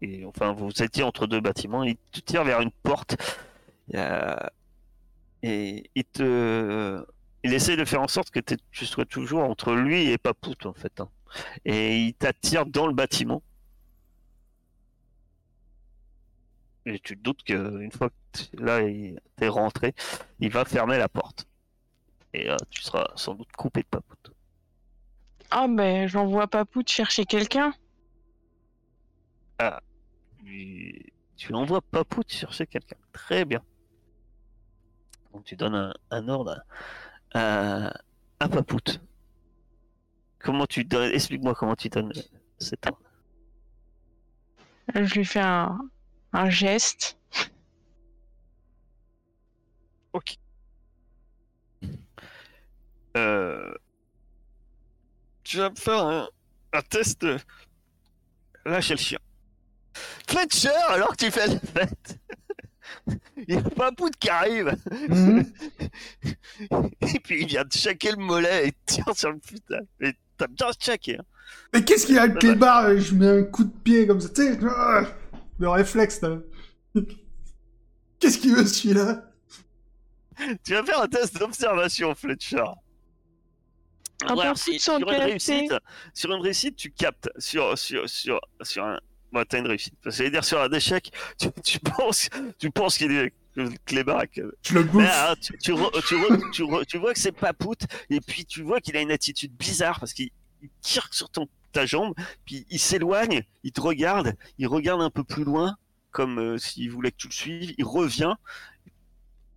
Et 0.00 0.24
enfin, 0.24 0.52
vous 0.52 0.70
étiez 0.82 1.02
entre 1.02 1.26
deux 1.26 1.40
bâtiments. 1.40 1.82
Il 1.82 1.96
te 2.12 2.20
tire 2.20 2.44
vers 2.44 2.60
une 2.60 2.70
porte. 2.70 3.16
Et 5.42 5.90
il 5.94 6.04
te, 6.04 7.04
il 7.44 7.54
essaie 7.54 7.76
de 7.76 7.84
faire 7.84 8.02
en 8.02 8.08
sorte 8.08 8.30
que 8.30 8.40
tu 8.70 8.86
sois 8.86 9.06
toujours 9.06 9.42
entre 9.42 9.72
lui 9.74 10.10
et 10.10 10.18
papoute 10.18 10.66
en 10.66 10.74
fait. 10.74 11.00
hein. 11.00 11.08
Et 11.64 11.98
il 11.98 12.14
t'attire 12.14 12.66
dans 12.66 12.86
le 12.86 12.94
bâtiment. 12.94 13.42
Et 16.86 16.98
tu 17.00 17.16
te 17.16 17.22
doutes 17.22 17.42
qu'une 17.42 17.90
fois 17.92 18.10
que 18.10 18.14
t- 18.32 18.56
là, 18.62 18.80
t'es 19.36 19.48
rentré, 19.48 19.94
il 20.40 20.50
va 20.50 20.64
fermer 20.64 20.98
la 20.98 21.08
porte. 21.08 21.47
Et 22.34 22.44
là, 22.44 22.56
tu 22.70 22.82
seras 22.82 23.06
sans 23.16 23.34
doute 23.34 23.50
coupé 23.56 23.82
de 23.82 23.86
papoute. 23.86 24.30
Ah, 25.50 25.66
ben, 25.68 26.06
j'envoie 26.06 26.46
papoute 26.46 26.90
chercher 26.90 27.24
quelqu'un. 27.24 27.72
Tu, 30.38 31.12
tu 31.36 31.54
envoies 31.54 31.80
papoute 31.80 32.30
chercher 32.30 32.66
quelqu'un. 32.66 32.96
Très 33.12 33.44
bien. 33.44 33.62
Donc 35.32 35.44
tu 35.44 35.56
donnes 35.56 35.74
un, 35.74 35.94
un 36.10 36.28
ordre 36.28 36.62
à, 37.34 37.92
à 38.40 38.48
papoute. 38.48 39.00
Comment 40.38 40.66
tu 40.66 40.84
donnes, 40.84 41.12
explique-moi 41.12 41.54
comment 41.54 41.76
tu 41.76 41.88
donnes 41.88 42.12
cet 42.58 42.86
ordre. 42.86 43.00
Je 44.94 45.14
lui 45.14 45.24
fais 45.24 45.40
un, 45.40 45.78
un 46.32 46.48
geste. 46.50 47.18
Ok. 50.12 50.38
Euh, 53.18 53.72
tu 55.44 55.56
vas 55.58 55.70
me 55.70 55.76
faire 55.76 56.04
un, 56.04 56.28
un 56.72 56.82
test 56.82 57.26
lâcher 58.64 58.94
le 58.94 58.98
chien. 59.00 59.18
Fletcher, 60.28 60.68
alors 60.88 61.16
que 61.16 61.24
tu 61.24 61.30
fais 61.30 61.46
la 61.46 61.58
fête, 61.58 62.18
il 63.36 63.54
y 63.54 63.56
a 63.56 63.62
pas 63.62 63.90
Pout 63.92 64.14
qui 64.16 64.28
arrive, 64.28 64.76
Mhm. 65.08 65.52
et 67.00 67.20
puis 67.20 67.42
il 67.42 67.46
vient 67.46 67.64
de 67.64 67.72
chaquer 67.72 68.12
le 68.12 68.18
mollet 68.18 68.68
et 68.68 68.72
tire 68.86 69.10
sur 69.16 69.32
le 69.32 69.38
putain. 69.38 69.80
Et 70.00 70.12
t'as 70.36 70.46
bien 70.46 70.68
chaqué. 70.78 71.18
Hein. 71.18 71.24
Mais 71.72 71.84
qu'est-ce 71.84 72.06
qu'il 72.06 72.16
y 72.16 72.18
a 72.18 72.26
le 72.26 72.34
clébard 72.34 72.84
euh, 72.84 72.98
Je 73.00 73.14
mets 73.14 73.28
un 73.40 73.42
coup 73.42 73.64
de 73.64 73.70
pied 73.70 74.06
comme 74.06 74.20
ça, 74.20 74.28
tu 74.28 74.42
sais, 74.42 74.58
ah, 74.64 75.02
le 75.58 75.68
réflexe 75.68 76.20
là. 76.20 76.38
Qu'est-ce 78.20 78.38
qu'il 78.38 78.54
veut 78.54 78.66
celui-là? 78.66 79.24
Tu 80.64 80.72
vas 80.74 80.84
faire 80.84 81.00
un 81.00 81.08
test 81.08 81.38
d'observation, 81.38 82.14
Fletcher. 82.14 82.64
Sur, 84.82 84.98
une 84.98 85.04
réussite, 85.30 85.74
sur 86.14 86.32
une 86.34 86.42
réussite, 86.42 86.76
tu 86.76 86.90
captes. 86.90 87.30
Sur, 87.38 87.76
sur, 87.78 88.08
sur, 88.08 88.40
sur 88.62 88.84
un. 88.84 88.98
Bah, 89.32 89.44
t'as 89.48 89.58
une 89.58 89.66
réussite. 89.66 89.94
Ça 90.08 90.24
veut 90.24 90.30
dire 90.30 90.44
sur 90.44 90.60
un 90.60 90.70
échec, 90.72 91.12
tu, 91.38 91.48
tu 91.62 91.78
penses, 91.78 92.28
tu 92.58 92.70
penses 92.70 92.96
qu'il 92.98 93.12
est 93.12 93.32
clébard. 93.84 94.24
que- 94.34 94.54
Je 94.62 94.74
le 94.74 94.84
Mais, 94.84 94.90
bouffe. 94.90 95.08
ah, 95.10 95.34
tu, 95.40 95.56
tu, 95.58 95.72
re- 95.72 96.06
tu, 96.06 96.14
re- 96.16 96.50
tu, 96.52 96.62
re- 96.62 96.86
tu 96.86 96.98
vois 96.98 97.12
que 97.12 97.18
c'est 97.18 97.32
pas 97.32 97.52
Pout, 97.52 97.78
et 98.10 98.20
puis 98.20 98.44
tu 98.46 98.62
vois 98.62 98.80
qu'il 98.80 98.96
a 98.96 99.00
une 99.00 99.10
attitude 99.12 99.52
bizarre 99.52 100.00
parce 100.00 100.12
qu'il 100.14 100.30
il 100.62 100.70
tire 100.80 101.08
sur 101.12 101.28
ton, 101.30 101.46
ta 101.72 101.84
jambe, 101.86 102.14
puis 102.46 102.66
il 102.70 102.78
s'éloigne, 102.80 103.42
il 103.64 103.72
te 103.72 103.80
regarde, 103.80 104.34
il 104.58 104.66
regarde 104.66 105.02
un 105.02 105.10
peu 105.10 105.22
plus 105.24 105.44
loin, 105.44 105.76
comme 106.10 106.38
euh, 106.38 106.58
s'il 106.58 106.90
voulait 106.90 107.10
que 107.12 107.16
tu 107.18 107.28
le 107.28 107.32
suives, 107.34 107.74
il 107.76 107.84
revient, 107.84 108.34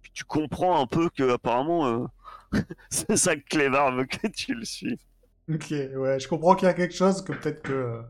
puis 0.01 0.11
tu 0.13 0.23
comprends 0.25 0.79
un 0.81 0.85
peu 0.87 1.09
que 1.09 1.31
apparemment 1.31 1.87
euh, 1.87 2.05
c'est 2.89 3.17
ça 3.17 3.35
que 3.35 3.41
Clébar 3.49 3.93
veut 3.95 4.05
que 4.05 4.27
tu 4.27 4.53
le 4.53 4.65
suives. 4.65 4.97
Ok, 5.49 5.69
ouais, 5.71 6.19
je 6.19 6.27
comprends 6.27 6.55
qu'il 6.55 6.67
y 6.67 6.71
a 6.71 6.73
quelque 6.73 6.93
chose 6.95 7.23
que 7.23 7.33
peut-être 7.33 7.61
que 7.61 8.01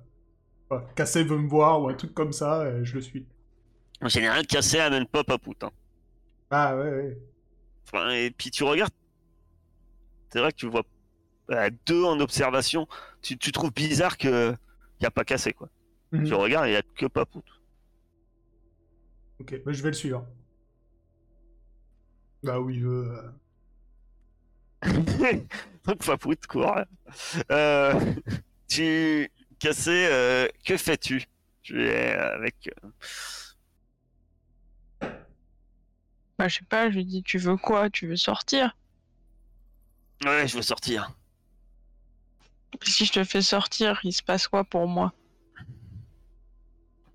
euh, 0.72 0.80
Cassé 0.96 1.24
veut 1.24 1.38
me 1.38 1.48
voir 1.50 1.82
ou 1.82 1.90
un 1.90 1.94
truc 1.96 2.14
comme 2.14 2.34
ça, 2.34 2.70
et 2.70 2.86
je 2.86 2.96
le 2.96 3.02
suis. 3.02 3.28
En 4.02 4.10
général, 4.10 4.46
Cassé 4.48 4.80
amène 4.80 5.08
pas 5.08 5.24
Papout. 5.24 5.64
Hein. 5.64 5.72
Ah 6.52 6.78
ouais, 6.78 6.92
ouais. 6.92 7.18
Enfin, 7.86 8.10
et 8.12 8.32
puis 8.32 8.50
tu 8.52 8.64
regardes, 8.64 8.94
c'est 10.32 10.40
vrai 10.40 10.52
que 10.52 10.58
tu 10.58 10.68
vois 10.70 10.84
euh, 11.52 11.70
deux 11.86 12.04
en 12.06 12.20
observation, 12.20 12.88
tu, 13.22 13.38
tu 13.38 13.52
trouves 13.52 13.74
bizarre 13.74 14.18
que 14.18 14.56
y 15.02 15.06
a 15.06 15.12
pas 15.12 15.26
Cassé 15.26 15.54
quoi. 15.54 15.70
Mhm. 16.12 16.26
Tu 16.26 16.34
regardes, 16.34 16.68
il 16.70 16.74
y 16.74 16.78
a 16.78 16.84
que 16.84 17.06
Papout. 17.08 17.44
Ok, 19.40 19.62
mais 19.66 19.74
je 19.74 19.84
vais 19.84 19.90
le 19.90 19.94
suivre. 19.96 20.26
Bah 22.44 22.60
oui, 22.60 22.76
il 22.76 22.84
veut. 22.84 23.12
euh, 23.12 23.32
Donc 25.86 26.06
Papout 26.06 26.46
court. 26.48 26.80
Euh, 27.52 28.00
tu 28.68 29.30
Cassé, 29.60 30.08
euh, 30.10 30.48
que 30.66 30.78
fais-tu? 30.78 31.24
Tu 31.62 31.86
es 31.88 32.14
avec. 32.14 32.70
euh, 32.84 32.90
Bah, 36.40 36.48
je 36.48 36.58
sais 36.58 36.66
pas, 36.66 36.90
je 36.90 36.96
lui 36.96 37.06
dis, 37.06 37.22
tu 37.24 37.38
veux 37.38 37.58
quoi? 37.58 37.90
Tu 37.90 38.08
veux 38.08 38.16
sortir? 38.16 38.76
Ouais, 40.26 40.48
je 40.48 40.56
veux 40.56 40.62
sortir. 40.64 41.12
Si 42.84 43.06
je 43.06 43.12
te 43.12 43.24
fais 43.24 43.42
sortir, 43.42 44.00
il 44.04 44.14
se 44.14 44.24
passe 44.24 44.48
quoi 44.48 44.64
pour 44.64 44.88
moi? 44.88 45.14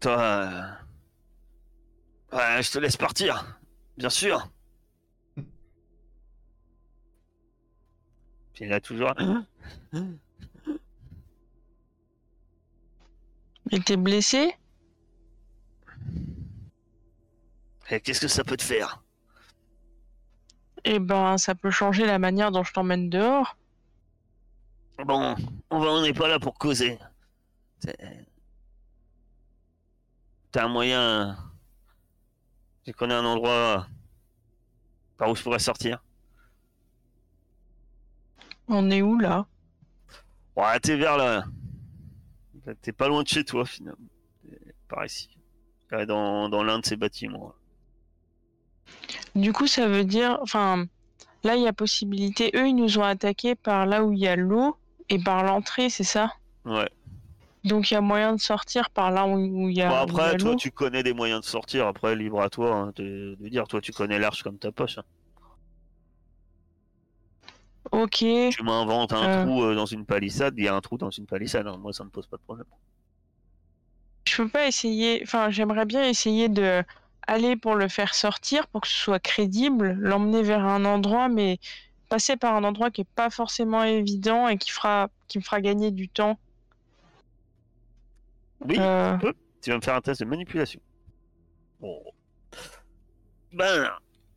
Toi, 0.01 0.79
euh, 2.33 2.37
ouais, 2.37 2.63
je 2.63 2.71
te 2.71 2.79
laisse 2.79 2.97
partir, 2.97 3.59
bien 3.97 4.11
sûr. 4.11 4.49
Puis 8.57 8.65
il 8.65 8.73
a 8.73 8.81
toujours. 8.81 9.13
Mais 13.71 13.81
t'es 13.85 13.99
blessé 13.99 14.55
Et 17.91 18.01
qu'est-ce 18.01 18.23
que 18.23 18.29
ça 18.29 18.45
peut 18.45 18.57
te 18.57 18.63
faire? 18.63 19.03
Eh 20.85 20.99
ben, 20.99 21.37
ça 21.37 21.55
peut 21.55 21.71
changer 21.71 22.07
la 22.07 22.19
manière 22.19 22.51
dont 22.51 22.65
je 22.65 22.73
t'emmène 22.73 23.11
dehors. 23.11 23.59
Bon, 25.05 25.37
on 25.69 25.79
va, 25.79 25.89
on 25.89 26.01
n'est 26.01 26.15
pas 26.15 26.27
là 26.27 26.39
pour 26.39 26.55
causer. 26.55 26.99
T'as 30.51 30.65
un 30.65 30.69
moyen. 30.69 31.37
Je 32.87 32.93
connais 32.93 33.15
un 33.15 33.27
endroit 33.27 33.87
par 35.19 35.29
où 35.29 35.37
je 35.37 35.43
pourrais 35.43 35.59
sortir. 35.59 36.03
On 38.69 38.91
est 38.91 39.03
où 39.03 39.19
là? 39.19 39.47
Ouais, 40.57 40.79
t'es 40.81 40.97
vers 40.97 41.17
là. 41.17 41.45
T'es 42.83 42.93
pas 42.93 43.09
loin 43.09 43.23
de 43.23 43.29
chez 43.29 43.45
toi 43.45 43.65
finalement. 43.65 44.09
Par 44.89 45.05
ici. 45.05 45.29
Dans, 46.09 46.49
dans 46.49 46.65
l'un 46.65 46.81
de 46.81 46.87
ces 46.87 46.97
bâtiments. 46.97 47.55
Du 49.37 49.53
coup, 49.53 49.67
ça 49.67 49.87
veut 49.87 50.05
dire, 50.05 50.39
enfin, 50.43 50.87
là, 51.45 51.55
il 51.57 51.63
y 51.63 51.69
a 51.69 51.73
possibilité. 51.73 52.51
Eux, 52.55 52.69
ils 52.69 52.75
nous 52.75 52.99
ont 52.99 53.05
attaqués 53.05 53.55
par 53.55 53.87
là 53.87 54.03
où 54.03 54.13
il 54.13 54.19
y 54.19 54.27
a 54.27 54.35
l'eau 54.35 54.77
et 55.09 55.23
par 55.23 55.45
l'entrée, 55.45 55.91
c'est 55.91 56.05
ça? 56.05 56.33
Ouais. 56.65 56.89
Donc, 57.63 57.91
il 57.91 57.95
y 57.95 57.97
a 57.97 58.01
moyen 58.01 58.35
de 58.35 58.41
sortir 58.41 58.91
par 58.91 59.11
là 59.11 59.27
où 59.27 59.39
il 59.69 59.77
y 59.77 59.83
a, 59.83 59.89
Bon, 59.89 59.95
y 59.95 59.99
a 59.99 60.01
après, 60.01 60.37
toi, 60.39 60.57
tu 60.57 60.71
connais 60.71 61.03
des 61.03 61.13
moyens 61.13 61.41
de 61.41 61.47
sortir. 61.47 61.87
Après, 61.87 62.17
libre 62.17 62.41
à 62.41 62.49
toi 62.51 62.75
hein, 62.75 62.93
de, 62.97 63.37
de 63.39 63.49
dire. 63.49 63.69
Toi, 63.69 63.81
tu 63.81 63.93
connais 63.93 64.19
l'arche 64.19 64.43
comme 64.43 64.59
ta 64.59 64.73
poche. 64.73 64.99
hein. 64.99 65.05
Ok. 67.93 68.17
Tu 68.19 68.63
m'inventes 68.63 69.13
un 69.13 69.29
Euh. 69.29 69.45
trou 69.45 69.63
euh, 69.65 69.75
dans 69.75 69.87
une 69.87 70.05
palissade. 70.07 70.55
Il 70.57 70.65
y 70.65 70.69
a 70.69 70.75
un 70.75 70.81
trou 70.81 70.99
dans 70.99 71.11
une 71.11 71.27
palissade. 71.27 71.67
hein. 71.67 71.77
Moi, 71.79 71.93
ça 71.93 72.05
me 72.05 72.11
pose 72.11 72.27
pas 72.27 72.37
de 72.37 72.43
problème. 72.43 72.67
Je 74.29 74.37
peux 74.43 74.49
pas 74.49 74.67
essayer. 74.67 75.21
Enfin, 75.23 75.51
j'aimerais 75.51 75.85
bien 75.87 76.05
essayer 76.05 76.49
de 76.49 76.83
aller 77.29 77.57
pour 77.57 77.75
le 77.75 77.89
faire 77.89 78.15
sortir 78.15 78.67
pour 78.69 78.81
que 78.83 78.89
ce 78.89 78.95
soit 78.95 79.19
crédible, 79.19 79.93
l'emmener 80.01 80.43
vers 80.43 80.65
un 80.65 80.85
endroit, 80.85 81.29
mais 81.29 81.59
passer 82.09 82.37
par 82.37 82.55
un 82.55 82.63
endroit 82.65 82.91
qui 82.91 83.01
est 83.01 83.09
pas 83.17 83.31
forcément 83.31 83.83
évident 83.83 84.47
et 84.49 84.59
qui 84.59 84.71
fera, 84.71 85.09
qui 85.27 85.39
me 85.39 85.43
fera 85.43 85.61
gagner 85.61 85.91
du 85.91 86.09
temps. 86.09 86.39
Oui, 88.65 88.77
Euh, 88.79 89.17
tu 89.63 89.71
vas 89.71 89.77
me 89.77 89.83
faire 89.83 89.95
un 89.97 90.01
test 90.01 90.21
de 90.21 90.25
manipulation. 90.27 90.81
Bon. 91.81 92.01
Ben, 93.53 93.91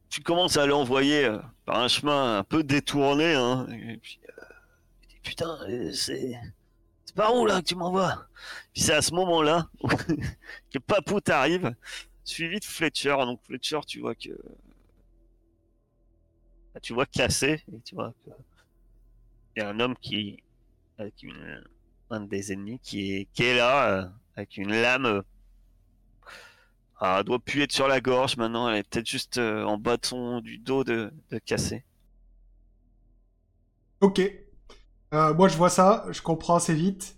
tu 0.09 0.21
commences 0.21 0.57
à 0.57 0.65
l'envoyer 0.65 1.25
euh, 1.25 1.37
un 1.77 1.87
chemin 1.87 2.39
un 2.39 2.43
peu 2.43 2.63
détourné. 2.63 3.33
Hein, 3.33 3.67
et 3.69 3.97
puis, 3.97 4.19
euh, 4.27 4.43
putain, 5.23 5.57
euh, 5.67 5.91
c'est. 5.93 6.39
C'est 7.05 7.15
par 7.15 7.35
où 7.35 7.45
là 7.45 7.59
que 7.61 7.65
tu 7.65 7.75
m'envoies? 7.75 8.27
Puis 8.71 8.83
c'est 8.83 8.93
à 8.93 9.01
ce 9.01 9.13
moment-là 9.15 9.67
que 10.71 10.77
Papout 10.77 11.27
arrive, 11.29 11.73
suivi 12.23 12.59
de 12.59 12.65
Fletcher. 12.65 13.15
Donc 13.25 13.41
Fletcher, 13.45 13.79
tu 13.87 13.99
vois 13.99 14.13
que. 14.13 14.29
bah, 16.73 16.79
Tu 16.79 16.93
vois 16.93 17.05
cassé, 17.07 17.63
et 17.73 17.79
tu 17.81 17.95
vois 17.95 18.13
que. 18.25 18.31
Il 19.55 19.63
y 19.63 19.65
a 19.65 19.69
un 19.69 19.79
homme 19.79 19.95
qui. 19.97 20.37
Avec 20.99 21.23
une, 21.23 21.63
un 22.09 22.19
des 22.21 22.51
ennemis 22.51 22.79
qui 22.79 23.13
est, 23.13 23.25
qui 23.33 23.43
est 23.43 23.55
là, 23.55 23.89
euh, 23.89 24.05
avec 24.35 24.57
une 24.57 24.71
lame. 24.71 25.23
Ah, 27.01 27.17
elle 27.19 27.25
doit 27.25 27.39
plus 27.39 27.61
être 27.61 27.71
sur 27.71 27.87
la 27.87 28.01
gorge 28.01 28.35
maintenant, 28.35 28.67
elle 28.69 28.79
est 28.79 28.83
peut-être 28.83 29.07
juste 29.07 29.37
euh, 29.37 29.63
en 29.63 29.77
bas 29.77 29.95
de 29.95 30.05
son, 30.05 30.41
du 30.41 30.57
dos 30.57 30.83
de, 30.83 31.11
de 31.31 31.37
cassé. 31.39 31.85
Ok. 34.01 34.19
Euh, 35.13 35.33
moi, 35.33 35.47
je 35.47 35.55
vois 35.55 35.69
ça, 35.69 36.05
je 36.09 36.21
comprends 36.21 36.55
assez 36.55 36.73
vite. 36.73 37.15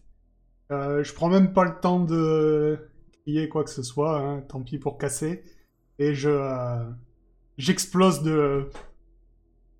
Euh, 0.72 1.04
je 1.04 1.14
prends 1.14 1.30
même 1.30 1.52
pas 1.52 1.66
le 1.66 1.80
temps 1.80 2.00
de 2.00 2.92
crier 3.24 3.50
quoi 3.50 3.64
que 3.64 3.72
ce 3.72 3.82
soit, 3.82 4.20
hein, 4.20 4.42
tant 4.42 4.62
pis 4.62 4.78
pour 4.78 5.00
casser. 5.00 5.44
Et 5.98 6.14
je. 6.14 6.88
J'explose 7.58 8.22
de. 8.22 8.70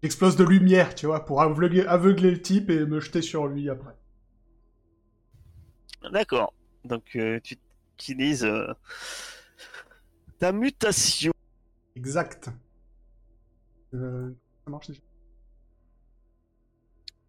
J'explose 0.02 0.36
de 0.36 0.44
lumière, 0.44 0.96
tu 0.96 1.06
vois, 1.06 1.26
pour 1.26 1.44
aveugler, 1.44 1.86
aveugler 1.86 2.32
le 2.32 2.42
type 2.42 2.72
et 2.72 2.86
me 2.88 3.00
jeter 3.00 3.22
sur 3.22 3.46
lui 3.46 3.70
après. 3.70 3.96
D'accord. 6.12 6.54
Donc 6.86 7.04
tu 7.06 7.60
utilises 8.00 8.48
ta 10.42 10.52
mutation. 10.52 11.32
Exact. 11.96 12.50
Euh, 13.94 14.32
ça 14.66 14.72
marche 14.72 14.88
déjà. 14.88 15.02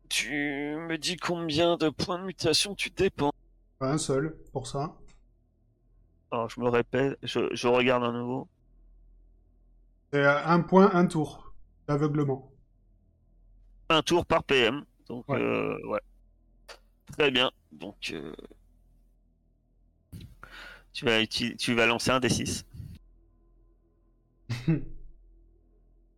Tu 0.08 0.30
me 0.30 0.96
dis 0.96 1.16
combien 1.18 1.76
de 1.76 1.90
points 1.90 2.18
de 2.18 2.24
mutation 2.24 2.74
tu 2.74 2.88
dépends 2.88 3.32
Un 3.80 3.98
seul, 3.98 4.34
pour 4.52 4.66
ça. 4.66 4.96
Alors 6.30 6.48
je 6.48 6.58
me 6.60 6.68
répète, 6.70 7.18
je, 7.22 7.54
je 7.54 7.68
regarde 7.68 8.02
à 8.04 8.12
nouveau. 8.12 8.48
C'est 10.10 10.24
euh, 10.24 10.44
un 10.46 10.60
point, 10.60 10.90
un 10.94 11.06
tour 11.06 11.52
d'aveuglement. 11.86 12.50
Un 13.90 14.00
tour 14.00 14.24
par 14.24 14.42
PM. 14.44 14.86
Donc 15.08 15.28
Ouais. 15.28 15.38
euh, 15.38 15.76
ouais. 15.86 16.00
Très 17.18 17.30
bien. 17.30 17.50
Donc 17.72 18.10
euh, 18.14 18.34
tu 20.94 21.04
vas 21.04 21.26
tu 21.26 21.74
vas 21.74 21.84
lancer 21.86 22.10
un 22.10 22.20
des 22.20 22.30
6. 22.30 22.64
Tout 24.66 24.82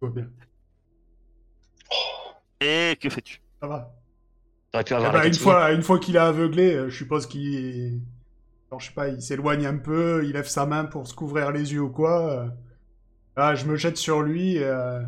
va 0.03 0.09
bien. 0.09 0.31
Et 2.61 2.97
que 3.01 3.09
fais-tu? 3.11 3.41
Ça 3.61 3.67
va. 3.67 3.95
T'aurais 4.73 4.85
pu 4.85 4.93
Eh 4.93 4.97
avoir 4.97 5.13
ben, 5.13 5.25
une 5.25 5.35
fois, 5.35 5.73
une 5.73 5.83
fois 5.83 5.99
qu'il 5.99 6.19
a 6.19 6.27
aveuglé, 6.27 6.75
euh, 6.75 6.89
je 6.89 6.97
suppose 6.97 7.27
qu'il 7.27 8.01
je 8.79 8.87
sais 8.87 8.93
pas, 8.93 9.09
il 9.09 9.23
s'éloigne 9.23 9.67
un 9.67 9.77
peu, 9.77 10.25
il 10.25 10.33
lève 10.33 10.47
sa 10.49 10.67
main 10.67 10.85
pour 10.85 11.07
se 11.07 11.15
couvrir 11.15 11.53
les 11.53 11.73
yeux 11.73 11.83
ou 11.83 11.91
quoi. 11.91 12.31
euh, 12.31 12.49
Là, 13.37 13.55
je 13.55 13.67
me 13.67 13.77
jette 13.77 13.97
sur 13.97 14.23
lui 14.23 14.57
et 14.57 14.65
euh, 14.65 15.03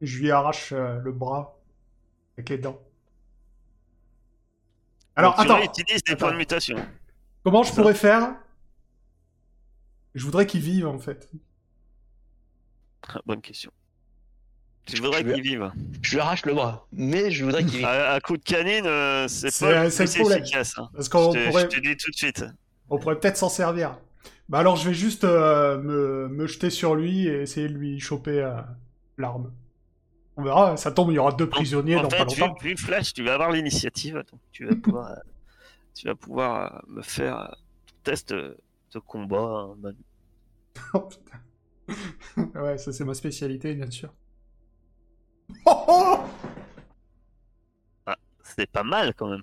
je 0.00 0.18
lui 0.18 0.30
arrache 0.30 0.72
euh, 0.72 0.98
le 1.00 1.12
bras 1.12 1.58
avec 2.36 2.48
les 2.48 2.58
dents. 2.58 2.80
Alors, 5.16 5.36
Donc, 5.36 5.46
tu 5.46 5.52
attends, 5.52 5.72
des 6.06 6.16
points 6.16 6.32
de 6.32 6.36
mutation. 6.36 6.76
comment 7.44 7.62
je 7.62 7.72
pourrais 7.72 7.94
faire? 7.94 8.34
Je 10.14 10.24
voudrais 10.24 10.46
qu'il 10.46 10.60
vive, 10.60 10.86
en 10.86 10.98
fait. 10.98 11.30
Ah, 13.08 13.20
Bonne 13.26 13.40
question. 13.40 13.70
Voudrais 14.96 15.20
Je 15.22 15.26
vais- 15.26 15.34
qu'il 15.34 15.42
vive. 15.42 15.70
Je 16.02 16.12
lui 16.14 16.20
arrache 16.20 16.44
le 16.44 16.54
bras, 16.54 16.86
mais 16.92 17.30
je 17.30 17.44
voudrais 17.44 17.64
qu'il. 17.64 17.84
À, 17.84 18.12
à 18.14 18.20
coup 18.20 18.36
de 18.36 18.42
canine, 18.42 18.84
euh, 18.86 19.28
c'est 19.28 19.50
C'est- 19.50 19.64
pas 19.72 19.90
c'est 19.90 20.04
le 20.04 20.10
plus 20.10 20.20
problème. 20.20 20.42
efficace. 20.42 20.74
hein. 20.76 20.88
Parce 20.92 21.06
Je 21.06 21.10
qu'on 21.10 21.32
te, 21.32 21.48
pourrait... 21.48 21.62
je 21.62 21.66
te 21.76 21.80
dis 21.80 21.96
tout 21.96 22.10
de 22.10 22.16
suite. 22.16 22.44
On 22.90 22.98
pourrait 22.98 23.18
peut-être 23.20 23.36
s'en 23.36 23.48
servir. 23.48 23.96
Bah 24.48 24.58
alors 24.58 24.74
je 24.76 24.88
vais 24.88 24.94
juste 24.94 25.22
euh, 25.24 25.78
me, 25.80 26.28
me 26.28 26.46
jeter 26.46 26.68
sur 26.68 26.94
lui 26.96 27.26
et 27.28 27.42
essayer 27.42 27.68
de 27.68 27.74
lui 27.74 28.00
choper 28.00 28.40
euh, 28.42 28.60
l'arme. 29.18 29.52
On 30.36 30.42
verra, 30.42 30.76
ça 30.76 30.90
tombe, 30.90 31.10
il 31.10 31.14
y 31.14 31.18
aura 31.18 31.32
deux 31.32 31.48
prisonniers 31.48 31.96
en 31.96 32.02
dans 32.02 32.10
fait, 32.10 32.16
pas 32.18 32.24
vu, 32.34 32.40
longtemps. 32.40 32.56
vu 32.60 32.76
Flash, 32.76 33.14
tu 33.14 33.22
vas 33.22 33.34
avoir 33.34 33.52
l'initiative. 33.52 34.14
Donc 34.30 34.40
tu 34.50 34.66
vas 34.66 34.74
pouvoir, 34.74 35.10
euh, 35.12 35.14
tu 35.94 36.06
vas 36.08 36.14
pouvoir 36.16 36.74
euh, 36.74 36.78
me 36.88 37.02
faire 37.02 37.38
euh, 37.38 37.46
ton 37.86 37.94
test 38.02 38.32
de, 38.32 38.56
combat. 39.06 39.68
hein. 39.84 39.92
Oh, 40.94 41.00
putain. 41.00 41.38
Ouais, 42.54 42.78
ça 42.78 42.92
c'est 42.92 43.04
ma 43.04 43.14
spécialité, 43.14 43.74
bien 43.74 43.90
sûr. 43.90 44.12
Oh, 45.66 45.84
oh 45.88 46.20
C'est 48.42 48.70
pas 48.70 48.82
mal 48.82 49.14
quand 49.14 49.28
même. 49.28 49.42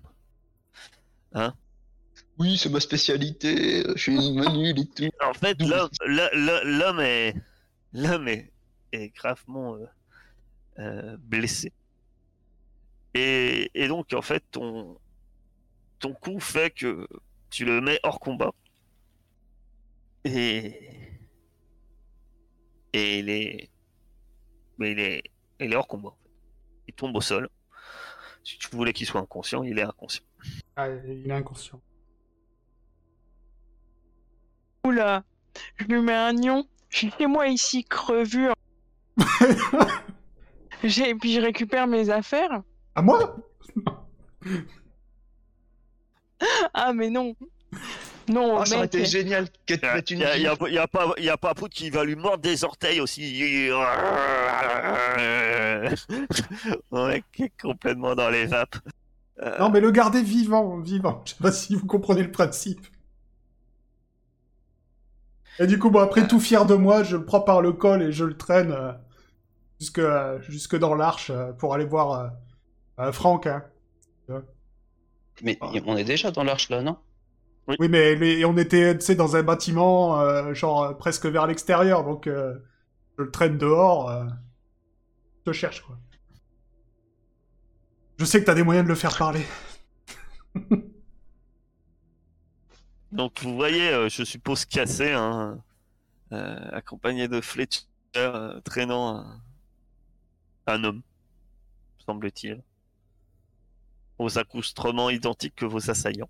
Oui, 2.38 2.58
c'est 2.58 2.70
ma 2.70 2.80
spécialité. 2.80 3.84
Je 3.96 4.02
suis 4.02 4.16
une 4.16 4.66
et 4.66 4.74
tout. 4.96 5.10
En 5.22 5.34
fait, 5.34 5.58
l'homme 5.62 7.00
est, 7.00 7.36
l'homme 7.94 8.28
est, 8.28 8.52
est 8.92 9.10
gravement 9.10 9.76
euh, 9.76 9.86
euh, 10.80 11.18
blessé. 11.20 11.74
Et, 13.14 13.70
et 13.74 13.88
donc, 13.88 14.14
en 14.14 14.22
fait, 14.22 14.44
ton, 14.52 14.98
ton 16.00 16.14
coup 16.14 16.40
fait 16.40 16.72
que 16.72 17.08
tu 17.50 17.66
le 17.66 17.82
mets 17.82 18.00
hors 18.04 18.20
combat. 18.20 18.54
Et, 20.24 20.99
et 22.94 23.20
il 23.20 23.30
est, 23.30 23.70
mais 24.78 24.92
il 24.92 25.00
est, 25.00 25.24
il 25.60 25.72
est 25.74 25.76
hors 25.76 25.88
combat. 25.88 26.10
en 26.10 26.18
fait. 26.24 26.30
Il 26.88 26.94
tombe 26.94 27.16
au 27.16 27.22
sol. 27.22 27.50
Si 28.44 28.58
tu 28.58 28.70
voulais 28.76 28.94
qu'il 28.94 29.06
soit 29.06 29.22
inconscient, 29.22 29.64
il 29.64 29.78
est 29.78 29.84
inconscient. 29.84 30.24
Ah, 30.76 30.90
il 30.90 31.28
est 31.30 31.32
inconscient. 31.32 31.82
Oula, 34.86 35.24
je 35.76 35.86
lui 35.86 36.02
mets 36.02 36.14
un 36.16 36.34
nion. 36.34 36.68
Je 36.90 36.98
suis 36.98 37.12
chez 37.18 37.28
moi 37.28 37.48
ici, 37.48 37.84
crevure. 37.84 38.54
J'ai- 40.84 41.14
Puis 41.16 41.34
je 41.34 41.42
récupère 41.42 41.86
mes 41.88 42.10
affaires. 42.10 42.64
À 42.96 43.02
moi? 43.02 43.36
Ah, 46.74 46.94
mais 46.94 47.10
non. 47.10 47.36
Non, 48.30 48.60
Ah, 48.60 48.66
ça 48.66 48.76
aurait 48.78 48.86
été 48.86 49.06
génial 49.06 49.48
que 49.66 49.74
tu 49.74 49.80
Il 49.84 49.94
mettes 49.94 50.12
une 50.12 50.20
y 50.20 50.24
a, 50.26 50.38
y 50.38 50.46
a- 50.48 50.52
gifle. 50.52 50.70
y 50.72 50.78
a 50.78 50.88
pas, 50.88 51.14
y 51.18 51.30
a 51.30 51.38
pas 51.38 51.54
Pout 51.56 51.70
qui 51.70 51.90
va 51.90 52.04
lui 52.04 52.16
mordre 52.16 52.44
des 52.44 52.64
orteils 52.64 53.02
aussi. 53.02 53.70
On 56.92 57.10
est 57.10 57.24
complètement 57.62 58.16
dans 58.16 58.30
les 58.30 58.46
vapes. 58.46 58.76
Euh, 59.42 59.58
Non, 59.60 59.70
mais 59.70 59.80
le 59.80 59.92
garder 59.92 60.22
vivant, 60.22 60.78
vivant. 60.80 61.22
Je 61.26 61.32
sais 61.32 61.38
pas 61.42 61.52
si 61.52 61.76
vous 61.76 61.86
comprenez 61.86 62.24
le 62.24 62.32
principe. 62.32 62.86
Et 65.60 65.68
du 65.68 65.78
coup, 65.80 65.90
bon, 65.90 66.00
après, 66.00 66.28
tout 66.28 66.40
fier 66.40 66.66
de 66.66 66.76
moi, 66.76 67.04
je 67.04 67.18
le 67.18 67.26
prends 67.26 67.42
par 67.42 67.62
le 67.62 67.74
col 67.74 68.02
et 68.02 68.12
je 68.14 68.24
le 68.24 68.38
traîne 68.38 68.72
euh, 68.72 68.94
jusque, 69.80 70.00
euh, 70.00 70.40
jusque 70.44 70.78
dans 70.78 70.96
l'arche 70.96 71.32
euh, 71.32 71.52
pour 71.52 71.74
aller 71.74 71.84
voir 71.86 72.12
euh, 72.12 72.28
euh, 73.08 73.12
Franck. 73.12 73.48
hein. 73.48 73.64
Mais 75.42 75.58
on 75.86 75.98
est 75.98 76.04
déjà 76.06 76.32
dans 76.32 76.44
l'arche 76.44 76.70
là, 76.70 76.82
non? 76.82 76.98
Oui, 77.70 77.88
mais 77.88 78.44
on 78.46 78.58
était, 78.58 78.98
tu 78.98 79.06
sais, 79.06 79.16
dans 79.16 79.36
un 79.36 79.44
bâtiment, 79.44 80.20
euh, 80.20 80.54
genre 80.56 80.84
euh, 80.84 80.94
presque 80.94 81.26
vers 81.28 81.46
l'extérieur, 81.46 82.04
donc 82.04 82.26
euh, 82.28 82.56
je 83.18 83.24
le 83.24 83.32
traîne 83.32 83.58
dehors. 83.58 84.10
euh, 84.10 84.26
je 85.46 85.52
te 85.52 85.54
cherche, 85.56 85.82
quoi. 85.82 85.98
Je 88.20 88.26
sais 88.26 88.40
que 88.42 88.46
t'as 88.46 88.54
des 88.54 88.62
moyens 88.64 88.86
de 88.86 88.90
le 88.90 88.96
faire 88.96 89.18
parler. 89.18 89.42
Donc 93.12 93.42
vous 93.42 93.56
voyez, 93.56 94.10
je 94.10 94.24
suppose 94.24 94.66
cassé, 94.66 95.12
hein, 95.14 95.64
accompagné 96.32 97.28
de 97.28 97.42
Fletcher 97.42 97.86
traînant 98.64 99.18
un, 99.18 99.42
un 100.68 100.84
homme, 100.86 101.02
semble-t-il, 102.06 102.64
aux 104.20 104.38
accoustrements 104.38 105.10
identiques 105.10 105.56
que 105.56 105.66
vos 105.66 105.90
assaillants. 105.90 106.30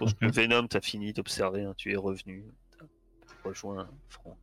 Suppose 0.00 0.14
que 0.14 0.26
Venom, 0.32 0.66
t'as 0.66 0.80
fini 0.80 1.12
d'observer, 1.12 1.62
hein, 1.64 1.74
tu 1.76 1.92
es 1.92 1.96
revenu, 1.96 2.44
t'as 2.78 2.84
rejoint 3.44 3.88
Franck. 4.08 4.38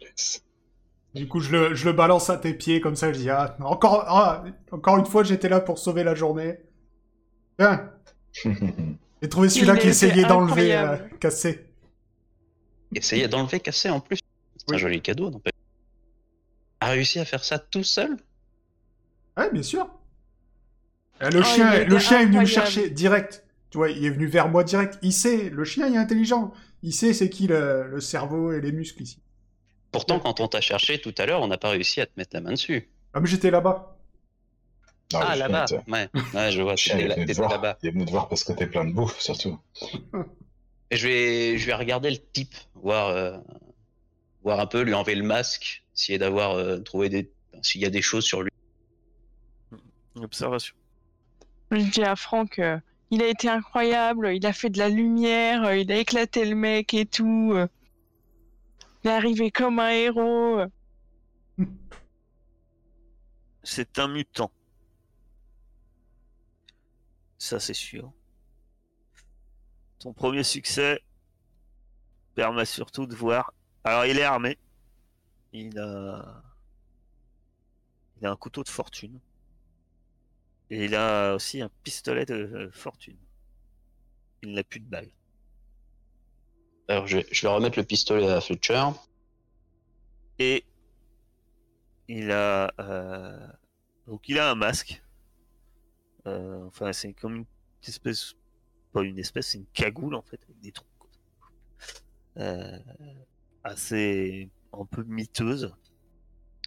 Yes. 0.00 0.42
Du 1.14 1.28
coup, 1.28 1.40
je 1.40 1.52
le, 1.52 1.74
je 1.74 1.84
le 1.84 1.92
balance 1.92 2.30
à 2.30 2.38
tes 2.38 2.54
pieds, 2.54 2.80
comme 2.80 2.96
ça, 2.96 3.12
je 3.12 3.18
dis, 3.18 3.28
ah, 3.30 3.56
encore, 3.60 4.04
ah, 4.08 4.44
encore 4.70 4.96
une 4.96 5.04
fois, 5.04 5.22
j'étais 5.22 5.50
là 5.50 5.60
pour 5.60 5.78
sauver 5.78 6.02
la 6.02 6.14
journée. 6.14 6.58
Tiens, 7.58 7.92
j'ai 9.22 9.28
trouvé 9.28 9.50
celui-là 9.50 9.74
Il 9.74 9.80
qui 9.80 9.88
essayait 9.88 10.24
d'enlever, 10.24 10.74
euh, 10.74 10.96
casser. 11.20 11.66
Essayer 12.94 13.28
d'enlever 13.28 13.60
cassé 13.60 13.90
en 13.90 14.00
plus. 14.00 14.18
C'est 14.56 14.64
Oui. 14.70 14.76
un 14.76 14.78
joli 14.78 15.02
cadeau, 15.02 15.28
n'empêche. 15.30 15.52
A 16.80 16.88
réussi 16.88 17.18
à 17.18 17.26
faire 17.26 17.44
ça 17.44 17.58
tout 17.58 17.84
seul? 17.84 18.16
Ouais, 19.36 19.50
bien 19.52 19.62
sûr. 19.62 19.88
Euh, 21.22 21.30
Le 21.30 21.40
Oh, 21.40 21.42
chien, 21.42 21.84
le 21.84 21.98
chien 21.98 22.20
est 22.20 22.26
venu 22.26 22.40
me 22.40 22.44
chercher 22.46 22.90
direct. 22.90 23.44
Tu 23.70 23.78
vois, 23.78 23.88
il 23.90 24.04
est 24.04 24.10
venu 24.10 24.26
vers 24.26 24.48
moi 24.48 24.64
direct. 24.64 24.98
Il 25.02 25.12
sait, 25.12 25.48
le 25.50 25.64
chien 25.64 25.86
il 25.88 25.94
est 25.94 25.98
intelligent. 25.98 26.52
Il 26.82 26.92
sait 26.92 27.12
c'est 27.14 27.30
qui 27.30 27.46
le, 27.46 27.86
le 27.88 28.00
cerveau 28.00 28.52
et 28.52 28.60
les 28.60 28.72
muscles 28.72 29.02
ici. 29.02 29.18
Pourtant, 29.92 30.18
quand 30.20 30.40
on 30.40 30.48
t'a 30.48 30.60
cherché 30.60 31.00
tout 31.00 31.14
à 31.18 31.26
l'heure, 31.26 31.40
on 31.42 31.48
n'a 31.48 31.58
pas 31.58 31.68
réussi 31.70 32.00
à 32.00 32.06
te 32.06 32.12
mettre 32.16 32.34
la 32.34 32.40
main 32.40 32.52
dessus. 32.52 32.88
Ah, 33.14 33.20
mais 33.20 33.26
j'étais 33.28 33.50
là-bas. 33.50 33.98
Ah, 35.14 35.34
chien 35.34 35.48
là-bas 35.48 35.66
Ouais, 35.88 36.08
ouais, 36.34 36.50
je 36.50 36.62
vois, 36.62 36.72
le 36.72 36.76
chien 36.78 36.96
t'étais 36.96 37.04
est 37.04 37.08
là- 37.08 37.14
venu 37.16 37.24
te 37.26 37.30
t'étais 37.30 37.38
voir. 37.40 37.50
là-bas. 37.52 37.78
Il 37.82 37.88
est 37.88 37.92
venu 37.92 38.04
te 38.06 38.10
voir 38.10 38.28
parce 38.28 38.44
que 38.44 38.52
t'es 38.52 38.66
plein 38.66 38.84
de 38.86 38.92
bouffe, 38.92 39.20
surtout. 39.20 39.58
Et 40.90 40.96
je 40.96 41.06
vais, 41.06 41.58
je 41.58 41.66
vais 41.66 41.74
regarder 41.74 42.10
le 42.10 42.16
type, 42.16 42.54
voir, 42.74 43.08
euh, 43.08 43.36
voir 44.42 44.58
un 44.60 44.66
peu, 44.66 44.80
lui 44.82 44.94
enlever 44.94 45.14
le 45.14 45.22
masque, 45.24 45.84
essayer 45.94 46.18
d'avoir 46.18 46.52
euh, 46.56 46.78
trouvé 46.78 47.08
des, 47.10 47.30
s'il 47.60 47.80
y 47.82 47.84
a 47.86 47.90
des 47.90 48.02
choses 48.02 48.24
sur 48.24 48.42
lui. 48.42 48.50
Observation. 50.16 50.74
Je 51.72 51.90
dis 51.90 52.02
à 52.02 52.16
Franck, 52.16 52.58
euh, 52.58 52.78
il 53.10 53.22
a 53.22 53.28
été 53.28 53.48
incroyable, 53.48 54.34
il 54.34 54.44
a 54.44 54.52
fait 54.52 54.68
de 54.68 54.76
la 54.76 54.90
lumière, 54.90 55.64
euh, 55.64 55.76
il 55.78 55.90
a 55.90 55.96
éclaté 55.96 56.44
le 56.44 56.54
mec 56.54 56.92
et 56.92 57.06
tout. 57.06 57.52
euh. 57.54 57.66
Il 59.02 59.08
est 59.08 59.14
arrivé 59.14 59.50
comme 59.50 59.78
un 59.78 59.88
héros. 59.88 60.60
C'est 63.62 63.98
un 63.98 64.08
mutant. 64.08 64.52
Ça, 67.38 67.58
c'est 67.58 67.74
sûr. 67.74 68.12
Ton 69.98 70.12
premier 70.12 70.42
succès 70.42 71.00
permet 72.34 72.66
surtout 72.66 73.06
de 73.06 73.14
voir. 73.14 73.54
Alors, 73.82 74.04
il 74.04 74.18
est 74.18 74.24
armé. 74.24 74.58
Il 75.54 75.78
a. 75.78 76.42
Il 78.20 78.26
a 78.26 78.30
un 78.30 78.36
couteau 78.36 78.62
de 78.62 78.68
fortune. 78.68 79.18
Et 80.72 80.86
il 80.86 80.94
a 80.94 81.34
aussi 81.34 81.60
un 81.60 81.70
pistolet 81.84 82.24
de 82.24 82.34
euh, 82.34 82.70
fortune. 82.72 83.18
Il 84.42 84.54
n'a 84.54 84.64
plus 84.64 84.80
de 84.80 84.88
balles. 84.88 85.12
Alors, 86.88 87.06
je 87.06 87.18
vais, 87.18 87.26
je 87.30 87.42
vais 87.42 87.52
remettre 87.52 87.78
le 87.78 87.84
pistolet 87.84 88.26
à 88.26 88.40
Fletcher. 88.40 88.82
Et 90.38 90.64
il 92.08 92.32
a 92.32 92.72
euh, 92.80 93.46
donc 94.06 94.26
il 94.30 94.38
a 94.38 94.50
un 94.50 94.54
masque. 94.54 95.02
Euh, 96.26 96.64
enfin, 96.64 96.94
c'est 96.94 97.12
comme 97.12 97.36
une 97.36 97.46
espèce, 97.86 98.34
pas 98.94 99.02
une 99.02 99.18
espèce, 99.18 99.48
c'est 99.48 99.58
une 99.58 99.66
cagoule 99.74 100.14
en 100.14 100.22
fait, 100.22 100.40
avec 100.44 100.58
des 100.60 100.72
trous. 100.72 100.86
Euh, 102.38 102.78
assez 103.62 104.48
un 104.72 104.86
peu 104.86 105.02
miteuse, 105.02 105.74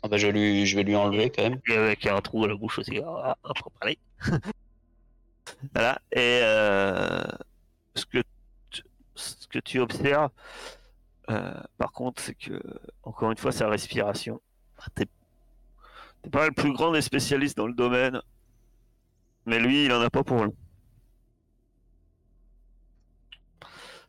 Ah 0.03 0.07
bah, 0.07 0.17
je, 0.17 0.27
vais 0.27 0.83
lui 0.83 0.95
enlever 0.95 1.29
quand 1.31 1.43
même. 1.43 1.59
et 1.67 1.75
avec 1.75 2.05
un 2.05 2.21
trou 2.21 2.43
à 2.45 2.47
la 2.47 2.55
bouche 2.55 2.79
aussi. 2.79 2.99
Ah, 3.03 3.37
ah, 3.43 3.53
parler. 3.79 3.97
voilà. 5.73 5.99
Et 6.11 6.39
euh, 6.43 7.23
ce 7.95 8.05
que 8.05 9.59
tu, 9.59 9.79
observes, 9.79 10.29
euh, 11.29 11.53
par 11.77 11.91
contre, 11.91 12.21
c'est 12.21 12.35
que 12.35 12.61
encore 13.03 13.31
une 13.31 13.37
fois, 13.37 13.51
sa 13.51 13.67
respiration. 13.67 14.41
T'es 14.93 15.07
pas 16.31 16.45
le 16.45 16.51
plus 16.51 16.73
grand 16.73 16.91
des 16.91 17.01
spécialistes 17.01 17.57
dans 17.57 17.67
le 17.67 17.73
domaine, 17.73 18.21
Mais 19.45 19.59
lui, 19.59 19.85
il 19.85 19.93
en 19.93 20.01
a 20.01 20.09
pas 20.09 20.23
pour 20.23 20.43
long. 20.43 20.55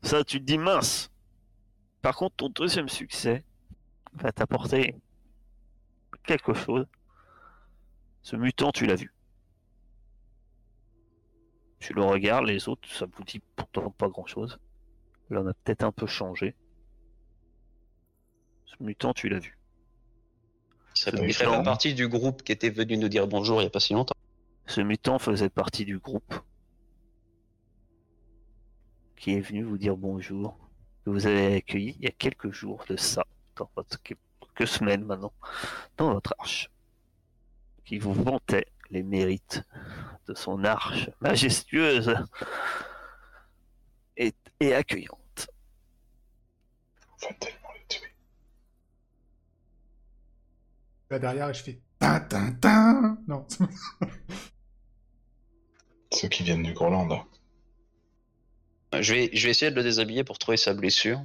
Ça, 0.03 0.25
tu 0.25 0.41
te 0.41 0.45
dis 0.45 0.59
mince. 0.59 1.11
Par 2.03 2.17
contre, 2.17 2.37
ton 2.37 2.49
deuxième 2.49 2.89
succès 2.89 3.45
va 4.15 4.33
t'apporter 4.33 4.95
quelque 6.27 6.55
chose. 6.55 6.87
Ce 8.23 8.37
mutant, 8.37 8.73
tu 8.73 8.87
l'as 8.87 8.97
vu. 8.97 9.13
Tu 11.79 11.93
le 11.93 12.03
regardes, 12.03 12.47
les 12.47 12.69
autres, 12.69 12.89
ça 12.93 13.07
vous 13.07 13.25
dit 13.25 13.41
pourtant 13.55 13.91
pas 13.91 14.09
grand 14.09 14.27
chose. 14.27 14.59
Là, 15.31 15.43
on 15.43 15.47
a 15.47 15.55
peut-être 15.55 15.85
un 15.85 15.93
peu 15.93 16.07
changé. 16.07 16.55
Ce 18.65 18.75
mutant, 18.81 19.13
tu 19.13 19.29
l'as 19.29 19.39
vu. 19.39 19.59
Ça 20.95 21.11
fait 21.11 21.23
mutant, 21.23 21.63
partie 21.63 21.95
du 21.95 22.09
groupe 22.09 22.43
qui 22.43 22.53
était 22.53 22.71
venu 22.71 22.97
nous 22.97 23.09
dire 23.09 23.27
bonjour 23.29 23.61
il 23.61 23.65
y 23.65 23.67
a 23.67 23.71
pas 23.71 23.81
si 23.81 23.93
longtemps. 23.93 24.15
ce 24.67 24.81
mutant 24.81 25.19
faisait 25.19 25.51
partie 25.51 25.85
du 25.85 25.99
groupe 25.99 26.35
qui 29.17 29.33
est 29.33 29.41
venu 29.41 29.63
vous 29.63 29.77
dire 29.77 29.97
bonjour, 29.97 30.57
que 31.05 31.11
vous 31.11 31.27
avez 31.27 31.57
accueilli 31.57 31.97
il 31.99 32.05
y 32.05 32.09
a 32.09 32.13
quelques 32.13 32.51
jours 32.51 32.85
de 32.89 32.97
ça, 32.97 33.27
dans 33.57 33.69
votre, 33.77 34.01
quelques 34.57 34.69
semaines 34.69 35.05
maintenant, 35.05 35.33
dans 35.97 36.13
votre 36.13 36.35
arche, 36.39 36.71
qui 37.85 37.99
vous 37.99 38.15
vantait 38.15 38.67
les 38.91 39.03
mérites 39.03 39.63
de 40.27 40.35
son 40.35 40.65
arche 40.65 41.11
majestueuse 41.21 42.17
et, 44.17 44.33
et 44.61 44.75
accueillante. 44.75 45.49
On 47.23 47.29
va 47.29 47.35
tellement 47.35 47.69
les 47.75 47.87
tuer. 47.89 48.15
Là 51.11 51.19
derrière, 51.19 51.51
et 51.51 51.55
je 51.55 51.63
fais 51.63 51.81
tin 51.99 52.21
tin 52.21 52.53
tin. 52.53 53.19
Non. 53.27 53.47
Ceux 56.13 56.29
qui 56.29 56.45
viennent 56.45 56.63
du 56.63 56.73
Groenland. 56.73 57.23
Je 58.99 59.13
vais, 59.13 59.31
je 59.33 59.45
vais 59.45 59.51
essayer 59.51 59.71
de 59.71 59.77
le 59.77 59.83
déshabiller 59.83 60.25
pour 60.25 60.39
trouver 60.39 60.57
sa 60.57 60.73
blessure. 60.73 61.21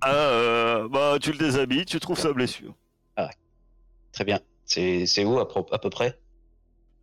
Ah, 0.00 0.14
euh, 0.14 0.88
bah 0.88 1.18
tu 1.20 1.32
le 1.32 1.38
déshabilles, 1.38 1.84
tu 1.84 2.00
trouves 2.00 2.18
sa 2.18 2.32
blessure. 2.32 2.74
Très 4.12 4.24
bien. 4.24 4.40
C'est 4.64 5.24
où 5.24 5.38
à, 5.38 5.48
peu 5.48 5.90
près? 5.90 6.18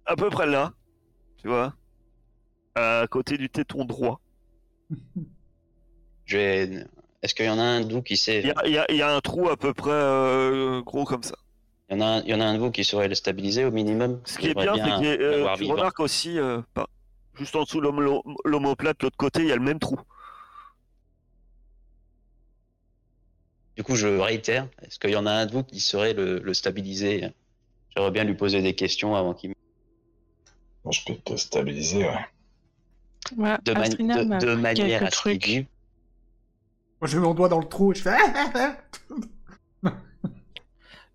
À 0.06 0.16
peu 0.16 0.30
près 0.30 0.46
là, 0.46 0.74
tu 1.38 1.48
vois, 1.48 1.74
à 2.76 3.06
côté 3.10 3.38
du 3.38 3.50
téton 3.50 3.86
droit. 3.86 4.20
Je 6.26 6.38
vais... 6.38 6.88
Est-ce 7.22 7.34
qu'il 7.34 7.46
y 7.46 7.50
en 7.50 7.60
a 7.60 7.64
un 7.64 7.82
de 7.82 7.94
vous 7.94 8.02
qui 8.02 8.18
sait? 8.18 8.42
Il 8.42 8.72
y 8.72 8.78
a, 8.78 8.92
y 8.92 8.98
y 8.98 9.02
un 9.02 9.22
trou 9.22 9.50
à 9.50 9.58
peu 9.58 9.74
près 9.74 9.92
euh, 9.92 10.82
gros 10.82 11.06
comme 11.06 11.24
ça. 11.24 11.36
Il 11.90 11.98
y, 11.98 12.02
en 12.02 12.06
a 12.06 12.20
il 12.22 12.30
y 12.30 12.34
en 12.34 12.42
a 12.42 12.46
un 12.46 12.56
de 12.56 12.60
vous 12.60 12.72
qui 12.72 12.84
saurait 12.84 13.08
le 13.08 13.16
stabiliser 13.16 13.64
au 13.66 13.72
minimum? 13.72 14.22
Ce 14.26 14.38
qui 14.38 14.48
est 14.48 14.54
bien, 14.56 14.74
c'est 14.76 15.18
que 15.18 15.24
euh, 15.24 15.54
tu 15.56 15.64
vivant. 15.64 15.76
remarques 15.76 16.00
aussi, 16.00 16.38
euh, 16.38 16.62
pas- 16.74 16.88
juste 17.36 17.56
en 17.56 17.64
dessous 17.64 17.80
de 17.80 17.88
l'homo- 17.88 18.24
l'omoplate, 18.44 19.00
de 19.00 19.06
l'autre 19.06 19.18
côté, 19.18 19.42
il 19.42 19.48
y 19.48 19.52
a 19.52 19.56
le 19.56 19.62
même 19.62 19.80
trou. 19.80 19.98
Du 23.76 23.84
coup, 23.84 23.96
je 23.96 24.08
réitère. 24.08 24.68
Est-ce 24.82 25.00
qu'il 25.00 25.10
y 25.12 25.16
en 25.16 25.26
a 25.26 25.32
un 25.32 25.46
de 25.46 25.52
vous 25.52 25.64
qui 25.64 25.80
saurait 25.80 26.14
le, 26.14 26.40
le 26.40 26.54
stabiliser 26.54 27.30
J'aimerais 27.96 28.12
bien 28.12 28.24
lui 28.24 28.36
poser 28.36 28.62
des 28.62 28.76
questions 28.76 29.16
avant 29.16 29.34
qu'il... 29.34 29.54
Moi, 30.84 30.92
je 30.92 31.02
peux 31.06 31.16
te 31.16 31.36
stabiliser, 31.36 32.06
ouais. 32.06 32.26
Ouais, 33.38 33.58
De, 33.64 33.74
mani- 33.74 33.96
de- 33.98 34.56
manière. 34.56 35.02
Moi, 37.02 37.10
je 37.10 37.18
mets 37.18 37.24
mon 37.24 37.34
doigt 37.34 37.50
dans 37.50 37.60
le 37.60 37.68
trou 37.68 37.92
et 37.92 37.96
je 37.96 38.02
fais. 38.02 38.18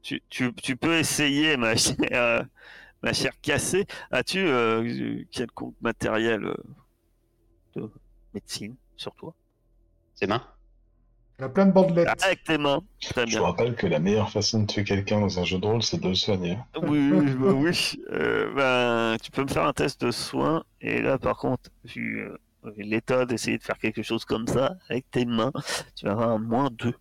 Tu, 0.02 0.22
tu- 0.30 0.54
tu 0.54 0.76
peux 0.76 0.96
essayer, 0.98 1.58
ma 1.58 1.76
chère, 1.76 1.94
euh, 2.12 2.42
ma 3.02 3.12
chère 3.12 3.38
cassée. 3.42 3.84
As-tu 4.10 4.38
euh, 4.38 5.22
quelconque 5.30 5.76
matériel 5.82 6.42
euh, 6.42 6.54
de 7.76 7.90
médecine 8.32 8.76
sur 8.96 9.14
toi? 9.14 9.34
Ses 10.14 10.26
mains? 10.26 10.42
Il 11.40 11.44
y 11.44 11.46
a 11.46 11.48
plein 11.48 11.64
de 11.64 11.72
bandelettes. 11.72 12.22
Avec 12.22 12.44
tes 12.44 12.58
mains. 12.58 12.82
Très 13.00 13.22
Je 13.22 13.26
bien. 13.30 13.38
vous 13.38 13.46
rappelle 13.46 13.74
que 13.74 13.86
la 13.86 13.98
meilleure 13.98 14.28
façon 14.30 14.60
de 14.60 14.66
tuer 14.66 14.84
quelqu'un 14.84 15.20
dans 15.20 15.40
un 15.40 15.44
jeu 15.44 15.58
de 15.58 15.66
rôle, 15.66 15.82
c'est 15.82 15.98
de 15.98 16.08
le 16.08 16.14
soigner. 16.14 16.58
Oui, 16.82 17.10
oui, 17.14 17.30
bah 17.30 17.52
oui. 17.52 17.98
Euh, 18.12 18.52
ben, 18.54 19.16
tu 19.22 19.30
peux 19.30 19.42
me 19.44 19.48
faire 19.48 19.64
un 19.64 19.72
test 19.72 20.02
de 20.04 20.10
soin. 20.10 20.64
Et 20.82 21.00
là, 21.00 21.16
par 21.16 21.38
contre, 21.38 21.70
vu 21.86 22.28
euh, 22.28 22.36
l'état 22.76 23.24
d'essayer 23.24 23.56
de 23.56 23.62
faire 23.62 23.78
quelque 23.78 24.02
chose 24.02 24.26
comme 24.26 24.46
ça 24.46 24.76
avec 24.90 25.10
tes 25.10 25.24
mains, 25.24 25.52
tu 25.96 26.04
vas 26.04 26.12
avoir 26.12 26.28
un 26.28 26.38
moins 26.38 26.68
2. 26.72 26.92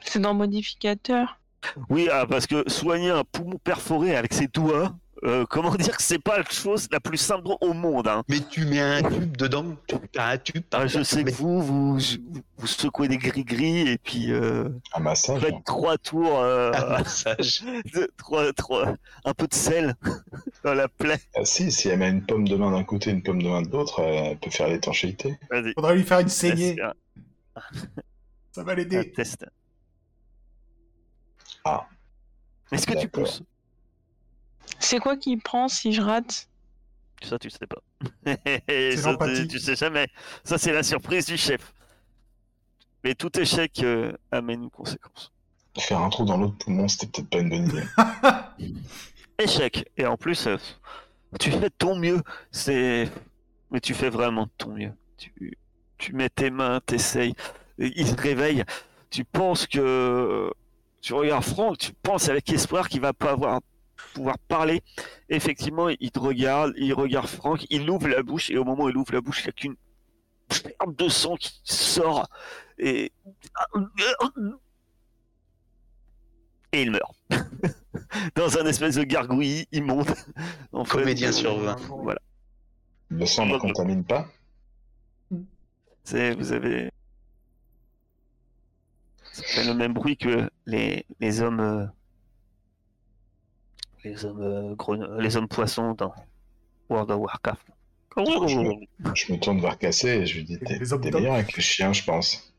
C'est 0.00 0.20
dans 0.20 0.34
modificateur. 0.34 1.40
Oui, 1.88 2.06
ah, 2.12 2.26
parce 2.28 2.46
que 2.46 2.68
soigner 2.68 3.08
un 3.08 3.24
poumon 3.24 3.56
perforé 3.64 4.14
avec 4.14 4.34
ses 4.34 4.48
doigts, 4.48 4.94
euh, 5.22 5.46
comment 5.48 5.74
dire 5.76 5.96
que 5.96 6.02
c'est 6.02 6.18
pas 6.18 6.38
la 6.38 6.44
chose 6.50 6.88
la 6.90 7.00
plus 7.00 7.16
simple 7.16 7.48
au 7.60 7.72
monde. 7.72 8.08
Hein. 8.08 8.24
Mais 8.28 8.40
tu 8.40 8.64
mets 8.66 8.80
un 8.80 9.02
tube 9.02 9.36
dedans 9.36 9.76
Tu 9.86 9.96
as 10.18 10.28
un 10.28 10.38
tube 10.38 10.62
par 10.64 10.80
Ah, 10.80 10.86
je 10.86 11.02
sais 11.02 11.24
que 11.24 11.30
vous, 11.30 11.62
vous, 11.62 11.98
vous, 11.98 12.42
vous 12.58 12.66
secouez 12.66 13.08
des 13.08 13.16
gris-gris 13.18 13.88
et 13.88 13.98
puis 13.98 14.32
euh, 14.32 14.68
Un 14.92 15.00
massage. 15.00 15.40
faites 15.40 15.54
hein. 15.54 15.62
trois 15.64 15.96
tours, 15.98 16.38
euh, 16.40 16.72
Un 16.72 16.88
massage. 16.98 17.62
trois, 18.18 18.52
trois, 18.52 18.94
un 19.24 19.32
peu 19.34 19.46
de 19.46 19.54
sel 19.54 19.94
dans 20.64 20.74
la 20.74 20.88
plaie. 20.88 21.20
Ah, 21.36 21.44
si, 21.44 21.70
si 21.72 21.88
elle 21.88 22.00
met 22.00 22.10
une 22.10 22.26
pomme 22.26 22.46
de 22.48 22.56
main 22.56 22.70
d'un 22.72 22.84
côté 22.84 23.10
et 23.10 23.12
une 23.12 23.22
pomme 23.22 23.42
de 23.42 23.48
main 23.48 23.62
de 23.62 23.70
l'autre, 23.70 24.00
elle 24.00 24.36
peut 24.38 24.50
faire 24.50 24.68
l'étanchéité. 24.68 25.38
Vas-y. 25.50 25.72
Faudrait 25.74 25.94
lui 25.94 26.02
faire 26.04 26.18
une 26.18 26.28
saignée. 26.28 26.76
Un, 26.82 26.92
Ça 28.52 28.62
va 28.64 28.72
un 28.72 28.74
l'aider. 28.74 29.12
test. 29.12 29.46
Ah. 31.64 31.86
Est-ce 32.72 32.86
que 32.86 32.98
tu 32.98 33.08
pousses 33.08 33.42
C'est 34.78 34.98
quoi 34.98 35.16
qui 35.16 35.36
prend 35.36 35.68
si 35.68 35.92
je 35.92 36.02
rate? 36.02 36.48
Ça, 37.22 37.38
tu 37.38 37.50
sais 37.50 37.66
pas. 37.66 37.82
Ça, 38.96 39.16
tu, 39.34 39.48
tu 39.48 39.58
sais 39.58 39.76
jamais. 39.76 40.08
Ça, 40.42 40.58
c'est 40.58 40.72
la 40.72 40.82
surprise 40.82 41.26
du 41.26 41.36
chef. 41.36 41.72
Mais 43.02 43.14
tout 43.14 43.38
échec 43.38 43.80
euh, 43.82 44.12
amène 44.30 44.64
une 44.64 44.70
conséquence. 44.70 45.32
Faire 45.78 46.00
un 46.00 46.08
trou 46.08 46.24
dans 46.24 46.36
l'autre 46.36 46.56
poumon, 46.58 46.88
c'était 46.88 47.06
peut-être 47.06 47.30
pas 47.30 47.38
une 47.38 47.48
bonne 47.50 47.68
idée. 47.68 47.82
Échec. 49.38 49.90
Et 49.96 50.06
en 50.06 50.16
plus, 50.16 50.46
euh, 50.46 50.56
tu 51.40 51.50
fais 51.50 51.60
de 51.60 51.74
ton 51.76 51.96
mieux. 51.96 52.22
C'est. 52.50 53.10
Mais 53.70 53.80
tu 53.80 53.92
fais 53.92 54.08
vraiment 54.08 54.44
de 54.44 54.50
ton 54.56 54.70
mieux. 54.70 54.92
Tu, 55.18 55.58
tu 55.98 56.12
mets 56.14 56.28
tes 56.28 56.50
mains, 56.50 56.80
t'essayes. 56.86 57.34
Il 57.78 58.06
se 58.06 58.14
réveille. 58.14 58.64
Tu 59.10 59.24
penses 59.24 59.66
que. 59.66 60.50
Tu 61.00 61.12
regardes 61.12 61.44
Franck, 61.44 61.78
tu 61.78 61.92
penses 61.92 62.28
avec 62.30 62.48
espoir 62.50 62.88
qu'il 62.88 63.02
va 63.02 63.12
pas 63.12 63.32
avoir 63.32 63.60
pouvoir 64.14 64.38
parler. 64.38 64.82
Effectivement, 65.28 65.88
il 65.88 66.10
te 66.10 66.18
regarde, 66.18 66.72
il 66.76 66.92
regarde 66.94 67.26
Franck, 67.26 67.66
il 67.70 67.88
ouvre 67.88 68.08
la 68.08 68.22
bouche 68.22 68.50
et 68.50 68.58
au 68.58 68.64
moment 68.64 68.84
où 68.84 68.90
il 68.90 68.96
ouvre 68.96 69.12
la 69.12 69.20
bouche, 69.20 69.40
il 69.40 69.44
n'y 69.44 69.50
a 69.50 69.52
qu'une 69.52 69.76
ferme 70.50 70.94
de 70.94 71.08
sang 71.08 71.36
qui 71.36 71.60
sort 71.64 72.28
et 72.78 73.12
et 76.72 76.82
il 76.82 76.90
meurt 76.90 77.14
dans 78.34 78.58
un 78.58 78.66
espèce 78.66 78.96
de 78.96 79.04
gargouillis 79.04 79.66
immonde. 79.72 80.10
En 80.72 80.84
fait, 80.84 80.98
Comédien 80.98 81.28
euh, 81.28 81.32
sur 81.32 81.58
vingt. 81.58 81.76
Voilà. 81.88 82.20
Le 83.08 83.26
sang 83.26 83.46
ne 83.46 83.58
contamine 83.58 84.04
pas 84.04 84.26
C'est, 86.02 86.34
vous 86.34 86.52
avez. 86.52 86.90
Ça 89.32 89.42
fait 89.44 89.64
le 89.64 89.74
même 89.74 89.94
bruit 89.94 90.16
que 90.16 90.50
les, 90.66 91.06
les 91.20 91.40
hommes. 91.40 91.90
Les 94.04 94.24
hommes, 94.24 94.42
euh, 94.42 94.74
gren- 94.74 95.18
les 95.20 95.36
hommes 95.36 95.48
poissons 95.48 95.92
dans 95.94 96.12
World 96.90 97.10
of 97.10 97.18
Warcraft. 97.20 97.66
Je 98.16 99.32
me 99.32 99.38
tourne 99.38 99.60
vers 99.60 99.76
Cassé 99.78 100.08
et 100.08 100.26
je 100.26 100.36
lui 100.36 100.44
dis 100.44 100.58
T'es 100.60 100.78
meilleur 101.10 101.34
avec 101.34 101.56
le 101.56 101.62
chien, 101.62 101.92
je 101.92 102.04
pense. 102.04 102.54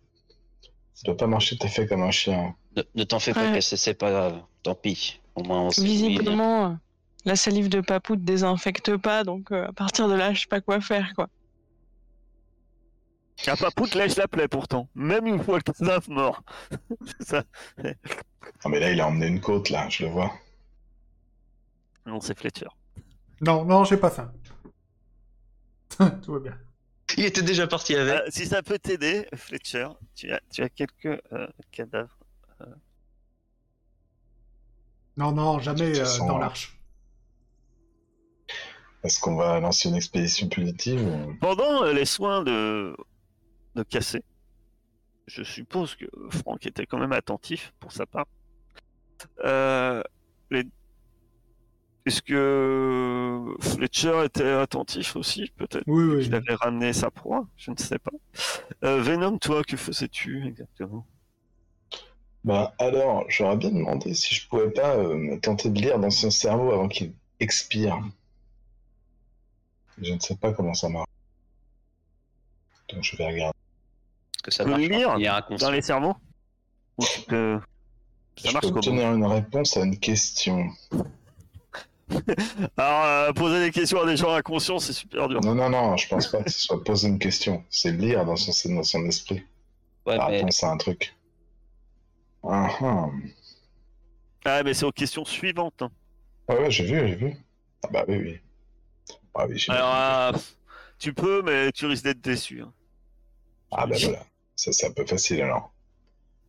Ça 0.94 1.04
doit 1.06 1.18
pas 1.18 1.28
marcher 1.28 1.58
tout 1.58 1.66
à 1.66 1.70
fait 1.70 1.88
comme 1.88 2.04
un 2.04 2.12
chien. 2.12 2.56
Ne, 2.76 2.84
ne 2.96 3.04
t'en 3.04 3.20
fais 3.20 3.34
pas, 3.34 3.48
Ouais. 3.48 3.54
Cassé, 3.56 3.78
c'est 3.78 3.94
pas 3.94 4.10
grave. 4.12 4.42
Tant 4.64 4.76
pis. 4.76 5.22
Au 5.36 5.44
moins, 5.44 5.62
on. 5.62 5.70
Visiblement, 5.70 6.78
la 7.26 7.36
salive 7.36 7.70
de 7.70 7.82
Papou 7.82 8.16
ne 8.16 8.22
désinfecte 8.22 8.98
pas, 8.98 9.24
donc 9.24 9.52
euh, 9.52 9.68
à 9.68 9.74
partir 9.74 10.08
de 10.10 10.14
là, 10.16 10.34
je 10.34 10.42
sais 10.42 10.48
pas 10.48 10.62
quoi 10.62 10.82
faire, 10.82 11.14
quoi. 11.16 11.30
Ah, 13.48 13.56
Papou 13.58 13.86
te 13.88 13.98
lèche 13.98 14.16
la 14.16 14.28
plaie 14.28 14.48
pourtant, 14.48 14.88
même 14.96 15.28
une 15.28 15.44
fois 15.44 15.58
le 15.58 15.74
cadavre 15.74 16.10
mort. 16.10 16.42
C'est 17.20 17.28
ça. 17.28 17.44
Non, 17.84 18.72
mais 18.72 18.80
là, 18.80 18.92
il 18.92 19.00
a 19.02 19.08
emmené 19.08 19.28
une 19.28 19.42
côte, 19.42 19.70
là, 19.70 19.88
je 19.90 20.06
le 20.06 20.10
vois. 20.12 20.34
Non, 22.06 22.20
c'est 22.22 22.38
Fletcher. 22.38 22.68
Non, 23.42 23.66
non, 23.66 23.84
j'ai 23.84 23.98
pas 23.98 24.10
faim. 24.10 24.32
Tout 26.24 26.34
va 26.34 26.40
bien. 26.40 26.58
Il 27.18 27.26
était 27.26 27.42
déjà 27.44 27.68
parti 27.68 27.96
avec. 27.96 28.14
Euh, 28.14 28.26
si 28.30 28.46
ça 28.46 28.62
peut 28.64 28.80
t'aider, 28.80 29.28
Fletcher, 29.36 29.88
tu 30.16 30.32
as, 30.32 30.42
tu 30.52 30.62
as 30.64 30.70
quelques 30.70 31.22
euh, 31.34 31.48
cadavres. 31.72 32.18
Non, 35.18 35.32
non, 35.32 35.60
jamais 35.60 35.98
euh, 36.00 36.18
dans 36.20 36.38
euh, 36.38 36.40
l'arche. 36.42 36.78
Est-ce 39.04 39.20
qu'on 39.20 39.36
va 39.36 39.60
lancer 39.60 39.88
une 39.88 39.96
expédition 39.96 40.50
punitive 40.50 41.02
ou... 41.02 41.36
Pendant 41.40 41.84
euh, 41.84 41.94
les 41.94 42.06
soins 42.06 42.44
de, 42.44 42.96
de 43.76 43.84
Cassé, 43.84 44.24
je 45.28 45.44
suppose 45.44 45.96
que 45.96 46.06
Franck 46.32 46.66
était 46.66 46.86
quand 46.86 46.98
même 46.98 47.14
attentif 47.14 47.74
pour 47.80 47.92
sa 47.94 48.06
part. 48.06 48.26
Euh, 49.46 50.04
les- 50.52 50.68
Est-ce 52.06 52.22
que 52.22 53.56
Fletcher 53.62 54.26
était 54.26 54.52
attentif 54.52 55.16
aussi, 55.16 55.52
peut-être? 55.58 55.84
Oui, 55.88 56.04
oui. 56.04 56.24
qu'il 56.24 56.36
avait 56.36 56.54
ramené 56.54 56.94
sa 56.94 57.10
proie? 57.10 57.48
Je 57.58 57.72
ne 57.72 57.78
sais 57.78 57.98
pas. 57.98 58.12
Euh, 58.84 59.02
Venom, 59.02 59.40
toi, 59.40 59.64
que 59.64 59.76
faisais-tu 59.76 60.48
exactement? 60.48 61.08
Bah 62.44 62.76
alors, 62.78 63.26
j'aurais 63.28 63.58
bien 63.58 63.72
demandé 63.72 64.14
si 64.14 64.36
je 64.36 64.48
pouvais 64.48 64.70
pas 64.70 64.96
euh, 64.98 65.16
me 65.16 65.40
tenter 65.40 65.72
de 65.72 65.82
lire 65.82 65.98
dans 65.98 66.12
son 66.12 66.30
cerveau 66.30 66.72
avant 66.72 66.88
qu'il 66.88 67.14
expire. 67.40 68.00
Je 69.98 70.14
ne 70.14 70.20
sais 70.20 70.36
pas 70.36 70.54
comment 70.54 70.76
ça 70.76 70.90
marche. 70.90 71.10
Donc 72.90 73.04
je 73.04 73.18
vais 73.18 73.26
regarder. 73.26 73.58
Est-ce 74.36 74.44
que 74.44 74.52
ça 74.52 74.66
marche 74.66 74.82
lire 74.84 75.16
Il 75.18 75.24
y 75.24 75.28
a 75.28 75.38
un 75.38 75.56
Dans 75.56 75.72
les 75.72 75.82
cerveaux? 75.82 76.16
Ou 77.00 77.04
tu 77.04 77.22
peux... 77.22 77.60
Ça 78.38 78.50
je 78.50 78.54
marche 78.54 78.68
peux 78.68 78.74
obtenir 78.74 79.12
une 79.12 79.26
réponse 79.26 79.76
à 79.78 79.82
une 79.84 79.98
question. 79.98 80.70
Alors, 82.78 83.04
euh, 83.06 83.34
poser 83.34 83.60
des 83.66 83.72
questions 83.72 84.02
à 84.02 84.06
des 84.06 84.16
gens 84.18 84.32
inconscients, 84.34 84.80
c'est 84.80 84.94
super 84.94 85.28
dur. 85.28 85.42
Non, 85.42 85.56
non, 85.56 85.70
non, 85.70 85.98
je 85.98 86.08
pense 86.08 86.28
pas 86.28 86.44
que 86.44 86.52
ce 86.52 86.60
soit 86.60 86.84
poser 86.84 87.08
une 87.08 87.20
question. 87.20 87.64
C'est 87.70 87.92
lire 87.92 88.26
dans 88.26 88.36
son, 88.36 88.52
dans 88.76 88.84
son 88.84 89.06
esprit. 89.06 89.44
Ouais, 90.06 90.18
La 90.18 90.28
mais 90.30 90.38
réponse 90.38 90.64
à 90.64 90.72
un 90.72 90.78
truc. 90.78 91.16
Ah, 92.44 92.70
ah. 92.82 93.10
Ah, 94.46 94.62
mais 94.64 94.74
c'est 94.76 94.86
aux 94.86 94.92
questions 94.92 95.26
suivantes. 95.26 95.82
hein. 95.82 95.90
Ouais, 96.48 96.60
ouais, 96.60 96.72
j'ai 96.72 96.84
vu, 96.86 97.08
j'ai 97.08 97.16
vu. 97.16 97.36
Ah 97.84 97.88
bah 97.92 98.06
oui, 98.08 98.18
oui. 98.18 98.40
Ah 99.34 99.46
oui, 99.48 99.66
Alors, 99.70 99.96
euh, 99.96 100.32
tu 101.00 101.14
peux, 101.14 101.42
mais 101.42 101.72
tu 101.72 101.88
risques 101.88 102.04
d'être 102.04 102.22
déçu. 102.22 102.62
hein. 102.62 102.72
Ah 103.72 103.88
bah 103.88 103.96
voilà. 104.00 104.24
Ça, 104.56 104.72
c'est 104.72 104.86
un 104.88 104.92
peu 104.92 105.06
facile 105.06 105.42
alors. 105.42 105.74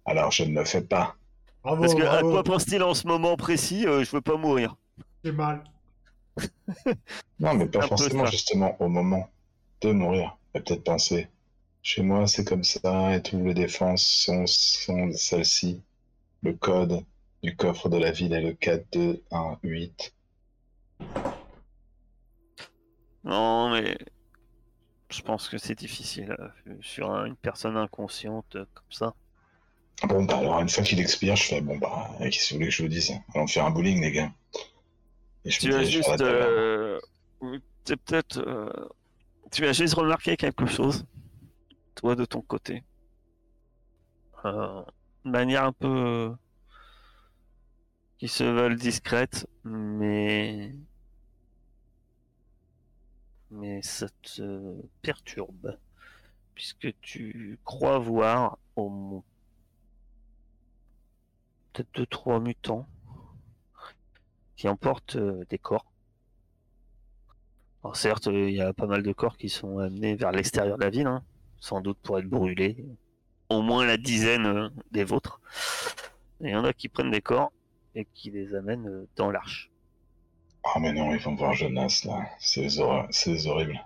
Alors, 0.04 0.30
je 0.30 0.44
ne 0.44 0.54
le 0.58 0.64
fais 0.64 0.82
pas. 0.82 1.16
Bravo, 1.64 1.80
Parce 1.82 1.94
que 1.94 2.02
à 2.02 2.20
quoi 2.20 2.44
pense-t-il 2.44 2.82
en 2.82 2.94
ce 2.94 3.06
moment 3.08 3.36
précis 3.36 3.86
euh, 3.86 4.04
Je 4.04 4.10
veux 4.10 4.20
pas 4.20 4.36
mourir. 4.36 4.76
J'ai 5.26 5.32
mal. 5.32 5.64
Non, 7.40 7.54
mais 7.54 7.66
pas 7.66 7.82
forcément 7.82 8.26
justement 8.26 8.76
au 8.80 8.86
moment 8.88 9.28
de 9.80 9.90
mourir. 9.90 10.38
Et 10.54 10.60
peut-être 10.60 10.84
penser, 10.84 11.26
chez 11.82 12.02
moi 12.02 12.28
c'est 12.28 12.44
comme 12.44 12.62
ça 12.62 13.16
et 13.16 13.22
toutes 13.22 13.42
les 13.42 13.54
défenses 13.54 14.06
sont, 14.06 14.46
sont 14.46 15.10
celles-ci. 15.12 15.82
Le 16.42 16.52
code 16.52 17.04
du 17.42 17.56
coffre 17.56 17.88
de 17.88 17.96
la 17.98 18.12
ville 18.12 18.34
est 18.34 18.40
le 18.40 18.52
4218. 18.52 20.14
Non, 23.24 23.70
mais 23.70 23.98
je 25.10 25.20
pense 25.22 25.48
que 25.48 25.58
c'est 25.58 25.74
difficile 25.74 26.36
euh, 26.38 26.48
sur 26.80 27.10
un- 27.10 27.24
une 27.26 27.36
personne 27.36 27.76
inconsciente 27.76 28.56
euh, 28.56 28.64
comme 28.74 28.92
ça. 28.92 29.14
Bon, 30.04 30.24
bah 30.24 30.38
alors 30.38 30.60
une 30.60 30.68
fois 30.68 30.84
qu'il 30.84 31.00
expire, 31.00 31.36
je 31.36 31.42
fais, 31.44 31.60
bon 31.60 31.78
bah, 31.78 32.10
qu'est-ce 32.20 32.48
que 32.50 32.54
vous 32.54 32.58
voulez 32.58 32.68
que 32.68 32.74
je 32.74 32.82
vous 32.82 32.88
dise? 32.88 33.12
Allons 33.34 33.46
faire 33.46 33.64
un 33.64 33.70
bowling 33.70 34.00
les 34.00 34.12
gars. 34.12 34.30
Et 35.46 35.50
je 35.50 35.60
Tu 35.60 35.72
as 35.72 35.84
juste, 35.84 36.20
euh, 36.20 36.98
peut-être, 37.84 38.38
euh, 38.38 38.88
tu 39.52 39.64
as 39.64 39.72
juste 39.72 39.94
remarqué 39.94 40.36
quelque 40.36 40.66
chose, 40.66 41.06
toi 41.94 42.16
de 42.16 42.24
ton 42.24 42.40
côté, 42.42 42.82
Euh, 44.44 44.82
de 45.24 45.30
manière 45.30 45.64
un 45.64 45.72
peu 45.72 46.34
qui 48.18 48.28
se 48.28 48.44
veulent 48.44 48.76
discrète, 48.76 49.46
mais 49.64 50.74
mais 53.50 53.80
ça 53.82 54.08
te 54.22 54.82
perturbe 55.02 55.78
puisque 56.54 56.92
tu 57.00 57.58
crois 57.64 57.98
voir 57.98 58.58
au 58.74 58.88
moins 58.88 59.22
peut-être 61.72 61.94
deux 61.94 62.06
trois 62.06 62.40
mutants 62.40 62.88
qui 64.56 64.68
emportent 64.68 65.16
euh, 65.16 65.44
des 65.48 65.58
corps. 65.58 65.92
Alors 67.82 67.96
certes, 67.96 68.26
euh, 68.26 68.48
il 68.48 68.56
y 68.56 68.60
a 68.60 68.72
pas 68.72 68.86
mal 68.86 69.02
de 69.02 69.12
corps 69.12 69.36
qui 69.36 69.48
sont 69.48 69.78
amenés 69.78 70.16
vers 70.16 70.32
l'extérieur 70.32 70.76
de 70.78 70.84
la 70.84 70.90
ville, 70.90 71.06
hein, 71.06 71.22
sans 71.60 71.80
doute 71.80 71.98
pour 72.02 72.18
être 72.18 72.28
brûlés. 72.28 72.84
Au 73.48 73.62
moins 73.62 73.86
la 73.86 73.96
dizaine 73.96 74.46
euh, 74.46 74.68
des 74.90 75.04
vôtres. 75.04 75.40
Et 76.40 76.48
il 76.48 76.50
y 76.50 76.56
en 76.56 76.64
a 76.64 76.72
qui 76.72 76.88
prennent 76.88 77.10
des 77.10 77.22
corps 77.22 77.52
et 77.94 78.06
qui 78.12 78.30
les 78.30 78.54
amènent 78.54 79.06
dans 79.16 79.30
l'arche. 79.30 79.70
Ah 80.64 80.80
mais 80.80 80.92
non, 80.92 81.14
ils 81.14 81.20
vont 81.20 81.34
voir 81.34 81.54
Jonas 81.54 82.02
là. 82.04 82.28
C'est 82.40 82.62
les, 82.62 82.80
hor- 82.80 83.06
c'est 83.10 83.30
les 83.30 83.46
horribles. 83.46 83.80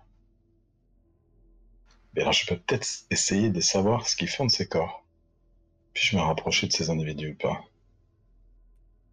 Mais 2.14 2.22
alors 2.22 2.32
je 2.32 2.46
peux 2.46 2.56
peut-être 2.56 2.88
essayer 3.10 3.50
de 3.50 3.60
savoir 3.60 4.08
ce 4.08 4.16
qu'ils 4.16 4.28
font 4.28 4.46
de 4.46 4.50
ces 4.50 4.66
corps. 4.66 5.04
Puis 5.92 6.08
je 6.08 6.16
me 6.16 6.22
rapprocher 6.22 6.66
de 6.66 6.72
ces 6.72 6.90
individus 6.90 7.32
ou 7.32 7.36
pas? 7.36 7.60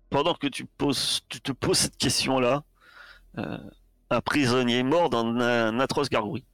Pendant 0.10 0.34
que 0.36 0.48
tu, 0.48 0.66
poses, 0.66 1.22
tu 1.28 1.42
te 1.42 1.52
poses 1.52 1.80
cette 1.80 1.98
question-là, 1.98 2.64
euh, 3.38 3.58
un 4.10 4.22
prisonnier 4.22 4.84
mort 4.84 5.10
dans 5.10 5.26
un, 5.26 5.40
un 5.40 5.80
atroce 5.80 6.10
gargouille. 6.10 6.46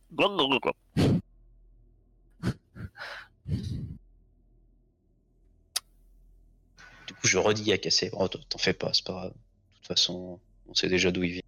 Du 7.07 7.13
coup, 7.13 7.27
je 7.27 7.37
redis 7.37 7.71
à 7.73 7.77
casser. 7.77 8.09
Oh, 8.13 8.27
t'en 8.27 8.39
t'en 8.49 8.57
fais 8.57 8.73
pas, 8.73 8.91
c'est 8.93 9.05
pas 9.05 9.13
grave. 9.13 9.31
De 9.31 9.77
toute 9.77 9.87
façon, 9.87 10.39
on 10.67 10.73
sait 10.73 10.89
déjà 10.89 11.11
d'où 11.11 11.23
il 11.23 11.33
vient. 11.33 11.41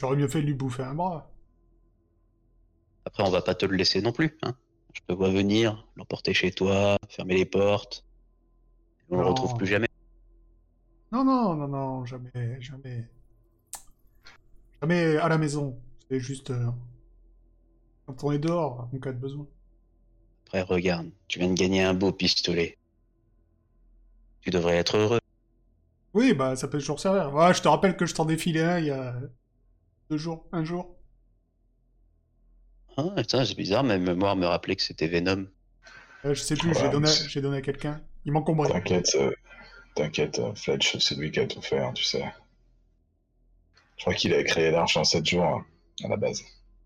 J'aurais 0.00 0.16
mieux 0.16 0.28
fait 0.28 0.40
de 0.40 0.46
lui 0.46 0.54
bouffer 0.54 0.82
un 0.82 0.94
bras. 0.94 1.30
Après, 3.04 3.22
on 3.22 3.30
va 3.30 3.42
pas 3.42 3.54
te 3.54 3.64
le 3.64 3.76
laisser 3.76 4.02
non 4.02 4.12
plus. 4.12 4.38
Hein. 4.42 4.56
Je 4.92 5.00
te 5.06 5.12
vois 5.12 5.30
venir, 5.30 5.86
l'emporter 5.96 6.34
chez 6.34 6.50
toi, 6.52 6.96
fermer 7.08 7.36
les 7.36 7.44
portes. 7.44 8.04
On 9.14 9.18
le 9.18 9.22
Non. 9.24 9.28
retrouve 9.30 9.54
plus 9.56 9.66
jamais. 9.66 9.88
Non, 11.12 11.24
non, 11.24 11.54
non, 11.54 11.68
non, 11.68 12.04
jamais, 12.04 12.60
jamais. 12.60 13.08
Jamais 14.82 15.16
à 15.16 15.28
la 15.28 15.38
maison. 15.38 15.78
C'est 16.10 16.18
juste 16.18 16.50
euh, 16.50 16.66
quand 18.06 18.24
on 18.24 18.32
est 18.32 18.38
dehors, 18.38 18.88
en 18.92 18.98
cas 18.98 19.12
de 19.12 19.18
besoin. 19.18 19.46
Après, 20.46 20.62
regarde, 20.62 21.10
tu 21.28 21.38
viens 21.38 21.48
de 21.48 21.54
gagner 21.54 21.82
un 21.82 21.94
beau 21.94 22.12
pistolet. 22.12 22.76
Tu 24.40 24.50
devrais 24.50 24.76
être 24.76 24.96
heureux. 24.96 25.20
Oui, 26.12 26.34
bah 26.34 26.54
ça 26.56 26.68
peut 26.68 26.78
toujours 26.78 27.00
servir. 27.00 27.32
Ouais, 27.32 27.54
je 27.54 27.62
te 27.62 27.68
rappelle 27.68 27.96
que 27.96 28.06
je 28.06 28.14
t'en 28.14 28.24
défilais 28.24 28.62
un 28.62 28.78
il 28.78 28.86
y 28.86 28.90
a 28.90 29.14
deux 30.10 30.18
jours, 30.18 30.46
un 30.52 30.64
jour. 30.64 30.96
Ah, 32.96 33.14
c'est 33.26 33.56
bizarre, 33.56 33.82
ma 33.84 33.98
mémoire 33.98 34.36
me 34.36 34.46
rappelait 34.46 34.76
que 34.76 34.82
c'était 34.82 35.08
Venom. 35.08 35.46
Euh, 36.24 36.34
je 36.34 36.40
sais 36.40 36.56
plus, 36.56 36.74
j'ai 36.74 36.88
donné, 36.90 37.08
donné 37.36 37.56
à 37.56 37.62
quelqu'un. 37.62 38.00
Il 38.24 38.32
m'encombrait. 38.32 38.68
T'inquiète, 38.70 39.14
euh, 39.16 39.32
t'inquiète, 39.94 40.38
euh, 40.38 40.54
Fletch, 40.54 40.98
c'est 40.98 41.14
lui 41.16 41.30
qui 41.30 41.40
a 41.40 41.46
tout 41.46 41.62
fait, 41.62 41.78
hein, 41.78 41.92
tu 41.92 42.04
sais. 42.04 42.24
Je 43.96 44.02
crois 44.02 44.14
qu'il 44.14 44.34
a 44.34 44.42
créé 44.42 44.70
l'arche 44.70 44.96
en 44.96 45.04
7 45.04 45.24
jours, 45.26 45.44
hein, 45.44 45.64
à 46.04 46.08
la 46.08 46.16
base. 46.16 46.42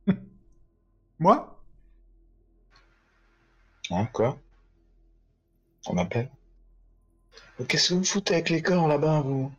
Moi? 1.18 1.59
Hein, 3.91 4.07
quoi? 4.12 4.39
On 5.86 5.95
m'appelle? 5.95 6.30
Qu'est-ce 7.68 7.91
que 7.91 7.95
vous 7.95 8.05
foutez 8.05 8.34
avec 8.34 8.51
les 8.51 8.62
corps 8.62 8.86
là-bas, 8.89 9.20
vous? 9.22 9.53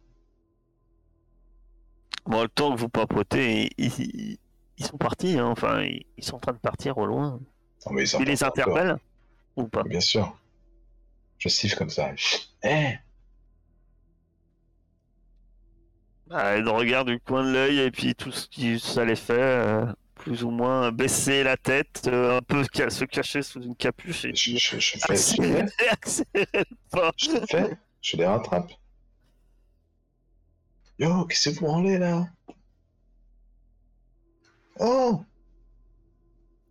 Bon, 2.25 2.43
le 2.43 2.49
temps 2.49 2.73
que 2.75 2.79
vous 2.79 2.89
papotez, 2.89 3.69
ils, 3.77 3.85
ils- 3.99 4.37
ils 4.77 4.85
sont 4.85 4.97
partis, 4.97 5.37
hein, 5.37 5.47
enfin, 5.47 5.81
ils, 5.81 6.05
ils 6.17 6.23
sont 6.23 6.35
en 6.35 6.39
train 6.39 6.53
de 6.53 6.57
partir 6.59 6.97
au 6.97 7.05
loin. 7.05 7.39
Non, 7.85 7.91
mais 7.93 8.07
ils 8.07 8.25
les 8.25 8.43
interpelles 8.43 8.97
ou 9.55 9.67
pas? 9.67 9.83
Bien 9.83 9.99
sûr. 9.99 10.38
Je 11.39 11.49
siffle 11.49 11.75
comme 11.77 11.89
ça. 11.89 12.11
Eh. 12.63 12.93
Bah, 16.27 16.57
Ils 16.57 16.67
regardent 16.69 17.09
du 17.09 17.19
coin 17.19 17.43
de 17.43 17.51
l'œil 17.51 17.79
et 17.79 17.91
puis 17.91 18.13
tout 18.15 18.31
ce 18.31 18.47
qui 18.47 18.79
ça 18.79 19.03
les 19.05 19.15
fait, 19.15 19.33
euh, 19.33 19.85
plus 20.15 20.43
ou 20.43 20.51
moins 20.51 20.91
baisser 20.91 21.43
la 21.43 21.57
tête, 21.57 22.03
euh, 22.07 22.37
un 22.37 22.41
peu 22.41 22.63
ca- 22.71 22.89
se 22.89 23.05
cacher 23.05 23.41
sous 23.41 23.61
une 23.61 23.75
capuche 23.75 24.25
et 24.25 24.35
je, 24.35 24.51
je, 24.57 24.79
je 24.79 24.97
fais, 24.99 24.99
je, 24.99 25.11
accélérer, 25.13 25.65
pas. 26.91 27.11
je 27.17 27.29
fais, 27.49 27.77
je 28.01 28.17
les 28.17 28.25
rattrape. 28.25 28.71
Yo, 30.99 31.25
qu'est-ce 31.25 31.49
que 31.49 31.55
vous 31.55 31.65
branlez 31.65 31.97
là? 31.97 32.27
Oh 34.79 35.23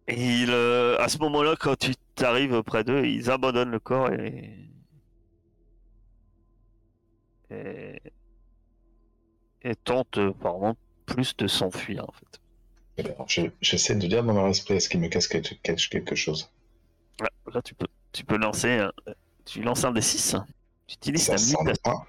Et 0.08 0.42
ils, 0.42 0.50
euh, 0.50 0.98
à 0.98 1.08
ce 1.08 1.18
moment-là, 1.18 1.54
quand 1.60 1.76
tu 1.76 1.94
t'arrives 2.14 2.62
près 2.62 2.82
d'eux, 2.82 3.04
ils 3.06 3.30
abandonnent 3.30 3.70
le 3.70 3.78
corps 3.78 4.10
et... 4.12 4.70
et, 7.50 8.00
et 9.62 9.74
tentent 9.76 10.18
euh, 10.18 10.30
apparemment 10.30 10.76
plus 11.06 11.36
de 11.36 11.46
s'enfuir 11.46 12.04
en 12.08 12.12
fait. 12.12 12.40
Ben, 13.02 13.14
je- 13.26 13.42
J'essaie 13.60 13.94
de 13.94 14.06
lire 14.06 14.24
dans 14.24 14.32
leur 14.34 14.48
esprit, 14.48 14.74
est-ce 14.74 14.88
qu'ils 14.88 15.00
me 15.00 15.08
cache 15.08 15.28
quelque, 15.28 15.54
cache 15.62 15.88
quelque 15.90 16.14
chose? 16.14 16.50
Ouais, 17.20 17.28
là, 17.52 17.62
tu 17.62 17.74
peux, 17.74 17.86
tu 18.12 18.24
peux 18.24 18.36
lancer, 18.38 18.70
un- 18.78 18.92
tu 19.44 19.62
lances 19.62 19.84
un 19.84 19.92
des 19.92 20.00
6. 20.02 20.36
Tu 20.86 20.94
utilises 20.94 21.24
Ça 21.26 21.36
ta 21.36 21.62
mutation. 21.64 22.00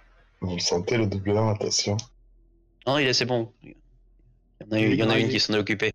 Vous 0.42 0.54
le 0.56 0.60
sentez 0.60 0.98
le 0.98 1.06
double 1.08 1.38
1, 1.38 1.50
attention. 1.52 1.98
Non, 2.88 2.98
il 2.98 3.08
est 3.08 3.14
c'est 3.14 3.26
bon. 3.26 3.54
Il 3.62 3.72
y 4.62 4.66
en 4.66 4.72
a, 4.72 4.80
il 4.80 4.96
y 4.96 5.04
en 5.04 5.10
a 5.10 5.20
une 5.20 5.30
qui 5.30 5.40
s'en 5.40 5.54
est 5.54 5.58
occupée. 5.60 5.92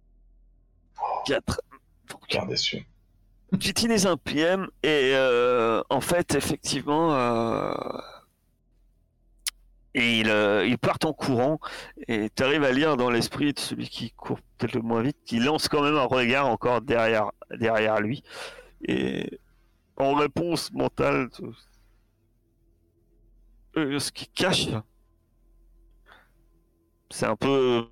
4. 1.26 1.60
Tu 3.60 3.70
utilises 3.70 4.06
un 4.06 4.16
PM 4.16 4.68
et 4.82 5.12
euh, 5.14 5.82
en 5.88 6.00
fait, 6.00 6.34
effectivement, 6.34 7.14
euh, 7.14 7.72
il, 9.94 10.28
euh, 10.28 10.66
il 10.66 10.76
part 10.76 10.98
en 11.04 11.12
courant 11.12 11.60
et 12.08 12.30
tu 12.34 12.42
arrives 12.42 12.64
à 12.64 12.72
lire 12.72 12.96
dans 12.96 13.10
l'esprit 13.10 13.52
de 13.52 13.58
celui 13.58 13.88
qui 13.88 14.10
court 14.10 14.40
peut-être 14.58 14.74
le 14.74 14.82
moins 14.82 15.02
vite, 15.02 15.18
qui 15.24 15.38
lance 15.38 15.68
quand 15.68 15.82
même 15.82 15.96
un 15.96 16.04
regard 16.04 16.48
encore 16.48 16.80
derrière, 16.80 17.30
derrière 17.50 18.00
lui. 18.00 18.24
Et 18.82 19.38
en 19.96 20.14
réponse 20.14 20.72
mentale, 20.72 21.28
ce 23.76 24.10
qui 24.10 24.26
cache, 24.28 24.68
c'est 27.10 27.26
un 27.26 27.36
peu, 27.36 27.88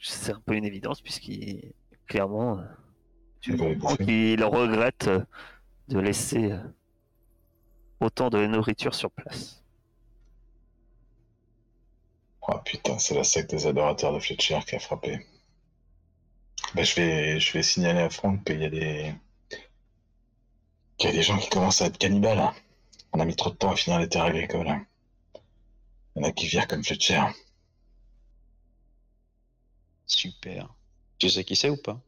c'est 0.00 0.32
un 0.32 0.40
peu 0.40 0.54
une 0.54 0.64
évidence 0.64 1.00
puisqu'il 1.00 1.72
clairement, 2.10 2.60
les 3.46 3.56
comprends 3.56 3.96
qu'il 3.96 4.44
regrette 4.44 5.10
de 5.88 5.98
laisser 6.00 6.52
autant 8.00 8.30
de 8.30 8.44
nourriture 8.46 8.94
sur 8.94 9.10
place. 9.12 9.62
Oh 12.42 12.58
putain, 12.62 12.98
c'est 12.98 13.14
la 13.14 13.24
secte 13.24 13.50
des 13.50 13.66
adorateurs 13.66 14.12
de 14.12 14.18
Fletcher 14.18 14.58
qui 14.66 14.76
a 14.76 14.78
frappé. 14.78 15.26
Bah, 16.74 16.82
je, 16.82 16.94
vais, 16.96 17.38
je 17.40 17.52
vais 17.52 17.62
signaler 17.62 18.00
à 18.00 18.10
Franck 18.10 18.44
qu'il 18.44 18.60
y 18.60 18.64
a 18.64 18.70
des. 18.70 19.14
qu'il 20.98 21.10
y 21.10 21.12
a 21.12 21.16
des 21.16 21.22
gens 21.24 21.36
qui 21.36 21.48
commencent 21.48 21.82
à 21.82 21.86
être 21.86 21.98
cannibales. 21.98 22.38
hein. 22.38 22.54
On 23.12 23.20
a 23.20 23.24
mis 23.24 23.36
trop 23.36 23.50
de 23.50 23.56
temps 23.56 23.72
à 23.72 23.76
finir 23.76 23.98
les 24.00 24.08
terres 24.08 24.24
agricoles. 24.26 24.68
hein. 24.68 24.86
Il 26.14 26.22
y 26.22 26.24
en 26.24 26.28
a 26.28 26.32
qui 26.32 26.46
virent 26.46 26.68
comme 26.68 26.84
Fletcher. 26.84 27.22
Super. 30.06 30.68
Tu 31.20 31.28
sais 31.28 31.44
qui 31.44 31.54
c'est 31.54 31.70
ou 31.70 31.76
pas? 31.76 32.00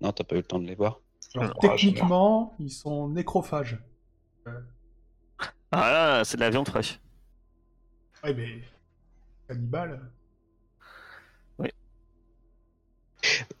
Non, 0.00 0.12
t'as 0.12 0.24
pas 0.24 0.34
eu 0.34 0.38
le 0.38 0.44
temps 0.44 0.58
de 0.58 0.66
les 0.66 0.74
voir. 0.74 1.00
Alors, 1.36 1.58
techniquement, 1.58 2.54
ils 2.58 2.70
sont 2.70 3.08
nécrophages. 3.08 3.78
Ah 5.70 5.90
là, 5.92 6.24
c'est 6.24 6.38
de 6.38 6.42
la 6.42 6.50
viande 6.50 6.68
fraîche. 6.68 6.98
Ouais, 8.24 8.32
mais. 8.34 8.62
Cannibale. 9.46 10.10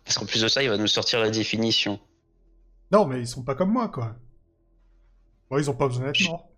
Parce 0.04 0.18
qu'en 0.18 0.26
plus 0.26 0.42
de 0.42 0.48
ça, 0.48 0.62
il 0.62 0.70
va 0.70 0.78
nous 0.78 0.86
sortir 0.86 1.20
la 1.20 1.30
définition. 1.30 2.00
Non, 2.90 3.04
mais 3.06 3.20
ils 3.20 3.26
sont 3.26 3.42
pas 3.42 3.54
comme 3.54 3.72
moi, 3.72 3.88
quoi. 3.88 4.14
Bon, 5.50 5.58
ils 5.58 5.68
ont 5.68 5.76
pas 5.76 5.88
besoin 5.88 6.06
d'être 6.06 6.28
morts. 6.28 6.48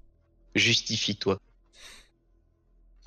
Justifie-toi. 0.55 1.39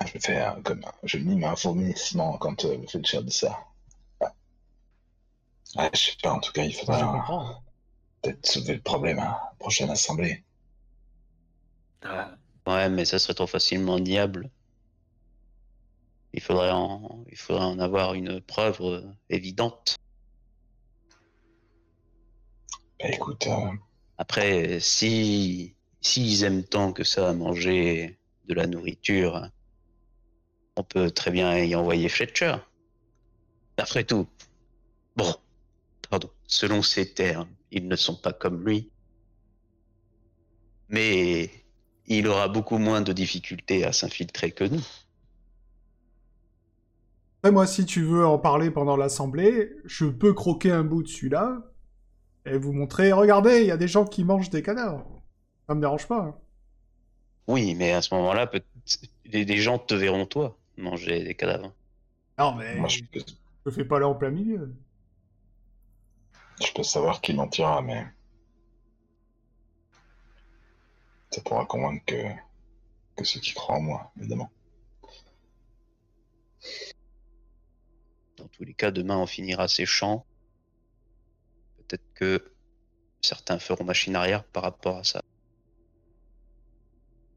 Je 0.04 0.18
fais 0.18 0.42
euh, 0.42 0.60
comme. 0.62 0.84
Je 1.04 1.18
mime 1.18 1.44
un 1.44 1.54
vomissement 1.54 2.36
quand 2.38 2.64
euh, 2.64 2.86
Fletcher 2.88 3.22
dit 3.22 3.32
ça. 3.32 3.56
Ouais. 5.76 5.90
Je 5.94 5.98
sais 5.98 6.16
pas, 6.22 6.32
en 6.32 6.40
tout 6.40 6.52
cas, 6.52 6.64
il 6.64 6.74
faudra 6.74 7.62
peut-être 8.22 8.46
soulever 8.46 8.74
le 8.74 8.80
problème 8.82 9.18
à 9.18 9.24
la 9.24 9.54
prochaine 9.58 9.90
assemblée. 9.90 10.44
Ouais, 12.66 12.88
mais 12.88 13.04
ça 13.04 13.18
serait 13.18 13.34
trop 13.34 13.46
facilement 13.46 13.98
niable. 13.98 14.50
Il 16.34 16.40
faudrait 16.40 16.70
en, 16.70 17.24
il 17.30 17.36
faudrait 17.36 17.64
en 17.64 17.78
avoir 17.78 18.14
une 18.14 18.40
preuve 18.40 18.78
euh, 18.80 19.02
évidente. 19.28 19.96
Bah 23.00 23.10
écoute, 23.10 23.46
euh, 23.46 23.70
Après, 24.18 24.80
si 24.80 25.74
s'ils 26.00 26.44
aiment 26.44 26.64
tant 26.64 26.92
que 26.92 27.04
ça 27.04 27.30
à 27.30 27.32
manger 27.32 28.18
de 28.46 28.54
la 28.54 28.66
nourriture, 28.66 29.48
on 30.76 30.82
peut 30.82 31.10
très 31.10 31.30
bien 31.30 31.56
y 31.58 31.74
envoyer 31.74 32.08
Fletcher. 32.08 32.56
Après 33.76 34.04
tout, 34.04 34.26
bon, 35.16 35.34
pardon, 36.12 36.28
selon 36.46 36.82
ses 36.82 37.14
termes, 37.14 37.48
ils 37.70 37.88
ne 37.88 37.96
sont 37.96 38.16
pas 38.16 38.34
comme 38.34 38.66
lui. 38.66 38.90
Mais 40.90 41.48
il 42.06 42.28
aura 42.28 42.48
beaucoup 42.48 42.76
moins 42.76 43.00
de 43.00 43.14
difficultés 43.14 43.86
à 43.86 43.94
s'infiltrer 43.94 44.50
que 44.50 44.64
nous. 44.64 44.84
Moi, 47.50 47.66
si 47.66 47.86
tu 47.86 48.02
veux 48.02 48.26
en 48.26 48.38
parler 48.38 48.70
pendant 48.70 48.98
l'assemblée, 48.98 49.74
je 49.86 50.04
peux 50.04 50.34
croquer 50.34 50.70
un 50.70 50.84
bout 50.84 51.02
de 51.02 51.08
celui-là 51.08 51.62
et 52.44 52.58
vous 52.58 52.74
montrer, 52.74 53.12
regardez, 53.12 53.62
il 53.62 53.68
y 53.68 53.70
a 53.70 53.78
des 53.78 53.88
gens 53.88 54.04
qui 54.04 54.22
mangent 54.22 54.50
des 54.50 54.62
cadavres. 54.62 55.22
Ça 55.66 55.74
me 55.74 55.80
dérange 55.80 56.06
pas. 56.06 56.20
hein. 56.20 56.34
Oui, 57.48 57.74
mais 57.74 57.92
à 57.92 58.02
ce 58.02 58.14
moment-là, 58.14 58.50
des, 59.24 59.56
gens 59.56 59.78
te 59.78 59.94
verront 59.94 60.26
toi 60.26 60.58
manger 60.76 61.24
des 61.24 61.34
cadavres. 61.34 61.72
Non, 62.38 62.54
mais 62.54 62.76
moi 62.76 62.88
je 62.88 63.00
je 63.64 63.70
fais 63.70 63.84
pas 63.86 63.98
là 63.98 64.08
en 64.08 64.14
plein 64.14 64.30
milieu. 64.30 64.74
Je 66.66 66.72
peux 66.72 66.82
savoir 66.82 67.20
qui 67.20 67.34
mentira, 67.34 67.82
mais. 67.82 68.06
Ça 71.30 71.40
pourra 71.40 71.64
convaincre 71.64 72.04
que, 72.06 72.22
que 73.16 73.24
ceux 73.24 73.40
qui 73.40 73.54
croient 73.54 73.76
en 73.76 73.80
moi, 73.80 74.12
évidemment. 74.18 74.50
Dans 78.36 78.48
tous 78.48 78.64
les 78.64 78.74
cas, 78.74 78.90
demain, 78.90 79.16
on 79.16 79.26
finira 79.26 79.66
ces 79.68 79.86
champs. 79.86 80.26
Peut-être 81.78 82.04
que 82.14 82.52
certains 83.22 83.58
feront 83.58 83.84
machine 83.84 84.14
arrière 84.16 84.44
par 84.44 84.62
rapport 84.62 84.98
à 84.98 85.04
ça. 85.04 85.22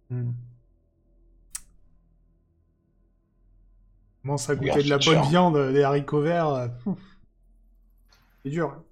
Hmm. 0.10 0.32
Commence 4.22 4.50
à 4.50 4.56
goûter 4.56 4.84
de 4.84 4.90
la 4.90 4.98
bonne 4.98 5.22
viande, 5.30 5.72
des 5.72 5.84
haricots 5.84 6.22
verts. 6.22 6.48
euh. 6.48 6.68
C'est 8.44 8.50
dur. 8.50 8.84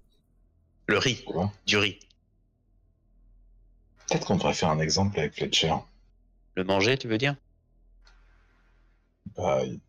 Le 0.88 0.98
riz, 0.98 1.24
du 1.66 1.78
riz. 1.78 2.00
Peut-être 4.08 4.28
qu'on 4.28 4.36
devrait 4.36 4.54
faire 4.54 4.70
un 4.70 4.80
exemple 4.80 5.18
avec 5.20 5.34
Fletcher. 5.34 5.74
Le 6.56 6.64
manger, 6.64 6.98
tu 6.98 7.08
veux 7.08 7.18
dire? 7.18 7.36
Bah, 9.36 9.64
il... 9.64 9.80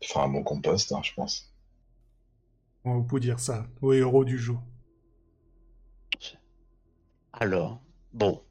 il 0.00 0.06
fera 0.06 0.24
un 0.24 0.28
bon 0.28 0.42
compost, 0.42 0.92
hein, 0.92 1.00
je 1.02 1.12
pense. 1.12 1.52
On 2.84 3.02
peut 3.02 3.20
dire 3.20 3.40
ça, 3.40 3.66
au 3.80 3.92
héros 3.92 4.24
du 4.24 4.38
jour. 4.38 4.62
Alors, 7.32 7.80
bon, 8.12 8.42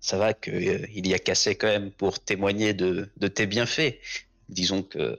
ça 0.00 0.16
va 0.16 0.32
que 0.32 0.50
euh, 0.50 0.86
il 0.94 1.06
y 1.06 1.14
a 1.14 1.18
cassé 1.18 1.56
quand 1.56 1.66
même 1.66 1.90
pour 1.90 2.20
témoigner 2.20 2.72
de, 2.72 3.10
de 3.16 3.28
tes 3.28 3.46
bienfaits. 3.46 3.98
Disons 4.48 4.82
que 4.82 5.18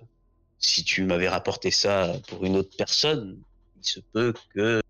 si 0.58 0.84
tu 0.84 1.04
m'avais 1.04 1.30
rapporté 1.30 1.72
ça 1.72 2.14
pour 2.28 2.46
une 2.46 2.56
autre 2.56 2.76
personne, 2.78 3.42
il 3.78 3.86
se 3.86 4.00
peut 4.00 4.34
que 4.54 4.82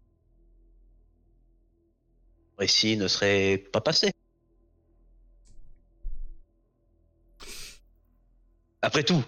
récit 2.60 2.98
ne 2.98 3.08
serait 3.08 3.58
pas 3.58 3.82
passé. 3.82 4.12
Après 8.82 9.04
tout, 9.04 9.24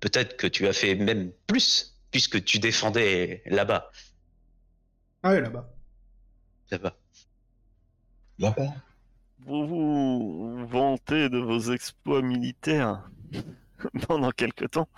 peut-être 0.00 0.36
que 0.36 0.46
tu 0.46 0.66
as 0.66 0.72
fait 0.72 0.94
même 0.94 1.32
plus, 1.46 1.96
puisque 2.10 2.44
tu 2.44 2.58
défendais 2.58 3.42
là-bas. 3.46 3.90
Ah 5.22 5.30
ouais, 5.30 5.40
là-bas. 5.40 5.68
Là-bas. 6.70 6.96
Là-bas 8.38 8.74
Vous 9.40 9.66
vous 9.66 10.66
vantez 10.66 11.28
de 11.28 11.38
vos 11.38 11.72
exploits 11.72 12.22
militaires 12.22 13.08
pendant 14.08 14.30
quelque 14.30 14.64
temps. 14.64 14.88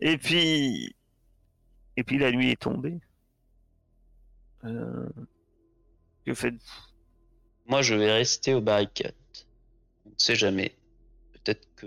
Et 0.00 0.16
puis, 0.16 0.94
et 1.96 2.04
puis 2.04 2.18
la 2.18 2.32
nuit 2.32 2.50
est 2.50 2.60
tombée. 2.60 2.98
Euh, 4.64 5.08
Que 6.30 6.34
faites-vous? 6.36 6.82
Moi, 7.66 7.82
je 7.82 7.96
vais 7.96 8.12
rester 8.12 8.54
aux 8.54 8.60
barricades. 8.60 9.16
On 10.06 10.10
ne 10.10 10.14
sait 10.16 10.36
jamais. 10.36 10.76
Peut-être 11.32 11.66
que 11.74 11.86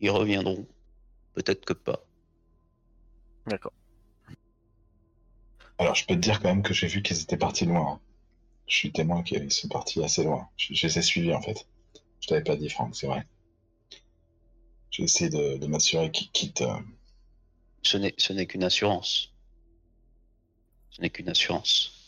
ils 0.00 0.10
reviendront. 0.10 0.66
Peut-être 1.34 1.64
que 1.64 1.72
pas. 1.72 2.04
D'accord. 3.46 3.72
Alors, 5.78 5.94
je 5.94 6.04
peux 6.04 6.16
te 6.16 6.18
dire 6.20 6.40
quand 6.40 6.48
même 6.48 6.64
que 6.64 6.74
j'ai 6.74 6.88
vu 6.88 7.00
qu'ils 7.00 7.20
étaient 7.22 7.36
partis 7.36 7.64
loin. 7.64 7.92
hein. 7.92 8.00
Je 8.66 8.76
suis 8.76 8.90
témoin 8.90 9.22
qu'ils 9.22 9.52
sont 9.52 9.68
partis 9.68 10.02
assez 10.02 10.24
loin. 10.24 10.48
Je, 10.56 10.74
je 10.74 10.88
les 10.88 10.98
ai 10.98 11.02
suivis, 11.02 11.32
en 11.32 11.40
fait. 11.40 11.64
Je 12.20 12.26
t'avais 12.26 12.42
pas 12.42 12.56
dit, 12.56 12.68
Franck, 12.70 12.96
c'est 12.96 13.06
vrai. 13.06 13.24
J'ai 14.90 15.04
essayé 15.04 15.30
de, 15.30 15.58
de 15.58 15.66
m'assurer 15.68 16.10
qu'ils 16.10 16.32
quittent. 16.32 16.62
euh, 16.62 16.76
Ce 17.84 17.96
n'est, 17.98 18.14
ce 18.18 18.32
n'est 18.32 18.48
qu'une 18.48 18.64
assurance. 18.64 19.32
Ce 20.90 21.00
n'est 21.00 21.10
qu'une 21.10 21.28
assurance. 21.28 21.99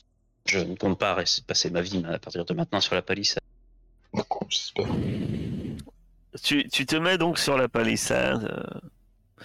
Je 0.47 0.59
ne 0.59 0.74
compte 0.74 0.98
pas 0.98 1.23
passer 1.47 1.70
ma 1.70 1.81
vie 1.81 2.02
à 2.06 2.19
partir 2.19 2.44
de 2.44 2.55
maintenant 2.55 2.81
sur 2.81 2.94
la 2.94 3.02
palissade. 3.02 3.43
J'espère. 4.48 4.89
Tu, 6.43 6.69
tu 6.69 6.85
te 6.86 6.97
mets 6.97 7.19
donc 7.19 7.39
sur 7.39 7.56
la 7.56 7.69
palissade. 7.69 8.44
euh, 8.44 9.44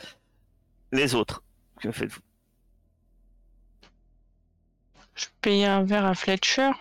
Les 0.91 1.15
autres, 1.15 1.43
que 1.79 1.91
faites-vous? 1.91 2.21
Je 5.15 5.25
payais 5.41 5.65
un 5.65 5.83
verre 5.83 6.05
à 6.05 6.13
Fletcher? 6.13 6.71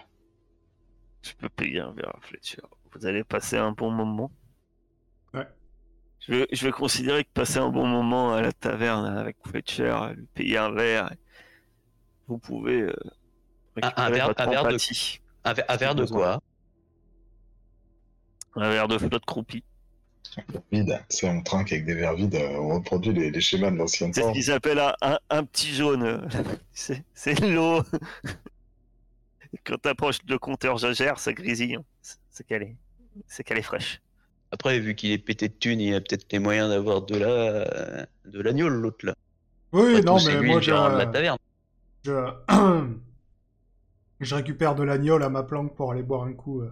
Je 1.23 1.33
peux 1.35 1.49
payer 1.49 1.81
un 1.81 1.93
verre 1.93 2.15
à 2.17 2.21
Fletcher. 2.21 2.63
Vous 2.93 3.07
allez 3.07 3.25
passer 3.25 3.57
un 3.57 3.73
bon 3.73 3.91
moment. 3.91 4.31
Ouais. 5.35 5.47
Je 6.21 6.33
vais, 6.33 6.49
je 6.53 6.65
vais 6.67 6.73
considérer 6.73 7.25
que 7.25 7.31
passer 7.33 7.59
un 7.59 7.69
bon 7.69 7.87
moment 7.87 8.33
à 8.35 8.43
la 8.43 8.53
taverne 8.53 9.07
avec 9.07 9.37
Fletcher, 9.47 9.97
lui 10.17 10.27
payer 10.35 10.59
un 10.59 10.71
verre, 10.73 11.13
vous 12.27 12.39
pouvez 12.39 12.83
euh, 12.83 12.93
Un- 13.83 14.11
verre- 14.11 14.27
votre 14.29 14.41
un 14.43 14.51
verre 14.51 14.65
de-. 14.65 14.77
Un, 15.45 15.53
ver- 15.53 15.65
un 15.69 15.77
verre 15.77 15.95
de 15.95 16.05
quoi 16.07 16.41
Un 18.57 18.71
verre 18.71 18.89
de 18.89 18.99
flotte 18.99 19.25
croupie. 19.25 19.63
Vide. 20.73 21.01
C'est 21.09 21.29
on 21.29 21.43
trinque 21.43 21.73
avec 21.73 21.85
des 21.87 21.95
verres 21.95 22.15
vides, 22.15 22.35
euh, 22.35 22.59
on 22.59 22.75
reproduit 22.77 23.13
les, 23.13 23.31
les 23.31 23.41
schémas 23.41 23.71
de 23.71 23.77
l'ancien 23.77 24.09
C'est 24.13 24.21
ce 24.21 24.27
temps. 24.27 24.33
qu'ils 24.33 24.51
appellent 24.51 24.79
un, 24.81 24.95
un- 25.03 25.19
un 25.31 25.45
petit 25.45 25.75
jaune. 25.75 26.29
C'est 26.73 27.05
c'est 27.15 27.41
l'eau. 27.41 27.83
Quand 29.65 29.79
t'approches 29.81 30.19
le 30.29 30.39
compteur 30.39 30.77
jagère, 30.79 31.19
ça 31.19 31.33
grésille. 31.33 31.79
C'est- 32.03 32.45
qu'elle 32.47 32.63
est, 32.65 32.77
c'est 33.29 33.45
qu'elle 33.45 33.59
est 33.59 33.63
fraîche. 33.63 34.03
Après, 34.51 34.79
vu 34.79 34.95
qu'il 34.95 35.11
est 35.11 35.19
pété 35.19 35.49
de 35.49 35.55
thunes, 35.55 35.81
il 35.81 35.95
a 35.95 36.01
peut-être 36.01 36.31
les 36.33 36.39
moyens 36.39 36.69
d'avoir 36.69 37.03
de 37.03 37.17
la 37.17 38.07
de 38.27 38.41
l'agneau, 38.41 38.69
l'autre 38.69 39.07
là. 39.07 39.15
Oui, 39.73 39.95
Pas 39.95 40.01
non, 40.03 40.19
mais 40.25 40.41
moi, 40.43 40.57
la 40.57 40.61
je, 41.07 41.11
taverne. 41.11 41.39
je... 44.21 44.35
récupère 44.35 44.75
de 44.75 44.83
l'agnole 44.83 45.23
à 45.23 45.29
ma 45.31 45.43
planque 45.43 45.75
pour 45.75 45.93
aller 45.93 46.03
boire 46.03 46.25
un 46.25 46.35
coup 46.35 46.61
euh, 46.61 46.71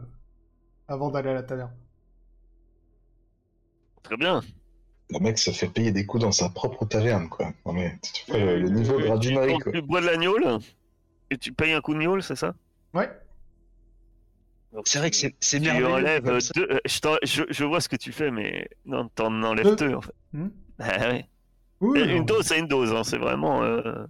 avant 0.88 1.10
d'aller 1.10 1.30
à 1.30 1.34
la 1.34 1.42
taverne. 1.42 1.72
Très 4.02 4.16
bien. 4.16 4.40
Le 5.10 5.18
mec 5.18 5.38
se 5.38 5.50
fait 5.50 5.68
payer 5.68 5.92
des 5.92 6.06
coups 6.06 6.22
dans 6.22 6.32
sa 6.32 6.48
propre 6.48 6.86
taverne, 6.86 7.28
quoi. 7.28 7.52
Non, 7.66 7.72
mais 7.72 7.98
tu 8.02 8.24
vois 8.30 8.38
le, 8.40 8.60
le 8.60 8.68
niveau 8.70 8.98
de 8.98 9.04
Euh, 9.04 9.10
radinerie, 9.10 9.54
tu, 9.56 9.62
quoi. 9.62 9.72
tu 9.72 9.82
bois 9.82 10.00
de 10.00 10.06
la 10.06 10.16
gnôle 10.16 10.44
et 11.30 11.38
tu 11.38 11.52
payes 11.52 11.72
un 11.72 11.80
coup 11.80 11.94
de 11.94 12.00
gnôle, 12.00 12.22
c'est 12.22 12.36
ça? 12.36 12.54
Ouais. 12.94 13.10
Donc, 14.72 14.88
C'est 14.88 14.98
vrai 14.98 15.10
que 15.10 15.16
c'est 15.16 15.34
c'est 15.40 15.60
tu 15.60 15.70
enlèves 15.70 16.24
deux- 16.54 16.68
euh, 16.70 16.78
je, 16.84 17.18
je, 17.22 17.42
je 17.48 17.64
vois 17.64 17.80
ce 17.80 17.88
que 17.88 17.96
tu 17.96 18.12
fais, 18.12 18.30
mais 18.30 18.68
non, 18.84 19.08
t'en 19.14 19.42
enlèves 19.42 19.64
Deux. 19.64 19.76
deux 19.76 19.94
en 19.94 20.00
fait. 20.00 20.14
Hmm. 20.32 20.48
Ah 20.78 21.08
ouais. 21.10 21.28
Oui, 21.80 22.00
Et 22.00 22.06
non. 22.06 22.16
une 22.16 22.24
dose, 22.24 22.46
c'est 22.46 22.58
une 22.58 22.66
dose, 22.66 22.92
hein, 22.92 23.04
c'est 23.04 23.18
vraiment. 23.18 23.62
euh, 23.62 24.06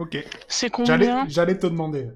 Ok. 0.00 0.16
C'est 0.48 0.74
J'allais 0.84 1.06
combien 1.06 1.28
j'allais 1.28 1.58
te 1.58 1.66
demander. 1.66 2.10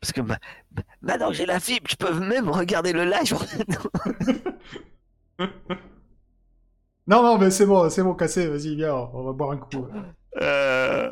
Parce 0.00 0.12
que 0.12 0.20
ma- 0.20 0.38
ma- 0.76 0.82
maintenant 1.00 1.28
que 1.28 1.34
j'ai 1.34 1.46
la 1.46 1.58
fibre, 1.58 1.86
je 1.90 1.96
peux 1.96 2.12
même 2.20 2.48
regarder 2.48 2.92
le 2.92 3.04
live. 3.04 3.36
Non, 7.08 7.22
non, 7.22 7.38
mais 7.38 7.52
c'est 7.52 7.66
bon, 7.66 7.88
c'est 7.88 8.02
bon, 8.02 8.14
cassé, 8.14 8.48
vas-y, 8.48 8.74
viens, 8.74 8.92
on 8.92 9.22
va 9.22 9.32
boire 9.32 9.52
un 9.52 9.58
coup. 9.58 9.86
Euh... 10.42 11.08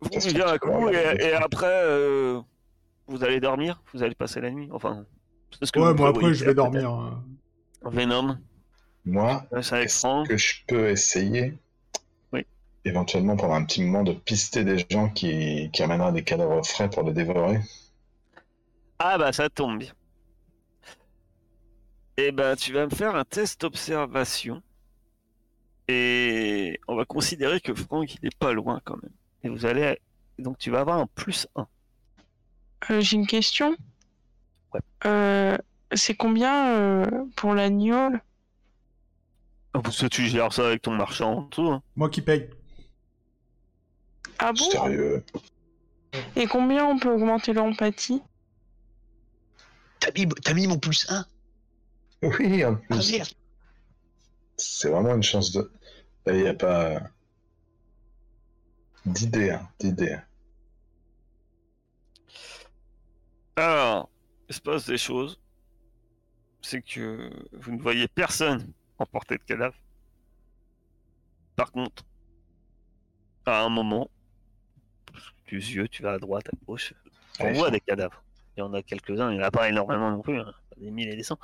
Vous 0.00 0.08
que 0.08 0.48
un 0.54 0.56
coup 0.58 0.88
et, 0.88 1.32
après, 1.34 1.66
euh, 1.84 2.40
vous 3.06 3.22
allez 3.22 3.38
dormir 3.38 3.82
Vous 3.92 4.02
allez 4.02 4.14
passer 4.14 4.40
la 4.40 4.50
nuit 4.50 4.68
Enfin, 4.72 5.04
c'est 5.58 5.66
ce 5.66 5.72
que 5.72 5.78
Ouais, 5.78 5.92
moi 5.92 6.08
après, 6.08 6.32
je 6.32 6.44
vais 6.44 6.54
dormir. 6.54 6.90
hein. 6.90 7.22
Venom, 7.84 8.38
Moi, 9.04 9.44
est-ce 9.56 10.28
que 10.28 10.36
je 10.36 10.54
peux 10.66 10.90
essayer 10.90 11.54
Oui. 12.32 12.46
éventuellement 12.84 13.36
pendant 13.36 13.54
un 13.54 13.64
petit 13.64 13.82
moment 13.82 14.04
de 14.04 14.12
pister 14.12 14.64
des 14.64 14.84
gens 14.90 15.08
qui, 15.08 15.70
qui 15.72 15.82
amèneraient 15.82 16.12
des 16.12 16.22
cadavres 16.22 16.64
frais 16.64 16.88
pour 16.88 17.02
les 17.02 17.12
dévorer 17.12 17.60
Ah 18.98 19.18
bah 19.18 19.32
ça 19.32 19.48
tombe 19.50 19.78
bien. 19.78 19.92
Et 22.16 22.30
ben 22.30 22.54
tu 22.54 22.72
vas 22.72 22.84
me 22.84 22.90
faire 22.90 23.16
un 23.16 23.24
test 23.24 23.64
observation. 23.64 24.62
Et 25.88 26.78
on 26.86 26.94
va 26.94 27.04
considérer 27.04 27.60
que 27.60 27.74
Franck 27.74 28.14
il 28.14 28.26
est 28.26 28.38
pas 28.38 28.52
loin 28.52 28.80
quand 28.84 28.96
même. 29.02 29.12
Et 29.42 29.48
vous 29.48 29.66
allez 29.66 29.98
donc 30.38 30.58
tu 30.58 30.70
vas 30.70 30.80
avoir 30.80 30.98
un 30.98 31.06
plus 31.06 31.48
1. 31.56 31.66
Euh, 32.90 33.00
J'ai 33.00 33.16
une 33.16 33.26
question. 33.26 33.76
Ouais. 34.72 34.80
Euh, 35.06 35.58
c'est 35.92 36.14
combien 36.14 36.76
euh, 36.76 37.06
pour 37.36 37.54
la 37.54 37.68
gnôle 37.68 38.20
Parce 39.72 40.00
que 40.00 40.06
tu 40.06 40.26
gères 40.26 40.52
ça 40.52 40.66
avec 40.66 40.82
ton 40.82 40.92
marchand 40.94 41.32
en 41.38 41.42
dessous. 41.42 41.70
hein. 41.70 41.82
Moi 41.96 42.10
qui 42.10 42.20
paye. 42.22 42.50
Ah 44.38 44.52
bon? 44.52 44.70
Sérieux 44.70 45.24
Et 46.36 46.46
combien 46.46 46.84
on 46.86 46.98
peut 46.98 47.10
augmenter 47.12 47.52
l'empathie? 47.52 48.22
T'as 50.00 50.10
mis, 50.12 50.28
t'as 50.42 50.52
mis 50.54 50.66
mon 50.66 50.78
plus 50.78 51.06
1 51.10 51.24
Oui, 52.22 52.64
en 52.64 52.74
Ah 52.74 52.94
plus. 52.96 53.12
merde 53.12 53.28
C'est 54.56 54.88
vraiment 54.90 55.14
une 55.14 55.22
chance 55.22 55.52
de. 55.52 55.70
Il 56.26 56.34
n'y 56.34 56.46
a 56.48 56.54
pas. 56.54 57.00
d'idée, 59.06 59.50
hein, 59.50 59.68
d'idée. 59.78 60.18
Alors, 63.56 64.08
il 64.48 64.54
se 64.54 64.60
passe 64.60 64.86
des 64.86 64.98
choses. 64.98 65.40
C'est 66.62 66.82
que 66.82 67.30
vous 67.52 67.72
ne 67.72 67.80
voyez 67.82 68.06
personne 68.08 68.72
emporter 69.02 69.36
de 69.36 69.42
cadavre. 69.44 69.74
Par 71.56 71.70
contre, 71.72 72.04
à 73.46 73.62
un 73.62 73.68
moment, 73.68 74.08
du 75.46 75.58
yeux, 75.58 75.88
tu 75.88 76.02
vas 76.02 76.12
à 76.14 76.18
droite, 76.18 76.48
à 76.48 76.52
gauche, 76.66 76.94
on 77.40 77.44
Ouais, 77.44 77.52
voit 77.52 77.70
des 77.70 77.80
cadavres. 77.80 78.22
Il 78.56 78.60
y 78.60 78.62
en 78.62 78.72
a 78.74 78.82
quelques-uns, 78.82 79.30
il 79.30 79.36
n'y 79.38 79.42
en 79.42 79.46
a 79.46 79.50
pas 79.50 79.68
énormément 79.68 80.10
non 80.10 80.20
plus, 80.22 80.38
hein, 80.40 80.52
pas 80.70 80.76
des 80.80 80.90
mille 80.90 81.08
et 81.08 81.16
des 81.16 81.22
cents. 81.22 81.38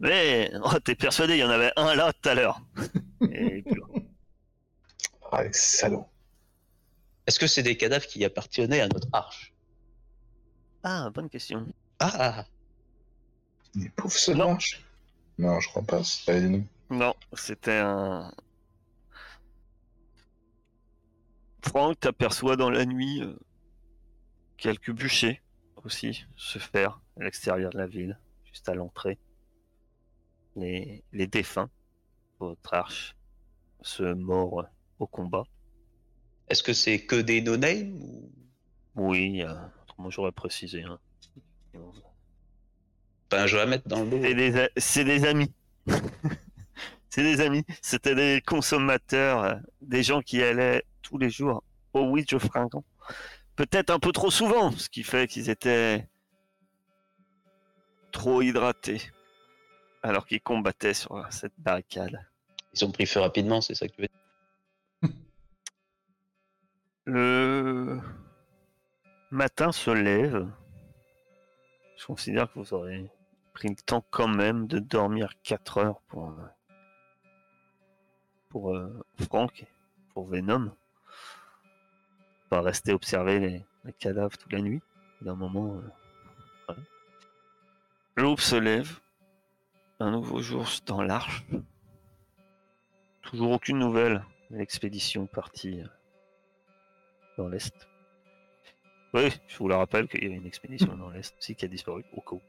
Mais 0.00 0.50
oh, 0.64 0.78
t'es 0.80 0.94
persuadé, 0.94 1.34
il 1.34 1.38
y 1.40 1.44
en 1.44 1.50
avait 1.50 1.72
un 1.76 1.94
là 1.94 2.12
tout 2.12 2.28
à 2.28 2.34
l'heure. 2.34 2.60
Et 3.30 3.62
puis, 3.62 3.80
Ah, 5.32 5.42
les 5.44 5.52
salauds. 5.52 6.06
Est-ce 7.26 7.38
que 7.38 7.46
c'est 7.46 7.62
des 7.62 7.76
cadavres 7.76 8.06
qui 8.06 8.24
appartenaient 8.24 8.80
à 8.80 8.88
notre 8.88 9.08
arche? 9.12 9.52
Ah, 10.82 11.08
bonne 11.10 11.28
question. 11.30 11.66
Ah 12.00 12.44
Mais 13.76 13.88
pouf, 13.90 14.16
ça 14.16 14.34
Non. 14.34 14.50
marche 14.52 14.84
Non, 15.38 15.60
je 15.60 15.68
crois 15.68 15.82
pas. 15.82 16.02
c'est- 16.04 16.40
dis-nous. 16.40 16.66
Non, 16.92 17.14
c'était 17.32 17.78
un. 17.78 18.30
Franck 21.64 22.00
t'aperçoit 22.00 22.56
dans 22.56 22.68
la 22.70 22.84
nuit 22.84 23.22
euh, 23.22 23.34
quelques 24.58 24.90
bûchers 24.92 25.40
aussi 25.84 26.24
se 26.36 26.58
faire 26.58 27.00
à 27.18 27.24
l'extérieur 27.24 27.70
de 27.70 27.78
la 27.78 27.86
ville, 27.86 28.18
juste 28.44 28.68
à 28.68 28.74
l'entrée. 28.74 29.18
Les, 30.56 31.02
les 31.12 31.26
défunts, 31.26 31.70
votre 32.40 32.74
arche, 32.74 33.16
se 33.80 34.02
mordent 34.02 34.68
au 34.98 35.06
combat. 35.06 35.44
Est-ce 36.48 36.62
que 36.62 36.72
c'est 36.74 37.06
que 37.06 37.16
des 37.16 37.40
no-name 37.40 37.94
ou... 38.02 38.30
Oui, 38.96 39.42
euh, 39.42 39.54
autrement 39.84 40.10
j'aurais 40.10 40.32
précisé. 40.32 40.82
hein. 40.82 40.98
Pas 43.30 43.44
un 43.44 43.46
jeu 43.46 43.60
à 43.60 43.66
mettre 43.66 43.88
dans 43.88 44.04
le 44.04 44.10
dos 44.10 44.18
C'est 44.22 44.34
des, 44.34 44.58
a- 44.60 44.68
c'est 44.76 45.04
des 45.04 45.24
amis. 45.24 45.50
c'est 47.12 47.22
des 47.22 47.42
amis. 47.42 47.62
C'était 47.82 48.14
des 48.14 48.40
consommateurs, 48.40 49.42
euh, 49.44 49.54
des 49.82 50.02
gens 50.02 50.22
qui 50.22 50.42
allaient 50.42 50.82
tous 51.02 51.18
les 51.18 51.28
jours 51.28 51.62
au 51.92 52.06
Witch 52.06 52.34
Fringant. 52.38 52.84
Peut-être 53.54 53.90
un 53.90 53.98
peu 53.98 54.12
trop 54.12 54.30
souvent, 54.30 54.70
ce 54.72 54.88
qui 54.88 55.02
fait 55.02 55.26
qu'ils 55.28 55.50
étaient 55.50 56.08
trop 58.12 58.40
hydratés 58.40 59.12
alors 60.02 60.26
qu'ils 60.26 60.40
combattaient 60.40 60.94
sur 60.94 61.22
cette 61.30 61.52
barricade. 61.58 62.18
Ils 62.72 62.82
ont 62.86 62.90
pris 62.90 63.04
feu 63.04 63.20
rapidement, 63.20 63.60
c'est 63.60 63.74
ça 63.74 63.88
que 63.88 63.92
tu 63.92 64.00
veux 64.00 64.08
dire? 65.02 65.14
Le 67.04 68.00
matin 69.30 69.70
se 69.70 69.90
lève. 69.90 70.50
Je 71.98 72.06
considère 72.06 72.50
que 72.50 72.58
vous 72.58 72.72
aurez 72.72 73.10
pris 73.52 73.68
le 73.68 73.76
temps 73.76 74.02
quand 74.10 74.28
même 74.28 74.66
de 74.66 74.78
dormir 74.78 75.34
4 75.42 75.78
heures 75.78 76.00
pour, 76.08 76.30
euh, 76.30 76.46
pour 78.52 78.76
euh, 78.76 78.86
Franck, 79.22 79.64
pour 80.12 80.26
Venom. 80.28 80.70
Pas 82.50 82.60
rester 82.60 82.92
observer 82.92 83.40
les, 83.40 83.64
les 83.84 83.92
cadavres 83.94 84.36
toute 84.36 84.52
la 84.52 84.60
nuit. 84.60 84.82
D'un 85.22 85.34
moment. 85.34 85.76
euh, 85.76 85.80
voilà. 86.66 86.82
L'aube 88.16 88.40
se 88.40 88.56
lève. 88.56 89.00
Un 90.00 90.10
nouveau 90.10 90.40
jour 90.42 90.66
dans 90.86 91.02
l'arche. 91.02 91.44
Toujours 93.22 93.52
aucune 93.52 93.78
nouvelle 93.78 94.22
l'expédition 94.50 95.26
partie. 95.26 95.80
euh, 95.80 95.86
dans 97.38 97.48
l'Est. 97.48 97.88
Oui, 99.14 99.30
je 99.48 99.56
vous 99.58 99.68
le 99.68 99.74
rappelle 99.74 100.08
qu'il 100.08 100.22
y 100.22 100.26
avait 100.26 100.36
une 100.36 100.46
expédition 100.46 100.94
dans 100.96 101.08
l'Est 101.10 101.34
aussi 101.38 101.54
qui 101.54 101.64
a 101.64 101.68
disparu 101.68 102.04
au 102.14 102.20
cas 102.20 102.36
où. 102.36 102.40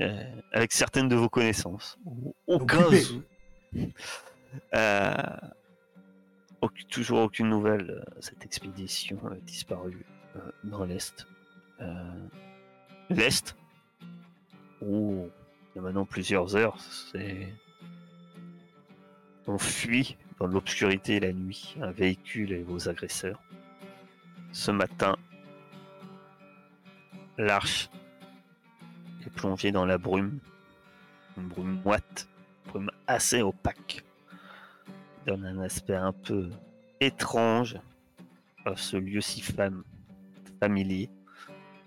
Euh, 0.00 0.40
avec 0.52 0.72
certaines 0.72 1.08
de 1.08 1.16
vos 1.16 1.28
connaissances. 1.28 1.98
Au, 2.06 2.34
au 2.46 2.64
cas 2.64 2.86
Occupé. 2.86 3.02
où. 3.74 3.78
Euh, 4.74 5.12
toujours 6.90 7.20
aucune 7.20 7.48
nouvelle. 7.48 7.90
euh, 7.90 8.04
Cette 8.20 8.44
expédition 8.44 9.18
a 9.28 9.36
disparu 9.36 10.04
euh, 10.36 10.40
dans 10.64 10.84
l'Est. 10.84 11.26
L'Est? 13.08 13.56
Où 14.82 15.28
il 15.74 15.76
y 15.76 15.78
a 15.78 15.82
maintenant 15.82 16.04
plusieurs 16.04 16.56
heures, 16.56 16.78
c'est. 16.80 17.52
On 19.46 19.58
fuit 19.58 20.16
dans 20.38 20.46
l'obscurité 20.46 21.20
la 21.20 21.32
nuit 21.32 21.76
un 21.80 21.90
véhicule 21.90 22.52
et 22.52 22.62
vos 22.62 22.88
agresseurs. 22.88 23.40
Ce 24.52 24.70
matin, 24.70 25.16
l'arche 27.38 27.88
est 29.26 29.30
plongée 29.30 29.72
dans 29.72 29.86
la 29.86 29.98
brume. 29.98 30.38
Une 31.36 31.48
brume 31.48 31.80
moite, 31.84 32.28
une 32.64 32.70
brume 32.70 32.90
assez 33.06 33.42
opaque. 33.42 34.04
Donne 35.26 35.44
un 35.44 35.60
aspect 35.60 35.94
un 35.94 36.12
peu 36.12 36.50
étrange 37.00 37.78
à 38.64 38.76
ce 38.76 38.96
lieu 38.96 39.20
si 39.20 39.40
fam- 39.42 39.82
familier. 40.58 41.08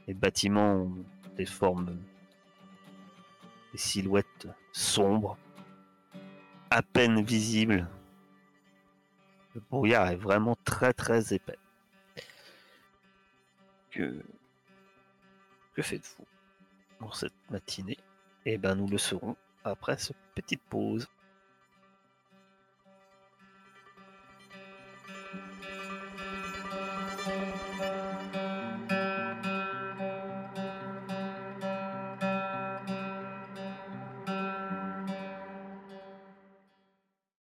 Les 0.07 0.13
bâtiments 0.13 0.75
ont 0.75 1.05
des 1.35 1.45
formes, 1.45 1.97
des 3.71 3.77
silhouettes 3.77 4.47
sombres, 4.71 5.37
à 6.69 6.81
peine 6.81 7.23
visibles. 7.23 7.87
Le 9.55 9.61
brouillard 9.61 10.09
est 10.09 10.15
vraiment 10.15 10.57
très 10.63 10.93
très 10.93 11.33
épais. 11.33 11.57
Que, 13.91 14.23
que 15.73 15.81
faites-vous 15.81 16.25
pour 16.99 17.15
cette 17.15 17.33
matinée? 17.49 17.97
Eh 18.45 18.57
ben 18.57 18.75
nous 18.75 18.87
le 18.87 18.97
saurons 18.97 19.35
après 19.63 19.97
cette 19.97 20.17
petite 20.35 20.61
pause. 20.63 21.07